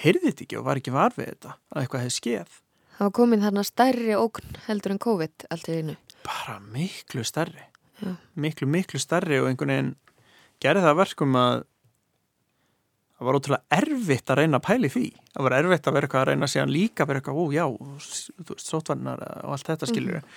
heyrði 0.02 0.24
þetta 0.30 0.44
ekki 0.46 0.58
og 0.60 0.66
var 0.68 0.80
ekki 0.82 0.94
var 0.94 1.14
við 1.16 1.30
þetta 1.32 1.54
að 1.72 1.82
eitthvað 1.84 2.04
hefði 2.06 2.16
skeð 2.18 2.58
Það 2.98 3.06
var 3.06 3.14
komin 3.14 3.42
þarna 3.46 3.62
stærri 3.62 4.14
ógn 4.18 4.56
heldur 4.66 4.92
en 4.96 4.98
COVID 5.04 5.44
allt 5.54 5.68
í 5.70 5.76
einu. 5.78 5.96
bara 6.26 6.58
miklu 6.74 7.22
stærri 7.24 7.64
Já. 8.02 8.14
miklu, 8.34 8.66
miklu 8.70 8.98
stærri 9.02 9.38
og 9.40 9.48
einhvern 9.50 9.70
veginn 9.74 9.92
gerði 10.62 10.82
það 10.82 10.92
að 10.94 11.00
verkum 11.04 11.36
að 11.38 11.62
það 13.18 13.26
var 13.28 13.40
ótrúlega 13.40 13.80
erfitt 13.82 14.30
að 14.30 14.40
reyna 14.42 14.60
að 14.60 14.66
pæli 14.68 14.92
því. 14.94 15.08
Það 15.34 15.46
var 15.48 15.58
erfitt 15.58 15.90
að 15.90 15.98
vera 15.98 16.08
eitthvað 16.08 16.22
að 16.22 16.30
reyna 16.30 16.48
síðan 16.52 16.72
líka 16.74 17.04
að 17.04 17.10
vera 17.10 17.22
eitthvað, 17.22 17.42
ó 17.42 17.44
já, 17.56 17.64
þú 18.38 18.54
veist, 18.54 18.70
sótvarnar 18.70 19.24
og 19.42 19.56
allt 19.56 19.70
þetta 19.72 19.90
skilur 19.90 20.20
mm 20.22 20.32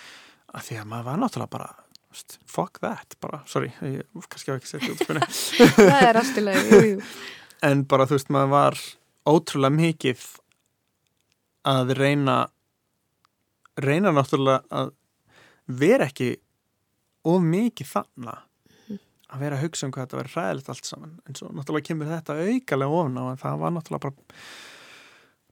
að 0.56 0.68
því 0.68 0.78
að 0.82 0.90
maður 0.92 1.08
var 1.08 1.22
náttúrulega 1.22 1.54
bara 1.56 1.70
fuck 2.52 2.82
that, 2.84 3.16
bara, 3.24 3.40
sorry 3.48 3.72
ég, 3.88 4.04
kannski 4.28 4.52
hafa 4.52 4.80
ekki 4.80 4.92
út 4.92 5.04
spynu 5.06 5.28
það 5.78 6.08
er 6.10 6.20
aftilega, 6.20 6.64
jú, 6.68 6.80
jú. 6.90 7.10
en 7.70 7.84
bara 7.88 8.08
þú 8.10 8.18
veist, 8.18 8.32
maður 8.36 8.52
var 8.52 8.80
ótrúlega 9.32 9.78
mikið 9.78 10.26
að 11.72 11.94
reyna 11.96 12.38
reyna 13.80 14.12
náttúrulega 14.16 14.66
að 14.82 14.92
vera 15.82 16.10
ekki 16.12 16.34
of 17.32 17.46
mikið 17.46 17.94
þannig 17.94 18.44
að 19.32 19.44
vera 19.46 19.58
að 19.58 19.66
hugsa 19.66 19.88
um 19.88 19.94
hvað 19.96 20.08
þetta 20.08 20.20
verið 20.20 20.38
ræðilegt 20.38 20.72
allt 20.74 20.90
saman 20.90 21.14
en 21.28 21.38
svo 21.40 21.50
náttúrulega 21.56 21.88
kemur 21.88 22.12
þetta 22.12 22.38
aukalega 22.42 23.02
ofna 23.02 23.26
og 23.30 23.40
það 23.42 23.62
var 23.62 23.76
náttúrulega 23.76 24.06
bara 24.08 24.40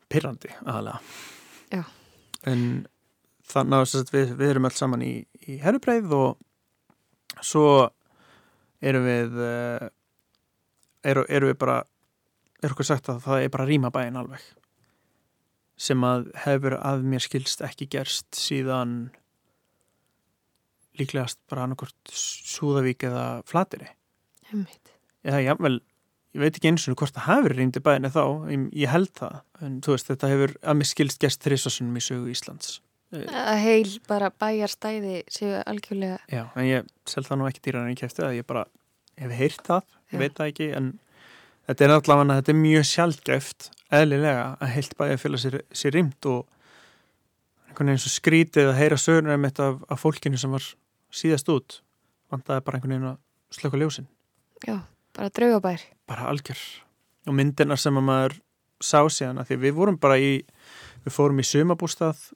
pyrrandi 0.10 0.56
aðalega 0.66 1.00
Já. 1.70 1.84
en 2.50 2.66
þannig 3.50 3.86
að 3.86 4.14
við, 4.16 4.34
við 4.40 4.52
erum 4.54 4.70
alls 4.70 4.82
saman 4.82 5.06
í, 5.06 5.14
í 5.48 5.60
herrubreið 5.64 6.14
og 6.18 7.46
svo 7.46 7.70
erum 8.84 9.08
við 9.08 9.40
uh, 9.44 9.88
eru, 11.04 11.26
eru 11.30 11.52
við 11.52 11.60
bara 11.62 11.82
er 12.64 12.74
okkur 12.74 12.88
sagt 12.88 13.10
að 13.12 13.24
það 13.24 13.46
er 13.46 13.54
bara 13.54 13.68
rýma 13.70 13.92
bæinn 13.94 14.20
alveg 14.20 14.44
sem 15.80 16.04
að 16.04 16.28
hefur 16.44 16.76
að 16.76 17.06
mér 17.08 17.24
skilst 17.24 17.64
ekki 17.64 17.88
gerst 17.94 18.36
síðan 18.36 19.14
líklegast 21.00 21.39
bara 21.50 21.66
annarkort 21.66 22.14
Súðavík 22.14 23.06
eða 23.10 23.26
Flateri 23.50 23.89
eða 25.24 25.41
jável, 25.43 25.80
ég 26.36 26.43
veit 26.43 26.58
ekki 26.58 26.72
eins 26.72 26.88
og 26.89 26.97
hvort 27.00 27.16
það 27.16 27.28
hefur 27.30 27.56
rýmdi 27.58 27.82
bæinn 27.86 28.10
þá, 28.10 28.24
ég, 28.52 28.68
ég 28.84 28.93
held 28.93 29.12
það. 29.18 29.41
En 29.66 29.80
þú 29.86 29.95
veist, 29.95 30.10
þetta 30.10 30.30
hefur 30.32 30.54
að 30.62 30.80
mér 30.80 30.89
skilst 30.89 31.22
gerst 31.22 31.43
þrisvarsunum 31.45 32.00
í 32.00 32.06
sögu 32.06 32.32
Íslands. 32.34 32.80
Að 33.10 33.56
heil 33.64 33.93
bara 34.06 34.30
bæjarstæði 34.30 35.24
séu 35.34 35.56
algjörlega, 35.66 36.20
Já, 36.30 36.43
en 36.54 36.68
ég 36.68 36.89
sel 37.10 37.24
það 37.26 37.39
nú 37.41 37.47
ekki 37.50 37.64
dýrar 37.66 37.88
en 37.88 37.95
ég 37.95 38.02
kefti 38.04 38.22
það, 38.22 38.36
ég 38.38 38.45
bara 38.50 38.68
hef 39.18 39.34
heyrt 39.34 39.64
það, 39.66 39.88
ég 40.12 40.14
Já. 40.14 40.22
veit 40.22 40.36
það 40.38 40.52
ekki 40.52 40.68
en 40.78 40.91
þetta 41.70 41.86
er 41.86 41.93
allavega, 41.95 42.38
þetta 42.38 42.54
er 42.54 42.60
mjög 42.60 42.86
sjálfgæft 42.91 43.70
eðlilega 44.00 44.45
að 44.62 44.74
heilt 44.76 44.93
bæði 45.00 45.18
fylga 45.24 45.41
sér, 45.41 45.58
sér 45.74 45.97
rýmt 45.97 46.30
og 46.30 46.45
einhvern 47.66 47.89
veginn 47.89 48.04
svo 48.04 48.14
skrítið 48.14 48.70
að 48.70 48.80
heyra 48.84 49.02
sögurnar 49.02 49.39
einmitt 49.39 49.64
af, 49.66 49.82
af 49.89 50.06
fólkinu 50.06 50.38
sem 50.38 50.54
var 50.54 50.70
síðast 51.12 51.49
út 51.49 51.80
vandaði 52.32 52.64
bara 52.66 52.78
einhvern 52.78 52.93
veginn 52.95 53.10
að 53.14 53.18
slöka 53.55 53.78
ljósin. 53.82 54.07
Já, 54.68 54.80
Bara 55.16 55.30
draugabær. 55.30 55.82
bara 56.07 56.28
algjör. 56.30 56.60
Og 57.28 57.34
myndina 57.34 57.76
sem 57.78 57.95
að 57.97 58.03
maður 58.05 58.36
sá 58.82 59.01
síðan 59.10 59.39
að 59.41 59.47
því 59.49 59.55
við 59.64 59.74
vorum 59.76 59.97
bara 59.99 60.18
í 60.22 60.43
við 61.05 61.12
fórum 61.16 61.39
í 61.39 61.43
sumabústað 61.47 62.32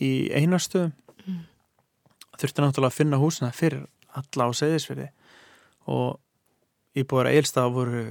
í 0.00 0.30
einastöðum 0.32 0.92
Mm. 1.26 1.44
þurfti 2.40 2.62
náttúrulega 2.62 2.88
að 2.88 2.96
finna 2.96 3.16
húsina 3.20 3.50
fyrir 3.52 3.82
alla 4.16 4.46
á 4.48 4.50
segðisfyrði 4.56 5.08
og 5.86 6.18
íbúðar 6.96 7.28
eilstaða 7.34 7.72
voru 7.74 8.04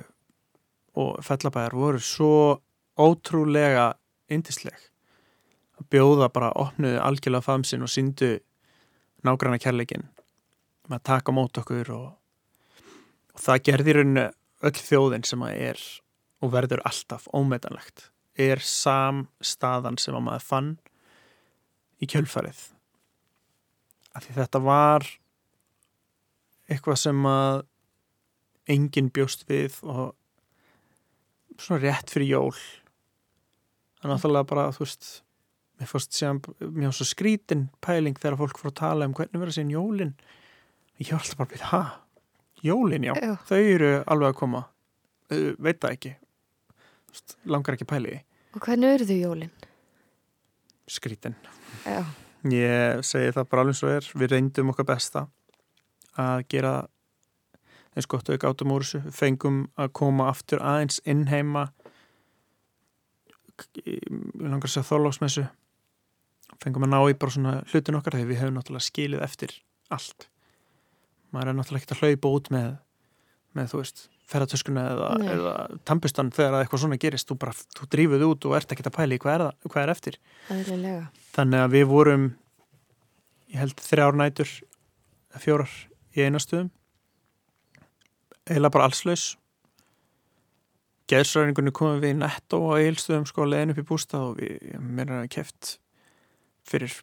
og 0.96 1.24
fellabæðar 1.26 1.74
voru 1.74 2.00
svo 2.00 2.62
ótrúlega 3.00 3.94
indisleg 4.30 4.78
að 5.80 5.88
bjóða 5.90 6.30
bara 6.34 6.52
opnuðu 6.56 7.00
algjörlega 7.02 7.42
famsin 7.44 7.82
og 7.82 7.90
síndu 7.90 8.40
nágranna 9.26 9.60
kærleikin 9.62 10.08
með 10.90 10.98
að 11.00 11.08
taka 11.12 11.36
mót 11.36 11.60
okkur 11.62 11.92
og, 11.96 12.08
og 13.36 13.44
það 13.44 13.64
gerði 13.70 13.92
í 13.92 13.98
rauninu 13.98 14.26
öll 14.70 14.76
þjóðin 14.80 15.26
sem 15.28 15.44
að 15.46 15.64
er 15.70 15.84
og 16.40 16.54
verður 16.54 16.84
alltaf 16.88 17.28
ómetanlegt. 17.36 18.10
Er 18.40 18.62
samstaðan 18.64 20.00
sem 20.00 20.16
að 20.16 20.26
maður 20.26 20.46
fann 20.48 20.70
í 22.00 22.08
kjölfarið. 22.10 22.62
Af 24.16 24.26
því 24.26 24.38
þetta 24.40 24.62
var 24.64 25.08
eitthvað 26.70 27.02
sem 27.04 27.28
að 27.28 27.64
enginn 28.70 29.10
bjóst 29.14 29.46
við 29.50 29.80
og 29.84 30.14
svona 31.60 31.82
rétt 31.84 32.12
fyrir 32.14 32.36
jól. 32.38 32.56
Það 34.00 34.06
er 34.06 34.14
náttúrulega 34.14 34.50
bara 34.50 34.70
þú 34.76 34.86
veist 34.86 35.10
mér 35.80 35.90
fórst 35.90 36.16
séðan 36.16 36.42
mjög 36.60 36.96
svo 36.98 37.08
skrítin 37.08 37.68
pæling 37.84 38.18
þegar 38.20 38.38
fólk 38.42 38.60
fór 38.60 38.72
að 38.74 38.80
tala 38.82 39.08
um 39.08 39.16
hvernig 39.18 39.40
verður 39.40 39.56
síðan 39.58 39.74
jólin 39.76 40.14
ég 41.00 41.14
var 41.14 41.22
alltaf 41.22 41.40
bara 41.40 41.48
að 41.48 41.54
byrja, 41.54 41.70
ha? 41.72 41.84
Jólin, 42.60 43.06
já, 43.08 43.14
Já. 43.16 43.36
þau 43.48 43.60
eru 43.64 43.92
alveg 44.12 44.34
að 44.34 44.40
koma 44.42 44.66
uh, 45.32 45.52
veit 45.64 45.80
það 45.80 45.94
ekki 45.96 46.10
langar 47.50 47.78
ekki 47.78 47.88
pæli. 47.88 48.18
Og 48.54 48.62
hvernig 48.66 48.98
eru 48.98 49.08
þau 49.08 49.20
jólinn? 49.22 49.54
skrítin 50.90 51.36
Já. 51.86 52.04
Ég 52.50 53.04
segi 53.08 53.32
það 53.36 53.48
bara 53.52 53.64
alveg 53.64 53.78
svo 53.80 53.92
er, 53.94 54.06
við 54.16 54.34
reyndum 54.34 54.72
okkar 54.74 54.88
besta 54.90 55.26
að 56.20 56.44
gera 56.52 56.74
eins 57.96 58.08
gott 58.10 58.30
við 58.30 58.42
gátum 58.44 58.72
úr 58.76 58.84
þessu, 58.86 59.02
fengum 59.16 59.62
að 59.80 59.94
koma 60.00 60.28
aftur 60.32 60.62
aðeins 60.64 61.00
inn 61.10 61.26
heima, 61.32 61.70
við 63.76 64.48
langar 64.48 64.70
að 64.70 64.74
segja 64.76 64.88
þorlóksmessu, 64.88 65.46
fengum 66.64 66.86
að 66.88 66.94
ná 66.94 67.00
í 67.08 67.18
bara 67.20 67.36
svona 67.36 67.56
hlutin 67.72 67.98
okkar 68.00 68.18
þegar 68.18 68.30
við 68.30 68.42
hefum 68.44 68.56
náttúrulega 68.58 68.88
skilið 68.90 69.26
eftir 69.26 69.56
allt. 69.94 70.30
Maður 71.34 71.52
er 71.52 71.60
náttúrulega 71.60 71.84
ekkert 71.84 71.96
að 71.96 72.04
hlaupa 72.04 72.32
út 72.38 72.50
með, 72.54 72.70
með 73.58 73.72
þú 73.72 73.82
veist, 73.84 74.04
ferðartöskuna 74.30 74.84
eða, 74.94 75.10
eða 75.34 75.54
tampustan 75.90 76.34
þegar 76.36 76.58
að 76.58 76.66
eitthvað 76.66 76.84
svona 76.84 77.00
gerist, 77.02 77.30
þú 77.30 77.40
bara, 77.42 77.56
þú 77.78 77.90
drífuð 77.96 78.26
út 78.28 78.50
og 78.50 78.58
ert 78.60 78.74
ekkert 78.76 78.92
að 78.92 78.98
pæla 79.00 79.18
í 79.18 79.22
hvað 79.24 79.36
er, 79.36 79.46
það, 79.46 79.72
hvað 79.74 79.84
er 79.84 79.94
eftir. 79.94 80.20
Æðlilega. 80.54 81.06
Þannig 81.38 81.64
að 81.66 81.76
við 81.78 81.88
vorum 81.90 82.28
ég 83.50 83.64
held 83.64 83.82
þrjár 83.82 84.18
nætur 84.20 84.52
fjórar 85.40 85.74
í 86.18 86.26
einastuðum 86.26 86.70
eiginlega 88.50 88.74
bara 88.74 88.90
allslaus 88.90 89.26
geðsræðingunni 91.10 91.74
komum 91.74 92.02
við 92.02 92.14
í 92.14 92.20
netto 92.20 92.62
á 92.70 92.78
eilstuðum 92.82 93.28
sko 93.30 93.46
leðin 93.50 93.74
upp 93.74 93.82
í 93.82 93.88
bústað 93.90 94.26
og 94.28 94.42
við 94.42 94.82
mér 94.82 95.14
er 95.14 95.24
að 95.24 95.32
keft 95.34 95.78
fyrir 96.70 96.96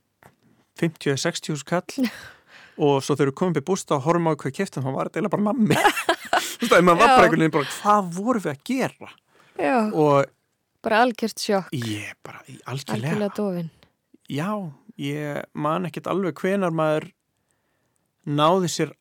50-60 0.81 1.61
skall 1.63 2.09
og 2.87 3.03
svo 3.05 3.17
við 3.19 3.33
komum 3.37 3.55
upp 3.57 3.63
í 3.63 3.67
bústað 3.71 4.01
og 4.01 4.09
horfum 4.09 4.31
á 4.31 4.33
hvað 4.37 4.57
keftum 4.61 4.85
þá 4.85 4.91
var 4.93 5.09
þetta 5.11 5.21
eiginlega 5.21 5.37
bara 5.37 5.47
nammi 5.51 5.79
þú 6.57 6.65
veist 6.65 6.77
að 6.77 6.87
maður 6.89 7.01
var 7.03 7.13
bara 7.13 7.29
einhvern 7.29 7.47
veginn 7.47 7.71
hvað 7.77 8.11
vorum 8.17 8.45
við 8.47 8.53
að 8.53 8.65
gera 8.71 9.13
Já. 9.57 9.77
og 9.93 10.33
Bara 10.87 11.01
algjört 11.03 11.43
sjokk. 11.43 11.73
ég 11.75 12.13
bara 12.23 12.43
algjörlega 12.47 12.95
Algjörlega 12.95 13.35
dofin. 13.35 13.71
Já, 14.31 14.51
ég 15.03 15.41
man 15.59 15.89
ekkert 15.89 16.07
alveg 16.13 16.39
hvenar 16.39 16.71
maður 16.71 17.09
náði 18.27 18.71
sér 18.71 18.93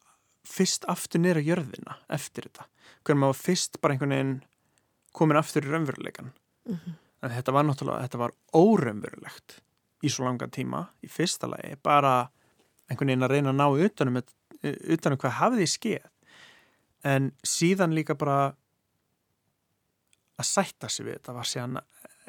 fyrst 0.45 0.88
aftur 0.89 1.38
á 1.38 1.45
jörðina 1.45 1.99
eftir 2.09 2.47
þetta. 2.47 2.66
Hvernig 3.05 3.22
maður 3.22 3.41
fyrst 3.41 3.78
bara 3.82 3.93
einhvern 3.93 4.16
veginn 4.16 4.34
komin 5.13 5.38
aftur 5.38 5.66
í 5.66 5.70
raunveruleikan. 5.70 6.34
Mhm. 6.66 6.97
En 7.22 7.32
þetta 7.32 7.53
var 7.53 7.63
náttúrulega, 7.66 8.01
þetta 8.07 8.18
var 8.18 8.34
óraunverulegt 8.53 9.59
í 10.06 10.12
svo 10.12 10.28
langa 10.28 10.47
tíma, 10.51 10.84
í 11.01 11.10
fyrsta 11.12 11.49
lagi, 11.49 11.76
bara 11.84 12.28
einhvern 12.89 13.12
veginn 13.12 13.26
að 13.26 13.34
reyna 13.34 13.53
að 13.53 13.60
ná 13.62 13.86
utanum, 13.88 14.22
utanum 14.64 15.22
hvað 15.22 15.39
hafði 15.39 15.68
skeð. 15.70 16.12
En 17.06 17.32
síðan 17.45 17.93
líka 17.97 18.16
bara 18.18 18.56
að 20.36 20.49
sætta 20.49 20.89
sig 20.91 21.08
við 21.08 21.20
þetta 21.20 21.36
var 21.36 21.49
síðan 21.49 21.80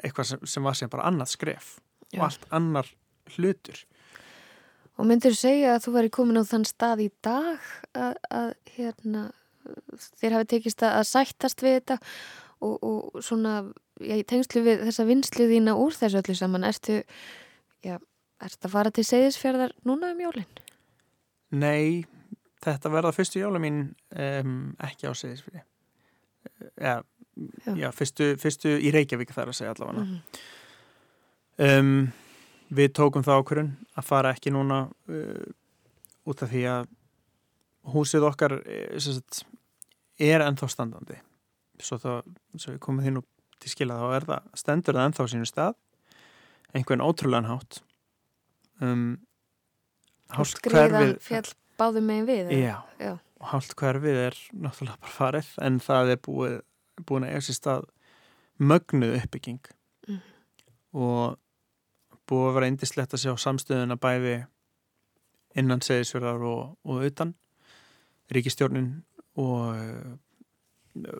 eitthvað 0.03 0.29
sem, 0.31 0.47
sem 0.47 0.65
var 0.65 0.77
síðan 0.77 0.93
bara 0.93 1.07
annað 1.09 1.33
skref 1.33 1.69
Já. 2.11 2.19
og 2.19 2.25
allt 2.29 2.47
annar 2.55 2.91
hlutur. 3.35 3.81
Og 4.97 5.05
myndir 5.05 5.35
þú 5.35 5.39
segja 5.41 5.75
að 5.75 5.83
þú 5.85 5.93
væri 5.97 6.13
komin 6.13 6.41
á 6.41 6.43
þann 6.47 6.65
stað 6.65 7.03
í 7.05 7.09
dag 7.25 7.65
að, 7.93 8.13
að 8.33 8.51
hérna, 8.77 9.23
þér 10.21 10.37
hafi 10.37 10.49
tekist 10.53 10.85
að, 10.85 10.95
að 11.01 11.09
sættast 11.11 11.65
við 11.65 11.75
þetta 11.79 11.97
og, 12.65 12.77
og 12.77 13.19
svona, 13.25 13.59
í 14.01 14.23
tengslu 14.29 14.63
við 14.65 14.87
þessa 14.87 15.05
vinslu 15.09 15.49
þína 15.51 15.75
úr 15.77 15.97
þessu 15.97 16.21
öllu 16.21 16.37
saman, 16.37 16.65
ertu, 16.65 17.01
já, 17.85 17.97
ertu 18.43 18.69
að 18.69 18.73
fara 18.73 18.93
til 18.93 19.05
segðisfjörðar 19.07 19.75
núna 19.87 20.13
um 20.13 20.23
jólinn? 20.25 20.61
Nei, 21.57 22.05
þetta 22.63 22.91
verða 22.91 23.13
fyrstu 23.15 23.41
jóla 23.41 23.61
mín 23.63 23.83
um, 24.11 24.57
ekki 24.83 25.09
á 25.09 25.13
seðisfyrir. 25.17 25.65
Ja, 26.81 27.01
Já. 27.65 27.75
já, 27.77 27.89
fyrstu, 27.93 28.31
fyrstu 28.41 28.71
í 28.81 28.91
Reykjavík 28.93 29.29
þar 29.35 29.51
að 29.51 29.57
segja 29.59 29.73
allavega. 29.75 30.05
Mm. 30.05 30.21
Um, 31.67 31.91
við 32.73 32.93
tókum 32.97 33.25
það 33.25 33.41
ákvörun 33.41 33.71
að 33.97 34.07
fara 34.07 34.33
ekki 34.33 34.53
núna 34.53 34.79
uh, 34.89 35.47
út 36.27 36.41
af 36.43 36.51
því 36.51 36.63
að 36.71 36.89
húsið 37.93 38.25
okkar 38.27 38.57
eh, 38.65 38.97
sagt, 38.99 39.45
er 40.19 40.43
ennþá 40.43 40.67
standandi. 40.71 41.19
Svo 41.79 41.99
þá, 42.01 42.11
svo 42.57 42.73
við 42.73 42.81
komum 42.83 43.05
þín 43.05 43.21
og 43.21 43.27
til 43.61 43.71
skila 43.71 43.99
þá 44.01 44.07
er 44.17 44.27
það, 44.27 44.49
stendur 44.59 44.97
það 44.97 45.09
ennþá 45.09 45.27
sínu 45.31 45.47
stað, 45.47 45.77
einhvern 46.75 47.01
ótrúlegan 47.05 47.45
hátt. 47.49 47.81
Um, 48.81 49.19
skriðan 50.31 50.91
hverfið- 50.91 51.21
fjall 51.23 51.53
báðum 51.79 52.05
megin 52.09 52.25
við? 52.27 52.51
Já, 52.61 52.83
Já. 52.99 53.13
og 53.39 53.47
hálft 53.53 53.75
hverfið 53.79 54.19
er 54.27 54.35
náttúrulega 54.53 54.99
bara 54.99 55.13
farið 55.17 55.49
en 55.61 55.79
það 55.79 56.11
er 56.11 56.17
búið, 56.27 56.61
búin 57.05 57.23
að 57.23 57.29
eiga 57.31 57.45
sér 57.47 57.57
stað 57.59 57.87
mögnuð 58.59 59.15
uppbygging 59.23 59.59
Mhm. 60.07 60.21
og 60.93 61.37
búið 62.27 62.49
að 62.49 62.53
vera 62.53 62.67
indislegt 62.67 63.13
að 63.13 63.23
sjá 63.23 63.33
samstöðuna 63.37 63.95
bæði 63.97 64.47
innan 65.55 65.79
segisverðar 65.81 66.41
og, 66.43 66.77
og 66.85 67.03
utan 67.07 67.35
ríkistjórnin 68.29 69.03
og 69.37 69.75
eh, 69.75 70.17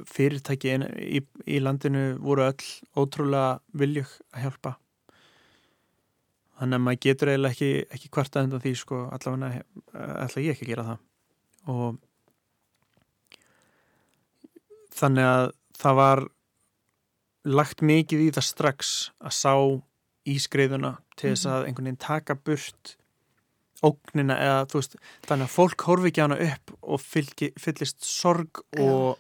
fyrirtæki 0.10 0.74
í, 1.00 1.22
í 1.48 1.60
landinu 1.62 2.18
voru 2.20 2.42
öll 2.50 2.66
ótrúlega 2.98 3.60
viljug 3.74 4.10
að 4.34 4.42
hjálpa 4.44 4.76
þannig 6.58 6.78
að 6.78 6.84
maður 6.86 7.04
getur 7.06 7.32
eiginlega 7.32 7.56
ekki, 7.56 7.72
ekki 7.98 8.14
kvartað 8.14 8.48
undan 8.48 8.64
því 8.64 8.74
sko 8.82 9.02
allavega 9.14 9.64
ætla 10.26 10.44
ég 10.46 10.56
ekki 10.56 10.66
að 10.68 10.72
gera 10.74 10.88
það. 10.88 11.00
Og 11.68 11.90
þannig 14.98 15.26
að 15.30 15.46
það 15.78 16.00
var 16.02 16.24
lagt 17.48 17.84
mikið 17.86 18.24
í 18.26 18.32
það 18.36 18.48
strax 18.48 18.94
að 19.24 19.36
sá 19.38 19.54
ískriðuna 20.28 20.98
til 21.16 21.32
þess 21.32 21.48
að 21.48 21.68
einhvern 21.68 21.88
veginn 21.88 22.02
taka 22.04 22.36
burt 22.36 22.98
ógnina 23.86 24.36
eða 24.42 24.66
þú 24.72 24.82
veist 24.82 24.98
þannig 25.28 25.46
að 25.46 25.54
fólk 25.54 25.86
horfi 25.88 26.12
ekki 26.12 26.24
á 26.24 26.26
hana 26.26 26.40
upp 26.48 26.74
og 26.82 27.04
fylgi, 27.04 27.52
fyllist 27.62 28.04
sorg 28.04 28.64
og, 28.82 29.20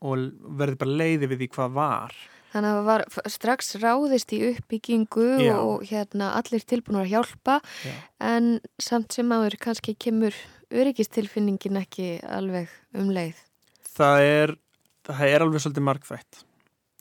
og 0.00 0.24
verði 0.58 0.80
bara 0.80 0.98
leiði 1.02 1.28
við 1.28 1.42
því 1.42 1.50
hvað 1.54 1.76
var 1.76 2.16
Þannig 2.48 2.70
að 2.72 2.78
það 2.78 2.86
var 2.88 3.02
strax 3.28 3.74
ráðist 3.82 4.32
í 4.32 4.38
uppbyggingu 4.52 5.26
Já. 5.44 5.54
og 5.60 5.82
hérna 5.90 6.30
allir 6.38 6.62
tilbúinur 6.64 7.02
að 7.04 7.10
hjálpa 7.12 7.58
Já. 7.84 7.94
en 8.24 8.46
samt 8.80 9.12
sem 9.12 9.28
áður 9.36 9.58
kannski 9.60 9.92
kemur 10.00 10.36
öryggistilfinningin 10.72 11.76
ekki 11.82 12.06
alveg 12.24 12.68
um 12.96 13.10
leið. 13.12 13.36
það 13.98 14.20
er, 14.24 14.54
það 15.08 15.22
er 15.34 15.44
alveg 15.44 15.60
svolítið 15.64 15.84
markþætt. 15.90 16.40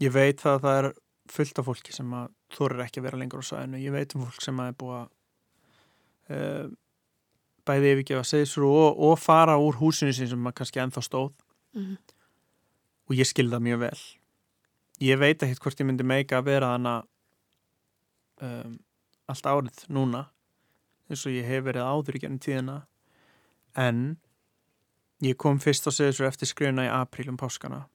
Ég 0.04 0.12
veit 0.14 0.42
það 0.44 0.54
að 0.58 0.66
það 0.66 0.78
er 0.82 0.90
fullt 1.32 1.60
af 1.62 1.66
fólki 1.68 1.94
sem 1.96 2.12
að 2.18 2.28
þorir 2.58 2.84
ekki 2.86 3.00
að 3.02 3.08
vera 3.08 3.18
lengur 3.22 3.44
á 3.44 3.50
sæðinu. 3.50 3.80
Ég 3.84 3.92
veit 3.96 4.16
um 4.16 4.24
fólk 4.28 4.44
sem 4.44 4.60
að 4.64 4.70
er 4.72 4.78
búið 4.82 4.98
að 4.98 5.08
uh, 6.36 6.70
bæði 7.68 7.90
yfirgefa 7.96 8.24
segisfrú 8.28 8.70
og, 8.72 9.00
og 9.10 9.18
fara 9.20 9.58
úr 9.60 9.76
húsinu 9.80 10.14
sín 10.16 10.30
sem 10.32 10.48
að 10.48 10.56
kannski 10.62 10.84
ennþá 10.84 11.04
stóð 11.08 11.34
Mm. 11.78 11.98
og 13.12 13.14
ég 13.20 13.28
skil 13.28 13.52
það 13.52 13.62
mjög 13.68 13.80
vel. 13.84 13.98
Ég 15.04 15.20
veit 15.22 15.44
ekkert 15.44 15.62
hvort 15.62 15.80
ég 15.82 15.86
myndi 15.86 16.06
meika 16.08 16.40
að 16.40 16.48
vera 16.50 16.72
hana 16.74 16.96
um, 18.42 18.78
allt 19.30 19.50
árið 19.50 19.84
núna 19.94 20.24
eins 21.08 21.26
og 21.28 21.36
ég 21.36 21.46
hef 21.48 21.66
verið 21.68 21.86
áður 21.88 22.18
í 22.18 22.22
gennum 22.24 22.42
tíðina. 22.44 22.78
En 23.78 24.18
ég 25.24 25.38
kom 25.40 25.60
fyrst 25.62 25.88
á 25.88 25.92
seðisverð 25.94 26.34
eftir 26.34 26.52
skrifuna 26.52 26.88
í 26.88 26.92
apríl 26.92 27.30
um 27.32 27.40
páskana. 27.40 27.86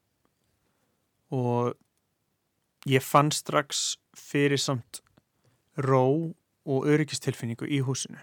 Og 1.32 1.74
ég 2.88 3.04
fann 3.04 3.32
strax 3.34 3.96
fyrir 4.16 4.60
samt 4.60 5.02
ró 5.76 6.32
og 6.62 6.86
öryggistilfinningu 6.86 7.66
í 7.66 7.80
húsinu 7.82 8.20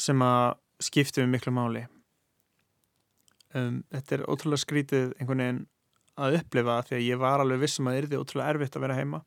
sem 0.00 0.22
að 0.24 0.54
skipti 0.80 1.20
við 1.20 1.28
miklu 1.28 1.52
máli. 1.52 1.82
Um, 3.52 3.82
þetta 3.92 4.16
er 4.16 4.22
ótrúlega 4.30 4.62
skrítið 4.62 5.10
einhvern 5.18 5.42
veginn 5.42 5.64
að 6.20 6.38
upplifa 6.40 6.80
því 6.88 6.96
að 6.98 7.06
ég 7.06 7.20
var 7.20 7.42
alveg 7.42 7.62
vissum 7.64 7.88
að 7.88 7.96
það 7.96 8.02
erði 8.02 8.20
ótrúlega 8.20 8.54
erfitt 8.54 8.76
að 8.76 8.84
vera 8.86 8.98
heima. 8.98 9.22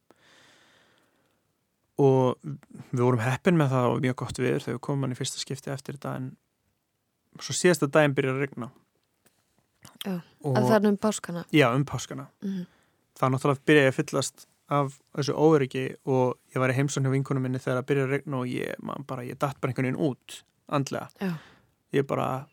Og 2.03 2.39
við 2.43 3.03
vorum 3.03 3.21
heppin 3.21 3.59
með 3.59 3.75
það 3.75 3.89
og 3.89 3.99
mjög 4.05 4.15
gott 4.23 4.39
viður 4.41 4.63
þegar 4.65 4.77
við 4.77 4.85
komum 4.87 5.05
hann 5.05 5.13
í 5.13 5.19
fyrsta 5.19 5.41
skipti 5.41 5.73
eftir 5.73 5.99
þetta 5.99 6.15
en 6.19 6.31
svo 7.41 7.53
síðasta 7.57 7.89
daginn 7.89 8.15
byrjar 8.17 8.37
að 8.37 8.45
regna 8.47 8.69
Já, 10.03 10.15
að 10.47 10.65
það 10.67 10.77
er 10.77 10.89
um 10.89 10.97
páskana? 10.99 11.43
Já, 11.53 11.67
um 11.75 11.85
páskana. 11.85 12.25
Mm 12.43 12.49
-hmm. 12.53 12.65
Það 13.19 13.31
náttúrulega 13.33 13.65
byrjaði 13.69 13.91
að 13.91 13.97
fyllast 13.99 14.47
af 14.73 14.99
þessu 15.15 15.33
óöryggi 15.37 15.85
og 16.05 16.37
ég 16.55 16.59
var 16.59 16.71
í 16.71 16.77
heimsókn 16.77 17.05
hjá 17.05 17.11
vinkunum 17.11 17.43
minni 17.43 17.59
þegar 17.59 17.81
það 17.81 17.87
byrjaði 17.89 18.07
að 18.07 18.15
regna 18.15 18.37
og 18.37 18.47
ég, 18.47 19.05
bara, 19.07 19.23
ég 19.23 19.37
datt 19.37 19.61
bara 19.61 19.69
einhvern 19.71 19.85
veginn 19.85 20.01
út 20.09 20.43
andlega. 20.67 21.09
Já. 21.19 21.33
Ég 21.93 22.07
bara 22.07 22.47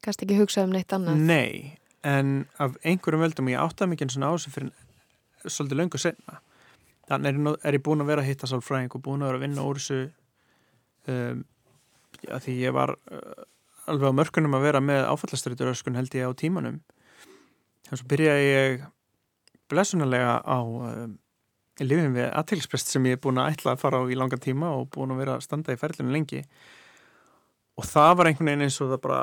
Kannski 0.00 0.24
ekki 0.24 0.38
hugsa 0.38 0.62
um 0.62 0.70
neitt 0.70 0.92
annað? 0.92 1.16
Nei, 1.16 1.78
en 2.06 2.46
af 2.62 2.76
einhverjum 2.84 3.24
veldum 3.24 3.48
og 3.48 3.54
ég 3.54 3.64
áttaði 3.64 3.94
mikið 3.94 4.14
svona 4.14 4.30
á 4.30 4.34
þessu 4.36 4.54
fyrir 4.54 4.72
svolítið 5.48 5.80
löngu 5.80 6.00
senna 6.02 6.40
þannig 7.08 7.30
er, 7.30 7.58
er 7.64 7.78
ég 7.78 7.84
búin 7.84 8.04
að 8.04 8.10
vera 8.12 8.24
að 8.24 8.30
hitta 8.30 8.48
sálfræðing 8.50 8.94
og 8.94 9.04
búin 9.04 9.22
að 9.22 9.32
vera 9.32 9.40
að 9.40 9.44
vinna 9.46 9.66
úr 9.66 9.80
þessu 9.80 10.00
um, 11.08 11.44
já, 12.22 12.34
því 12.44 12.56
ég 12.60 12.74
var 12.76 12.94
uh, 12.96 13.46
alveg 13.88 14.12
á 14.12 14.18
mörkunum 14.20 14.56
að 14.58 14.66
vera 14.68 14.82
með 14.84 15.06
áfallastrætur 15.08 15.72
öskun 15.72 15.98
held 15.98 16.14
ég 16.16 16.28
á 16.28 16.32
tímanum. 16.36 16.82
Þannig 17.88 18.04
að 18.04 18.10
byrjaði 18.12 18.48
ég 18.48 18.84
blessunarlega 19.72 20.34
á 20.44 20.58
um, 20.60 21.16
lifin 21.80 22.16
við 22.16 22.28
aðtilsprest 22.28 22.92
sem 22.92 23.06
ég 23.08 23.16
er 23.16 23.22
búin 23.22 23.40
að 23.40 23.54
ætla 23.54 23.74
að 23.74 23.82
fara 23.84 24.02
á 24.02 24.10
í 24.10 24.18
langa 24.18 24.40
tíma 24.42 24.74
og 24.76 24.90
búin 24.94 25.14
að 25.14 25.22
vera 25.22 25.38
að 25.38 25.46
standa 25.46 25.74
í 25.74 25.80
ferlinu 25.80 26.14
lengi. 26.14 26.42
Og 27.78 27.86
það 27.86 28.14
var 28.18 28.30
einhvern 28.30 28.50
veginn 28.50 28.66
eins 28.66 28.80
og 28.82 28.92
það 28.92 29.04
bara 29.06 29.20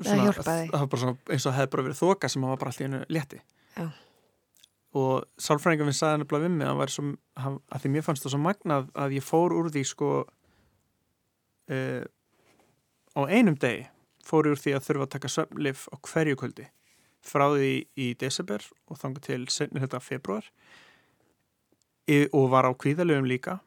það 0.00 0.22
hjálpaði. 0.26 0.64
það 0.70 0.78
var 0.78 0.90
bara 0.92 1.02
svona, 1.02 1.18
eins 1.28 1.44
og 1.44 1.50
það 1.50 1.58
hefði 1.58 1.72
bara 1.74 1.86
verið 1.88 2.00
þoka 2.00 2.32
sem 2.32 2.46
var 2.46 2.60
bara 2.60 2.72
allt 2.72 2.82
í 2.82 2.88
einu 2.88 3.02
létti. 3.12 3.40
Já. 3.76 3.86
og 5.00 5.24
sálfræðingum 5.40 5.88
við 5.88 5.96
sagði 5.96 6.20
nefnilega 6.20 6.44
við 6.44 6.56
mig 6.58 6.68
að, 6.68 6.82
svo, 6.92 7.04
að 7.40 7.80
því 7.80 7.92
mér 7.94 8.04
fannst 8.04 8.26
það 8.26 8.34
svo 8.34 8.42
magnað 8.44 8.90
að 9.04 9.16
ég 9.16 9.24
fór 9.24 9.54
úr 9.56 9.70
því 9.72 9.84
sko 9.88 10.10
uh, 11.72 12.04
á 13.16 13.20
einum 13.32 13.56
degi 13.56 13.86
fór 14.26 14.50
úr 14.52 14.60
því 14.60 14.76
að 14.76 14.86
þurfa 14.86 15.06
að 15.08 15.12
taka 15.16 15.32
sömlif 15.32 15.88
á 15.90 15.96
hverju 15.98 16.38
kvöldi. 16.38 16.68
Frá 17.22 17.46
því 17.54 17.72
í 17.98 18.12
desember 18.18 18.64
og 18.90 18.98
þangu 18.98 19.22
til 19.22 19.42
senni 19.52 19.82
þetta 19.82 20.02
februar 20.02 20.48
og 22.34 22.48
var 22.52 22.66
á 22.66 22.72
kvíðalöfum 22.74 23.28
líka. 23.30 23.60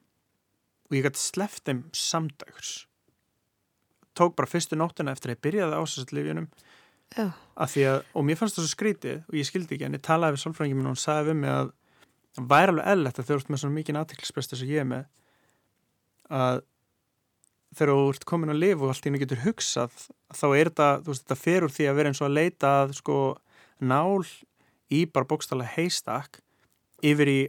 Og 0.88 1.00
ég 1.00 1.08
gæti 1.08 1.22
sleft 1.22 1.64
þeim 1.66 1.86
samdags 1.96 2.84
tók 4.18 4.36
bara 4.38 4.50
fyrstu 4.50 4.78
nóttina 4.80 5.14
eftir 5.16 5.32
að 5.32 5.38
ég 5.38 5.44
byrjaði 5.46 5.80
ásæstlifjunum 5.82 6.48
og 8.14 8.26
mér 8.26 8.40
fannst 8.40 8.58
það 8.58 8.66
svo 8.66 8.74
skrítið 8.74 9.18
og 9.30 9.36
ég 9.40 9.48
skildi 9.48 9.76
ekki 9.78 9.88
en 9.88 9.98
ég 9.98 10.04
talaði 10.06 10.36
við 10.36 10.44
sálfræðingin 10.44 10.80
minn 10.80 10.90
og 10.90 10.96
hún 10.96 11.04
sagði 11.04 11.30
við 11.30 11.38
mig 11.42 11.52
að 11.54 11.74
það 12.36 12.48
væri 12.52 12.74
alveg 12.74 12.90
ellett 12.94 13.20
að 13.20 13.28
þau 13.28 13.36
ert 13.38 13.52
með 13.52 13.62
svona 13.62 13.78
mikið 13.78 14.00
aðtiklisprest 14.02 14.54
þess 14.54 14.66
að 14.66 14.74
ég 14.74 14.82
er 14.84 14.90
með 14.90 15.06
að 16.42 16.64
þegar 17.76 17.92
þú 17.92 18.10
ert 18.16 18.28
komin 18.32 18.54
að 18.54 18.62
lifa 18.64 18.86
og 18.86 18.92
allt 18.92 19.06
í 19.06 19.10
henni 19.10 19.22
getur 19.22 19.44
hugsað 19.46 19.96
þá 20.36 20.46
er 20.48 20.70
þetta, 20.72 20.90
þú 21.04 21.12
veist, 21.12 21.26
þetta 21.26 21.40
fer 21.44 21.68
úr 21.68 21.76
því 21.76 21.88
að 21.90 21.98
vera 22.00 22.12
eins 22.12 22.22
og 22.22 22.28
að 22.28 22.38
leita 22.40 22.74
að 22.82 22.96
sko 23.00 23.18
nál 23.84 24.26
í 24.96 25.02
bara 25.06 25.30
bókstala 25.30 25.68
heistak 25.76 26.42
yfir 27.06 27.32
í 27.32 27.40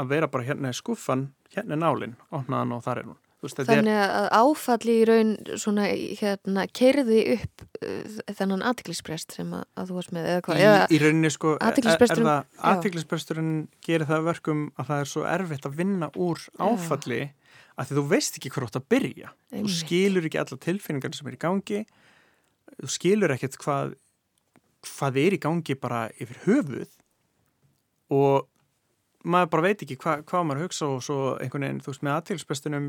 að 0.00 0.14
vera 0.14 0.30
bara 0.32 0.46
hérna 0.48 0.72
í 0.72 0.76
skuffan, 0.76 1.30
hérna 1.52 1.76
er 1.76 1.82
nálinn 1.82 2.16
opnaðan 2.32 2.78
og 2.78 2.84
þar 2.86 3.02
er 3.02 3.10
hún 3.10 3.21
Veist, 3.42 3.58
Þannig 3.66 3.96
að 3.98 4.26
áfalli 4.38 4.94
í 5.00 5.06
raun 5.08 5.32
svona 5.58 5.88
hérna 5.90 6.66
kerði 6.70 7.22
upp 7.34 7.64
uh, 7.82 8.18
þennan 8.38 8.62
aðtiklisprest 8.70 9.34
sem 9.34 9.50
að, 9.58 9.64
að 9.74 9.90
þú 9.90 9.96
varst 9.98 10.14
með 10.14 10.28
eða 10.30 10.44
hvað? 10.46 10.62
Í, 10.62 10.68
í 10.94 11.00
rauninni 11.02 11.32
sko 11.34 11.54
aðtiklispresturinn 11.58 13.56
gerir 13.82 14.06
það 14.06 14.28
verkum 14.30 14.68
að 14.76 14.92
það 14.92 15.02
er 15.02 15.10
svo 15.14 15.24
erfitt 15.26 15.66
að 15.66 15.80
vinna 15.80 16.10
úr 16.14 16.44
áfalli 16.62 17.20
já. 17.24 17.32
að 17.74 17.90
því 17.90 17.98
þú 17.98 18.06
veist 18.14 18.38
ekki 18.38 18.54
átt 18.62 18.78
að 18.78 18.88
byrja. 18.94 19.34
Einmitt. 19.50 19.66
Þú 19.66 19.80
skilur 19.80 20.30
ekki 20.30 20.42
alla 20.44 20.62
tilfinningar 20.68 21.18
sem 21.18 21.32
er 21.32 21.38
í 21.38 21.42
gangi 21.42 21.82
þú 22.78 22.92
skilur 22.92 23.34
ekkert 23.34 23.58
hvað 23.62 23.98
hvað 24.82 25.18
er 25.22 25.36
í 25.36 25.40
gangi 25.42 25.76
bara 25.78 26.06
yfir 26.20 26.40
höfuð 26.46 26.96
og 28.12 28.48
maður 29.22 29.50
bara 29.54 29.66
veit 29.68 29.84
ekki 29.84 29.98
hva, 30.02 30.18
hvað 30.26 30.46
maður 30.48 30.66
hugsa 30.66 30.88
og 30.90 31.02
svo 31.06 31.18
einhvern 31.38 31.66
veginn, 31.68 31.82
þú 31.84 31.92
veist, 31.92 32.02
með 32.02 32.16
aðtilsprestunum 32.16 32.88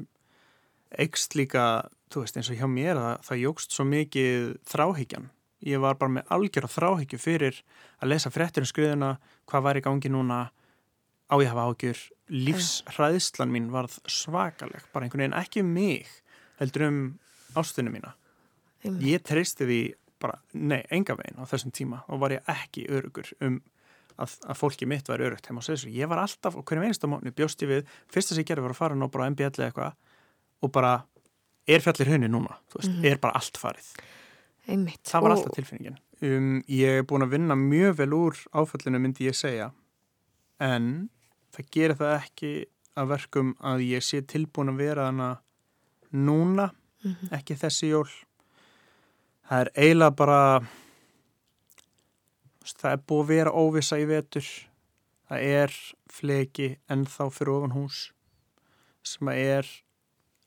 eikst 1.02 1.38
líka, 1.38 1.90
þú 2.14 2.24
veist 2.24 2.38
eins 2.38 2.50
og 2.52 2.60
hjá 2.60 2.68
mér 2.70 3.00
að 3.00 3.14
það 3.28 3.44
jógst 3.44 3.76
svo 3.76 3.86
mikið 3.90 4.50
þráhyggjan. 4.70 5.30
Ég 5.64 5.80
var 5.80 5.96
bara 6.00 6.18
með 6.18 6.34
algjör 6.36 6.68
á 6.68 6.76
þráhyggju 6.76 7.20
fyrir 7.22 7.62
að 8.04 8.12
lesa 8.12 8.32
frettir 8.34 8.66
um 8.66 8.70
skriðuna, 8.70 9.14
hvað 9.48 9.66
var 9.68 9.80
í 9.80 9.84
gangi 9.86 10.12
núna 10.12 10.40
á 11.32 11.36
ég 11.40 11.50
hafa 11.50 11.68
ágjur 11.72 12.02
lífsræðslan 12.34 13.52
mín 13.54 13.72
varð 13.74 13.96
svakaleg, 14.10 14.84
bara 14.94 15.08
einhvern 15.08 15.26
veginn 15.26 15.40
ekki 15.40 15.64
um 15.64 15.74
mig 15.74 16.10
heldur 16.60 16.88
um 16.90 17.02
ástunum 17.56 17.96
mína. 17.96 18.14
Ég 18.84 19.24
treysti 19.24 19.68
því 19.68 19.82
bara, 20.24 20.40
nei, 20.54 20.82
enga 20.92 21.16
veginn 21.20 21.40
á 21.40 21.48
þessum 21.48 21.74
tíma 21.76 22.04
og 22.12 22.22
var 22.24 22.36
ég 22.36 22.50
ekki 22.52 22.86
örugur 22.92 23.32
um 23.44 23.62
að, 24.20 24.36
að 24.46 24.60
fólki 24.60 24.88
mitt 24.90 25.10
var 25.10 25.24
örugt 25.24 25.48
heim 25.50 25.60
á 25.60 25.64
þessu. 25.64 25.92
Ég 25.92 26.10
var 26.12 26.22
alltaf, 26.22 26.58
og 26.60 26.66
hvernig 26.68 26.92
einsta 26.92 27.10
mónu 27.10 27.34
bjóst 27.36 27.64
ég 27.66 27.72
við, 27.72 27.94
fyrsta 28.12 28.36
sem 28.36 28.44
ég 28.44 28.50
gerði 28.52 28.68
var 28.68 28.76
að 28.76 28.82
fara 28.82 28.98
ná 29.00 29.08
bara 29.12 29.28
á 29.28 29.32
MBL 29.34 29.50
eða 29.50 29.70
eitthvað 29.70 30.03
og 30.64 30.72
bara 30.72 30.94
er 31.68 31.84
fjallir 31.84 32.12
henni 32.14 32.30
núna, 32.32 32.58
þú 32.72 32.80
veist, 32.80 32.90
mm 32.90 33.02
-hmm. 33.02 33.12
er 33.12 33.18
bara 33.18 33.34
allt 33.34 33.58
farið. 33.58 33.88
Einmitt. 34.68 35.04
Það 35.04 35.22
var 35.22 35.32
og... 35.32 35.38
alltaf 35.38 35.56
tilfinningin. 35.56 35.98
Um, 36.22 36.64
ég 36.68 37.00
er 37.00 37.04
búin 37.04 37.24
að 37.24 37.34
vinna 37.36 37.56
mjög 37.56 37.98
vel 37.98 38.14
úr 38.14 38.36
áfallinu 38.54 39.00
myndi 39.00 39.28
ég 39.28 39.36
segja, 39.36 39.72
en 40.60 41.10
það 41.52 41.70
gerir 41.72 41.96
það 41.96 42.14
ekki 42.22 42.66
að 42.96 43.08
verkum 43.08 43.56
að 43.60 43.80
ég 43.80 44.04
sé 44.04 44.22
tilbúin 44.22 44.70
að 44.70 44.78
vera 44.78 45.06
hana 45.06 45.42
núna, 46.12 46.72
mm 47.04 47.12
-hmm. 47.12 47.34
ekki 47.38 47.56
þessi 47.56 47.90
jól. 47.90 48.10
Það 49.50 49.60
er 49.62 49.70
eiginlega 49.76 50.12
bara, 50.12 50.68
það 52.64 52.92
er 52.92 53.02
búin 53.08 53.24
að 53.24 53.28
vera 53.28 53.52
óvisa 53.52 54.00
í 54.00 54.06
vetur, 54.06 54.46
það 55.28 55.40
er 55.40 55.72
fleki 56.10 56.78
ennþá 56.90 57.30
fyrir 57.32 57.54
ofan 57.54 57.72
hús 57.72 58.14
sem 59.04 59.28
er 59.28 59.68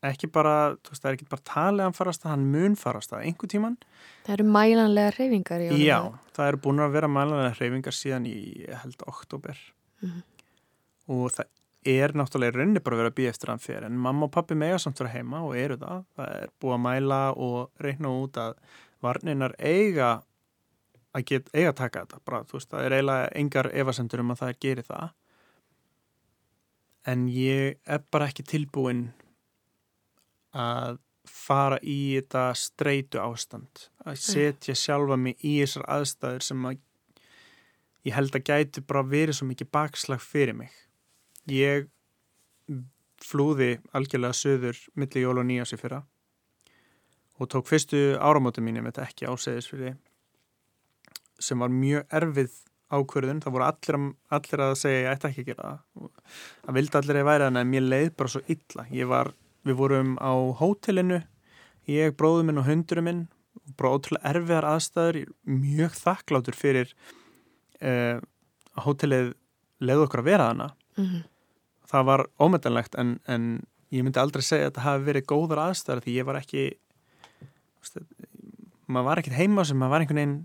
ekki 0.05 0.29
bara, 0.33 0.77
þú 0.85 0.93
veist, 0.93 1.03
það 1.03 1.11
er 1.11 1.17
ekki 1.17 1.29
bara 1.31 1.47
talið 1.49 1.81
að 1.81 1.89
hann 1.89 1.97
farast 1.97 2.25
að 2.27 2.33
hann 2.35 2.47
mun 2.53 2.77
farast 2.77 3.13
að 3.13 3.25
einhver 3.25 3.49
tíman 3.49 3.77
Það 4.27 4.33
eru 4.37 4.49
mælanlega 4.57 5.15
hreyfingar 5.17 5.65
í 5.65 5.69
ánum 5.71 5.83
Já, 5.83 5.99
það 6.37 6.51
eru 6.51 6.63
búin 6.67 6.85
að 6.85 6.97
vera 6.99 7.09
mælanlega 7.11 7.55
hreyfingar 7.57 7.97
síðan 7.97 8.27
í, 8.29 8.39
held, 8.83 9.07
oktober 9.07 9.61
mm 10.03 10.09
-hmm. 10.09 10.23
og 11.17 11.31
það 11.33 11.47
er 11.87 12.15
náttúrulega 12.19 12.59
raunni 12.59 12.83
bara 12.83 12.97
að 12.97 13.03
vera 13.03 13.11
að 13.13 13.19
býja 13.21 13.33
eftir 13.33 13.51
hann 13.53 13.63
fyrir 13.63 13.87
en 13.87 13.99
mamma 13.99 14.27
og 14.27 14.33
pappi 14.35 14.57
mega 14.59 14.79
samt 14.83 15.01
vera 15.01 15.13
heima 15.13 15.43
og 15.47 15.57
eru 15.57 15.77
það. 15.79 16.05
Það 16.17 16.33
er 16.41 16.51
búið 16.61 16.75
að 16.75 16.83
mæla 16.87 17.21
og 17.47 17.85
reikna 17.87 18.15
út 18.23 18.41
að 18.43 18.57
varninar 19.05 19.55
eiga 19.59 20.23
að 21.17 21.25
get, 21.31 21.51
eiga 21.55 21.71
að 21.71 21.79
taka 21.81 22.03
þetta 22.05 22.25
bara, 22.25 22.43
þú 22.45 22.59
veist, 22.59 22.71
það 22.73 22.87
er 22.87 22.97
eiginlega 22.97 23.29
engar 23.41 23.71
evasendur 23.73 24.25
um 24.25 24.35
að 24.35 24.43
það 24.43 24.59
gerir 24.67 24.89
það. 24.89 25.15
En 27.07 27.29
ég 27.31 27.79
er 27.87 28.03
bara 28.11 28.27
ekki 28.27 28.43
tilbúin 28.43 29.07
að 30.57 30.99
fara 31.27 31.79
í 31.83 32.17
þetta 32.17 32.49
streitu 32.57 33.21
ástand 33.21 33.87
að 34.07 34.21
setja 34.23 34.77
sjálfa 34.79 35.19
mig 35.19 35.41
í 35.45 35.57
þessar 35.61 35.87
aðstæður 35.97 36.47
sem 36.47 36.67
að 36.71 36.83
ég 38.07 38.15
held 38.15 38.39
að 38.39 38.47
gæti 38.47 38.85
bara 38.87 39.03
verið 39.11 39.39
svo 39.39 39.49
mikið 39.49 39.71
bakslag 39.75 40.23
fyrir 40.23 40.55
mig. 40.55 40.71
Ég 41.51 41.89
flúði 43.23 43.77
algjörlega 43.97 44.37
söður 44.37 44.79
millir 44.95 45.25
jól 45.25 45.41
og 45.41 45.49
nýjási 45.49 45.79
fyrra 45.81 46.03
og 47.37 47.51
tók 47.53 47.67
fyrstu 47.69 48.17
áramótu 48.17 48.63
mín 48.65 48.79
ég 48.79 48.87
veit 48.87 49.01
ekki 49.03 49.29
ásæðisfyrir 49.29 49.97
sem 51.43 51.61
var 51.61 51.73
mjög 51.73 52.07
erfið 52.17 52.55
ákverðun, 52.87 53.43
það 53.43 53.55
voru 53.57 53.67
allir, 53.67 53.99
allir 54.37 54.63
að 54.63 54.77
segja 54.79 55.01
ég 55.03 55.09
ætti 55.11 55.29
ekki 55.29 55.43
að 55.43 55.49
gera 55.51 55.71
það. 55.71 56.11
Það 56.63 56.77
vildi 56.79 56.99
allir 57.01 57.17
að 57.17 57.21
ég 57.21 57.29
væri 57.29 57.47
þannig 57.47 57.65
að 57.65 57.73
mér 57.73 57.87
leið 57.87 58.11
bara 58.21 58.33
svo 58.33 58.43
illa. 58.55 58.85
Ég 58.95 59.11
var 59.11 59.33
Við 59.67 59.79
vorum 59.81 60.17
á 60.23 60.33
hótelinu, 60.61 61.21
ég, 61.91 62.15
bróðum 62.19 62.51
minn 62.51 62.63
og 62.63 62.69
hundurum 62.69 63.09
minn, 63.09 63.23
bara 63.77 63.97
ótrúlega 63.97 64.31
erfiðar 64.31 64.69
aðstæður, 64.71 65.23
mjög 65.43 65.97
þakklátur 65.99 66.57
fyrir 66.57 66.93
að 67.81 68.21
hótelið 68.87 69.33
leiði 69.83 70.05
okkur 70.07 70.23
að 70.23 70.29
vera 70.31 70.51
hana. 70.53 70.69
Mm 70.97 71.07
-hmm. 71.07 71.25
Það 71.91 72.05
var 72.07 72.23
ómetanlegt 72.39 72.95
en, 72.99 73.19
en 73.27 73.67
ég 73.95 74.05
myndi 74.05 74.21
aldrei 74.21 74.45
segja 74.45 74.71
að 74.71 74.79
það 74.79 74.87
hafi 74.89 75.07
verið 75.07 75.27
góðar 75.31 75.63
aðstæður 75.67 76.03
því 76.05 76.15
ég 76.17 76.29
var 76.29 76.39
ekki, 76.41 76.65
maður 78.87 79.09
var 79.11 79.21
ekkert 79.23 79.39
heima 79.39 79.65
sem 79.67 79.79
maður 79.79 79.95
var 79.95 80.05
einhvern 80.05 80.21
veginn 80.21 80.39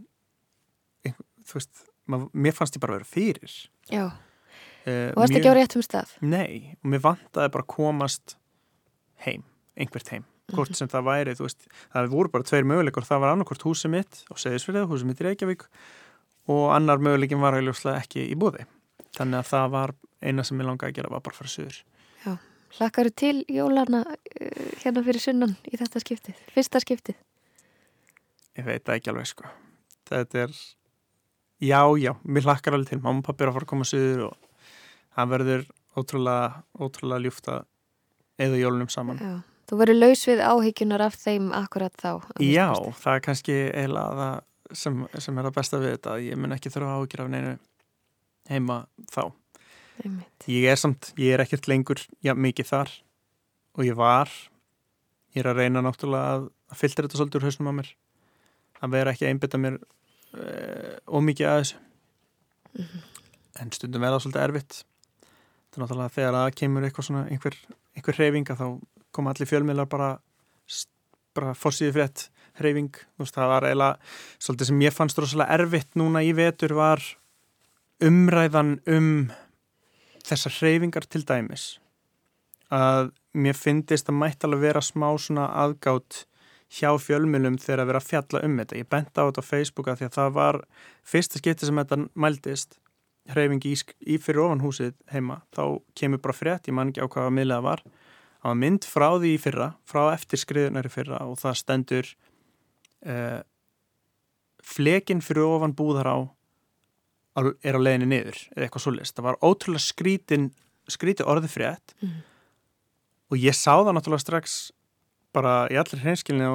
einhver, 1.06 1.26
þú 1.48 1.58
veist, 1.58 1.86
maður, 2.06 2.28
mér 2.46 2.58
fannst 2.58 2.78
ég 2.78 2.84
bara 2.84 2.96
að 2.96 3.00
vera 3.00 3.12
fyrir 3.16 3.56
Já, 3.92 4.06
uh, 4.06 5.10
og 5.16 5.24
varst 5.24 5.40
ekki 5.40 5.54
á 5.54 5.58
réttum 5.58 5.86
stað 5.86 6.14
Nei, 6.22 6.78
og 6.82 6.94
mér 6.94 7.04
vantaði 7.08 7.54
bara 7.56 7.66
að 7.66 7.74
komast 7.74 8.38
heim, 9.26 9.46
einhvert 9.80 10.12
heim. 10.14 10.28
Hvort 10.52 10.76
sem 10.76 10.90
það 10.92 11.08
væri, 11.08 11.34
þú 11.38 11.46
veist, 11.46 11.68
það 11.94 12.12
voru 12.12 12.32
bara 12.34 12.48
tveir 12.48 12.66
möguleikar, 12.68 13.08
það 13.08 13.22
var 13.24 13.34
annarkort 13.36 13.64
húsið 13.64 13.94
mitt 13.94 14.22
og 14.34 14.40
segðisverðið, 14.42 14.88
húsið 14.90 15.08
mitt 15.08 15.22
í 15.22 15.28
Reykjavík 15.30 15.66
og 16.52 16.66
annar 16.76 17.00
möguleikin 17.04 17.40
var 17.40 17.56
auðvitað 17.56 18.00
ekki 18.02 18.26
í 18.28 18.36
búði, 18.40 18.66
þannig 19.16 19.40
að 19.40 19.52
það 19.52 19.70
var 19.78 19.94
eina 20.22 20.46
sem 20.46 20.60
ég 20.60 20.68
langaði 20.68 20.92
að 20.92 20.98
gera 20.98 21.14
var 21.14 21.24
bara 21.24 21.38
að 21.38 21.42
fara 21.42 21.54
söður 21.54 21.80
Já, 22.22 22.34
hlakkaru 22.78 23.14
til 23.18 23.36
jólana 23.50 24.04
uh, 24.06 24.68
hérna 24.84 25.04
fyrir 25.06 25.24
sunnan 25.24 25.56
í 25.66 25.80
þetta 25.80 26.04
skiptið, 26.04 26.46
fyrsta 26.54 26.82
skiptið. 26.84 27.18
Ég 28.60 28.68
veit 28.68 28.84
það 28.84 28.98
ekki 28.98 29.12
alveg 29.14 29.30
sko. 29.32 29.50
Þetta 30.12 30.44
er, 30.44 30.56
já, 31.64 31.82
já 32.02 32.12
mér 32.28 32.50
hlakkar 32.50 32.78
alveg 32.78 32.92
til, 32.92 33.02
mamma 33.02 33.24
og 33.24 33.30
pappi 33.30 33.46
er 33.46 33.54
að 33.54 33.58
fara 33.58 33.70
að 33.70 33.74
koma 33.74 33.88
söður 33.88 34.26
og 34.28 34.66
það 35.16 35.34
verður 35.36 35.68
ótrúlega, 35.98 36.64
ótrúlega 36.80 37.26
ljúft 37.26 37.52
að 37.52 37.68
eða 38.42 38.60
jólunum 38.62 38.89
saman 38.92 39.22
Já 39.22 39.34
Þú 39.72 39.78
verður 39.80 40.02
laus 40.02 40.22
við 40.28 40.42
áhyggjunar 40.44 41.02
af 41.06 41.14
þeim 41.16 41.46
akkurat 41.56 41.94
þá. 41.96 42.10
Já, 42.44 42.74
það 43.00 43.14
er 43.14 43.22
kannski 43.24 43.54
eiginlega 43.72 44.18
það 44.18 44.80
sem, 44.82 44.98
sem 45.24 45.38
er 45.39 45.48
að 45.48 45.54
besta 45.56 45.80
við 45.80 45.94
þetta. 45.94 46.16
Ég 46.26 46.42
mun 46.44 46.56
ekki 46.58 46.72
þurfa 46.74 46.98
áhyggjur 46.98 47.24
af 47.24 47.30
neinu 47.32 47.54
heima 48.52 48.78
þá. 49.14 49.22
Einmitt. 50.02 50.48
Ég 50.52 50.68
er 50.74 50.82
samt, 50.82 51.14
ég 51.16 51.38
er 51.38 51.46
ekkert 51.46 51.72
lengur 51.72 52.04
já, 52.20 52.34
mikið 52.36 52.68
þar 52.68 52.92
og 53.78 53.88
ég 53.88 53.96
var. 53.96 54.36
Ég 55.32 55.46
er 55.46 55.52
að 55.54 55.64
reyna 55.64 55.86
náttúrulega 55.88 56.36
að, 56.36 56.52
að 56.68 56.82
fylgta 56.84 57.06
þetta 57.06 57.22
svolítið 57.22 57.39
úr 57.39 57.48
hausnum 57.48 57.72
á 57.72 57.74
mér. 57.80 57.96
Að 58.84 58.96
vera 58.98 59.16
ekki 59.16 59.30
að 59.30 59.34
einbita 59.38 59.62
mér 59.62 59.80
uh, 59.80 60.98
ómikið 61.08 61.48
að 61.48 61.62
þessu. 61.62 61.82
Mm 62.76 62.84
-hmm. 62.89 63.08
En 63.64 63.72
stundum 63.72 64.04
er 64.04 64.18
það 64.18 64.24
svolítið 64.26 64.50
erfitt. 64.50 64.84
Það 65.72 65.78
er 65.78 65.84
náttúrulega 65.86 66.16
þegar 66.18 66.38
að 66.42 66.50
kemur 66.60 66.88
svona 67.00 67.24
einhver, 67.32 67.56
einhver 67.96 68.18
hreyfinga 68.18 68.58
þá 68.60 68.66
koma 69.16 69.32
allir 69.32 69.48
fjölmiðlar 69.48 69.88
bara, 69.92 70.10
bara 71.36 71.54
fórsýði 71.56 71.94
frétt 71.96 72.26
hreyfing, 72.60 72.92
veist, 73.20 73.36
það 73.36 73.52
var 73.54 73.68
eiginlega 73.70 74.12
svolítið 74.44 74.70
sem 74.70 74.82
ég 74.84 74.96
fannst 74.96 75.22
rosalega 75.22 75.56
erfitt 75.56 75.96
núna 76.00 76.24
í 76.28 76.34
vetur 76.36 76.76
var 76.76 77.04
umræðan 78.04 78.76
um 78.90 79.08
þessar 80.28 80.58
hreyfingar 80.60 81.08
til 81.08 81.24
dæmis. 81.28 81.78
Að 82.72 83.14
mér 83.32 83.56
finnist 83.56 84.12
að 84.12 84.20
mætti 84.20 84.48
alveg 84.48 84.66
vera 84.68 84.84
smá 84.84 85.08
svona 85.20 85.48
aðgátt 85.64 86.26
hjá 86.72 86.92
fjölmiðlum 87.04 87.58
þegar 87.60 87.84
að 87.84 87.90
vera 87.92 88.02
að 88.02 88.10
fjalla 88.10 88.44
um 88.48 88.60
þetta. 88.60 88.80
Ég 88.80 88.92
bent 88.92 89.12
á 89.16 89.24
þetta 89.24 89.44
á 89.44 89.50
Facebooka 89.50 89.98
því 90.00 90.08
að 90.08 90.18
það 90.18 90.32
var 90.38 90.60
fyrsta 91.14 91.42
skipti 91.42 91.68
sem 91.68 91.82
þetta 91.82 92.00
mældist 92.16 92.78
hreyfingi 93.30 93.76
í, 93.76 93.78
í 94.10 94.18
fyrir 94.22 94.48
ofan 94.48 94.64
húsið 94.64 94.96
heima. 95.14 95.44
Þá 95.54 95.82
kemur 95.98 96.22
bara 96.24 96.36
frétt, 96.36 96.70
ég 96.70 96.76
man 96.76 96.90
ekki 96.90 97.06
á 97.06 97.12
hvaða 97.12 97.36
miðlega 97.36 97.66
var 97.68 97.84
Það 98.42 98.50
var 98.50 98.58
mynd 98.58 98.86
frá 98.90 99.08
því 99.22 99.32
í 99.36 99.40
fyrra, 99.42 99.68
frá 99.86 100.02
eftir 100.16 100.42
skriðunar 100.42 100.88
í 100.88 100.92
fyrra 100.92 101.20
og 101.30 101.38
það 101.38 101.58
stendur 101.60 102.08
uh, 103.06 103.42
flekin 104.66 105.22
fyrir 105.22 105.46
ofan 105.46 105.76
búðar 105.78 106.10
á 106.10 106.18
er 107.62 107.78
á 107.78 107.80
leginni 107.80 108.10
niður 108.10 108.40
eða 108.56 108.66
eitthvað 108.66 108.86
svo 108.88 108.96
list. 108.96 109.14
Það 109.16 109.28
var 109.28 109.38
ótrúlega 109.46 109.86
skrítin, 109.86 110.50
skríti 110.90 111.24
orði 111.24 111.52
frétt 111.54 111.94
mm. 112.02 112.18
og 113.30 113.46
ég 113.46 113.56
sá 113.56 113.76
það 113.78 113.94
náttúrulega 113.94 114.26
strax 114.26 114.58
bara 115.32 115.54
í 115.72 115.78
allir 115.78 116.02
hreinskilni 116.02 116.50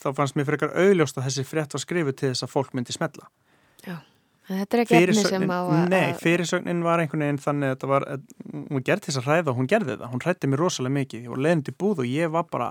þá 0.00 0.08
fannst 0.16 0.40
mér 0.40 0.48
fyrir 0.48 0.56
eitthvað 0.56 0.88
auðljóst 0.88 1.20
að 1.20 1.28
þessi 1.28 1.48
frétt 1.52 1.76
var 1.76 1.84
skrifuð 1.84 2.16
til 2.16 2.32
þess 2.32 2.48
að 2.48 2.54
fólk 2.56 2.72
myndi 2.72 2.96
smetla. 2.96 3.28
Þetta 4.48 4.76
er 4.76 4.82
ekki 4.82 4.96
efni 4.98 5.22
sem 5.22 5.44
á 5.46 5.60
að... 5.60 5.82
Nei, 5.92 6.14
fyrirsögnin 6.18 6.80
var 6.82 7.02
einhvern 7.02 7.22
veginn 7.22 7.40
þannig 7.42 7.68
að 7.68 7.74
þetta 7.76 7.90
var, 7.92 8.06
hún 8.72 8.84
gerði 8.88 9.06
þess 9.06 9.20
að 9.20 9.28
hræða 9.28 9.54
hún 9.58 9.68
gerði 9.70 9.94
það, 10.00 10.08
hún 10.12 10.24
hrætti 10.24 10.50
mér 10.50 10.62
rosalega 10.64 10.96
mikið, 10.96 11.20
ég 11.22 11.30
var 11.32 11.42
leðin 11.46 11.64
til 11.68 11.74
búð 11.78 12.02
og 12.02 12.08
ég 12.10 12.32
var 12.34 12.48
bara, 12.50 12.70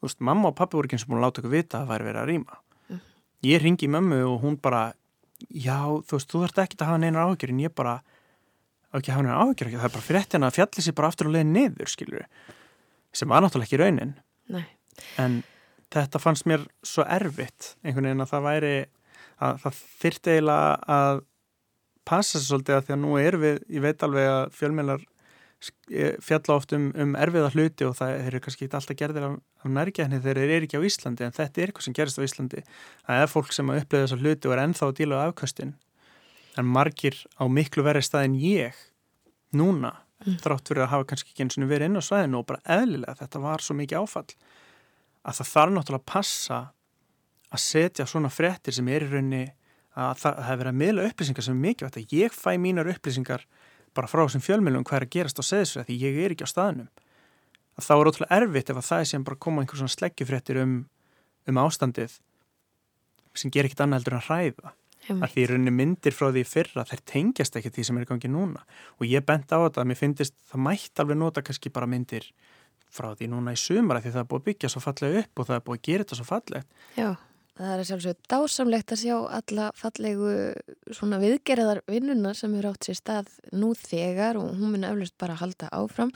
þú 0.00 0.08
veist, 0.08 0.20
mamma 0.30 0.50
og 0.50 0.56
pappi 0.58 0.78
voru 0.78 0.90
ekki 0.90 0.98
eins 0.98 1.06
og 1.06 1.12
búin 1.12 1.20
að 1.20 1.26
láta 1.28 1.38
okkur 1.42 1.54
vita 1.54 1.78
að 1.78 1.84
það 1.84 1.92
væri 1.92 2.08
verið 2.08 2.22
að 2.22 2.28
rýma. 2.32 2.54
Mm. 2.88 3.02
Ég 3.46 3.62
ringi 3.62 3.86
mömmu 3.94 4.18
og 4.26 4.36
hún 4.42 4.58
bara, 4.66 4.82
já, 5.46 5.78
þú 6.02 6.18
veist, 6.18 6.30
þú 6.32 6.42
þarf 6.42 6.58
ekki 6.66 6.80
að 6.80 6.90
hafa 6.90 7.02
neina 7.04 7.26
áhyggjur 7.28 7.54
en 7.54 7.62
ég 7.62 7.72
bara, 7.78 7.94
ekki 8.98 9.14
hafa 9.14 9.26
neina 9.28 9.38
áhyggjur, 9.46 9.70
það 9.78 9.86
er 9.86 9.94
bara 9.94 10.08
fyrir 10.08 10.26
þetta 10.26 10.42
að 10.48 10.58
fjalli 10.58 10.80
sér 10.82 10.98
bara 10.98 11.12
aftur 11.12 11.30
og 11.30 11.34
leðin 11.36 11.54
niður, 11.54 11.94
skilur 11.94 12.26
sem 13.12 13.28
var 13.30 13.46
þetta 15.92 16.20
fannst 16.22 16.48
mér 16.48 16.64
svo 16.86 17.04
erfitt, 17.04 17.74
einhvern 17.84 18.08
veginn 18.08 18.24
að 18.24 18.32
það 18.32 18.46
væri 18.46 18.74
að 19.38 19.62
það 19.64 19.80
þyrti 20.02 20.34
eiginlega 20.34 20.96
að 20.96 21.22
passa 22.08 22.38
sér 22.38 22.48
svolítið 22.48 22.76
að 22.76 22.84
því 22.86 22.94
að 22.96 23.02
nú 23.04 23.16
er 23.20 23.38
við, 23.38 23.58
ég 23.70 23.84
veit 23.84 24.04
alveg 24.06 24.28
að 24.28 24.44
fjölmjölar 24.58 25.08
fjalla 26.26 26.56
oft 26.56 26.72
um, 26.74 26.88
um 26.98 27.12
erfiða 27.14 27.52
hluti 27.54 27.86
og 27.86 27.94
það 27.98 28.16
eru 28.26 28.40
kannski 28.42 28.66
ekki 28.66 28.76
alltaf 28.78 28.98
gerðir 28.98 29.26
af, 29.28 29.34
af 29.62 29.70
nærgæðinni 29.76 30.18
þegar 30.24 30.40
þeir 30.40 30.54
eru 30.56 30.66
ekki 30.66 30.80
á 30.82 30.86
Íslandi 30.88 31.26
en 31.26 31.36
þetta 31.36 31.60
er 31.60 31.70
eitthvað 31.70 31.86
sem 31.86 31.96
gerist 31.98 32.18
á 32.18 32.26
Íslandi 32.26 32.62
það 32.64 33.20
er 33.22 33.30
fólk 33.30 33.54
sem 33.54 33.70
að 33.70 33.82
upplega 33.82 34.08
þessa 34.08 34.18
hluti 34.18 34.48
og 34.50 34.54
er 34.56 34.62
ennþá 34.64 34.88
að 34.88 34.96
díla 34.98 35.20
á 35.22 35.26
afkastin 35.28 35.74
en 36.58 36.72
margir 36.74 37.20
á 37.38 37.44
miklu 37.46 37.86
verið 37.86 38.08
stað 38.08 38.26
en 38.26 38.36
ég 38.42 38.80
núna 39.54 39.92
mm. 40.24 40.40
þrátt 40.42 40.72
fyrir 40.72 40.86
að 40.86 40.92
hafa 40.96 41.08
kannski 41.12 41.30
ekki 41.30 41.46
eins 41.46 41.58
og 41.60 41.70
verið 41.70 41.90
inn 41.90 42.02
á 42.02 42.08
svæðinu 42.08 42.40
og 42.40 42.48
bara 42.50 42.78
eðlilega 42.80 43.18
þetta 43.22 43.44
var 43.46 43.62
svo 43.62 43.78
mikið 43.78 44.02
áfall 44.02 44.26
að 45.22 45.38
það 45.38 45.52
þarf 45.52 45.76
náttúrulega 45.76 46.02
að 46.02 46.10
passa 46.10 46.60
að 47.52 47.60
setja 47.60 48.06
svona 48.08 48.30
frettir 48.32 48.74
sem 48.76 48.88
er 48.88 49.04
í 49.04 49.10
raunni 49.12 49.42
að 49.92 50.22
það 50.22 50.40
hefur 50.46 50.60
verið 50.62 50.72
að 50.72 50.80
miðla 50.80 51.06
upplýsingar 51.10 51.46
sem 51.46 51.56
er 51.56 51.64
mikilvægt 51.66 51.98
að 52.00 52.14
ég 52.16 52.36
fæ 52.36 52.52
mínar 52.60 52.88
upplýsingar 52.88 53.44
bara 53.92 54.08
frá 54.08 54.22
þessum 54.24 54.44
fjölmjölum 54.44 54.84
hvað 54.88 54.98
er 54.98 55.06
að 55.06 55.14
gerast 55.16 55.40
á 55.40 55.44
seðisfrið 55.44 55.88
því 55.88 55.96
ég 56.00 56.20
er 56.24 56.34
ekki 56.34 56.46
á 56.48 56.52
staðnum. 56.52 56.88
Að 57.76 57.86
þá 57.86 57.92
er 57.94 58.08
ótrúlega 58.08 58.38
erfitt 58.38 58.70
ef 58.72 58.78
að 58.80 58.86
það 58.88 59.02
er 59.02 59.10
sem 59.10 59.24
bara 59.26 59.40
koma 59.44 59.62
einhver 59.62 59.80
svona 59.80 59.92
sleggjufréttir 59.92 60.60
um, 60.62 60.76
um 61.48 61.60
ástandið 61.60 62.14
sem 63.36 63.52
ger 63.52 63.68
ekkit 63.68 63.82
annað 63.84 64.00
heldur 64.00 64.16
en 64.16 64.22
að 64.22 64.30
hræða. 64.30 64.72
Að 65.12 65.32
því 65.34 65.44
rauninni 65.50 65.74
myndir 65.74 66.14
frá 66.14 66.28
því 66.30 66.44
fyrra 66.46 66.84
þær 66.86 67.00
tengjast 67.10 67.56
ekki 67.58 67.72
því 67.74 67.84
sem 67.88 67.96
er 67.98 68.04
í 68.04 68.08
gangi 68.08 68.30
núna. 68.30 68.62
Og 69.00 69.08
ég 69.10 69.24
bent 69.26 69.50
á 69.50 69.58
þetta 69.58 69.82
að 69.82 69.88
mér 69.90 69.98
finnist 69.98 70.36
það 70.52 70.64
mætt 70.68 71.02
alveg 71.02 71.18
nota 71.18 71.42
kannski 71.42 71.72
bara 71.74 71.90
myndir 71.90 72.28
frá 72.92 73.10
því 73.18 73.32
núna 73.32 73.56
í 73.56 73.58
sumara 73.58 74.04
því 74.04 74.12
það 74.14 74.22
er 74.22 74.28
búið 74.30 74.42
að 74.42 74.48
byggja 74.50 74.70
svo 74.70 74.84
fallega 74.84 75.24
upp 75.24 75.42
og 75.42 75.48
það 75.48 75.58
er 75.58 75.64
búið 75.66 75.80
að 75.80 75.86
gera 75.88 76.04
þetta 76.04 76.20
svo 76.20 76.28
fallegt. 76.28 76.80
Já 76.94 77.10
Það 77.52 77.72
er 77.72 77.84
sjálfsög 77.84 78.20
dásamlegt 78.32 78.92
að 78.94 79.00
sjá 79.02 79.16
alla 79.36 79.66
fallegu 79.76 80.30
svona 80.88 81.18
viðgerðar 81.20 81.82
vinnuna 81.90 82.32
sem 82.36 82.54
eru 82.56 82.70
átt 82.72 82.86
sér 82.88 82.96
stað 82.96 83.32
nú 83.52 83.74
þegar 83.76 84.38
og 84.40 84.54
hún 84.56 84.72
minna 84.72 84.92
eflust 84.94 85.18
bara 85.20 85.36
halda 85.36 85.68
áfram 85.76 86.14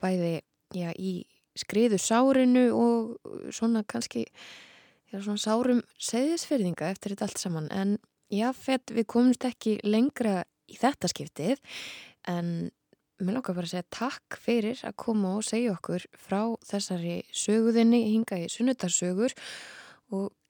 bæði 0.00 0.38
já, 0.72 0.88
í 0.96 1.26
skriðu 1.58 1.98
sárinu 2.00 2.70
og 2.72 3.52
svona 3.52 3.82
kannski 3.84 4.24
já, 4.24 5.18
svona 5.18 5.42
sárum 5.42 5.82
segðisfyrðinga 6.00 6.88
eftir 6.94 7.12
þetta 7.12 7.28
allt 7.28 7.42
saman. 7.42 7.68
En 7.68 7.98
já, 8.32 8.48
fett 8.56 8.94
við 8.96 9.08
komumst 9.12 9.44
ekki 9.44 9.76
lengra 9.84 10.46
í 10.70 10.78
þetta 10.80 11.10
skiptið 11.12 11.60
en 12.30 12.70
mér 13.20 13.36
lókar 13.36 13.58
bara 13.58 13.68
að 13.68 13.74
segja 13.74 13.90
takk 13.92 14.40
fyrir 14.40 14.80
að 14.88 14.96
koma 15.04 15.34
og 15.36 15.44
segja 15.44 15.74
okkur 15.76 16.08
frá 16.16 16.40
þessari 16.64 17.18
söguðinni 17.36 18.00
hinga 18.14 18.40
í 18.40 18.48
sunnudarsögur 18.48 19.36
og 19.36 19.44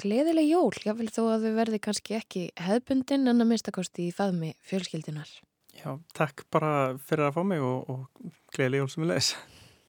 gleðileg 0.00 0.48
jól, 0.48 0.72
jáfnvel 0.84 1.10
þó 1.12 1.22
að 1.34 1.46
þau 1.46 1.54
verði 1.58 1.80
kannski 1.84 2.16
ekki 2.18 2.44
hefðbundin 2.60 3.28
en 3.30 3.44
að 3.44 3.50
minnstakosti 3.52 4.08
í 4.08 4.14
faðmi 4.16 4.54
fjölskyldinar. 4.66 5.30
Já, 5.76 5.94
takk 6.16 6.46
bara 6.52 6.96
fyrir 7.06 7.28
að 7.28 7.36
fá 7.38 7.42
mig 7.46 7.64
og, 7.64 7.90
og 7.90 8.32
gleðileg 8.56 8.84
jól 8.84 8.92
sem 8.92 9.04
við 9.04 9.12
leys. 9.14 9.34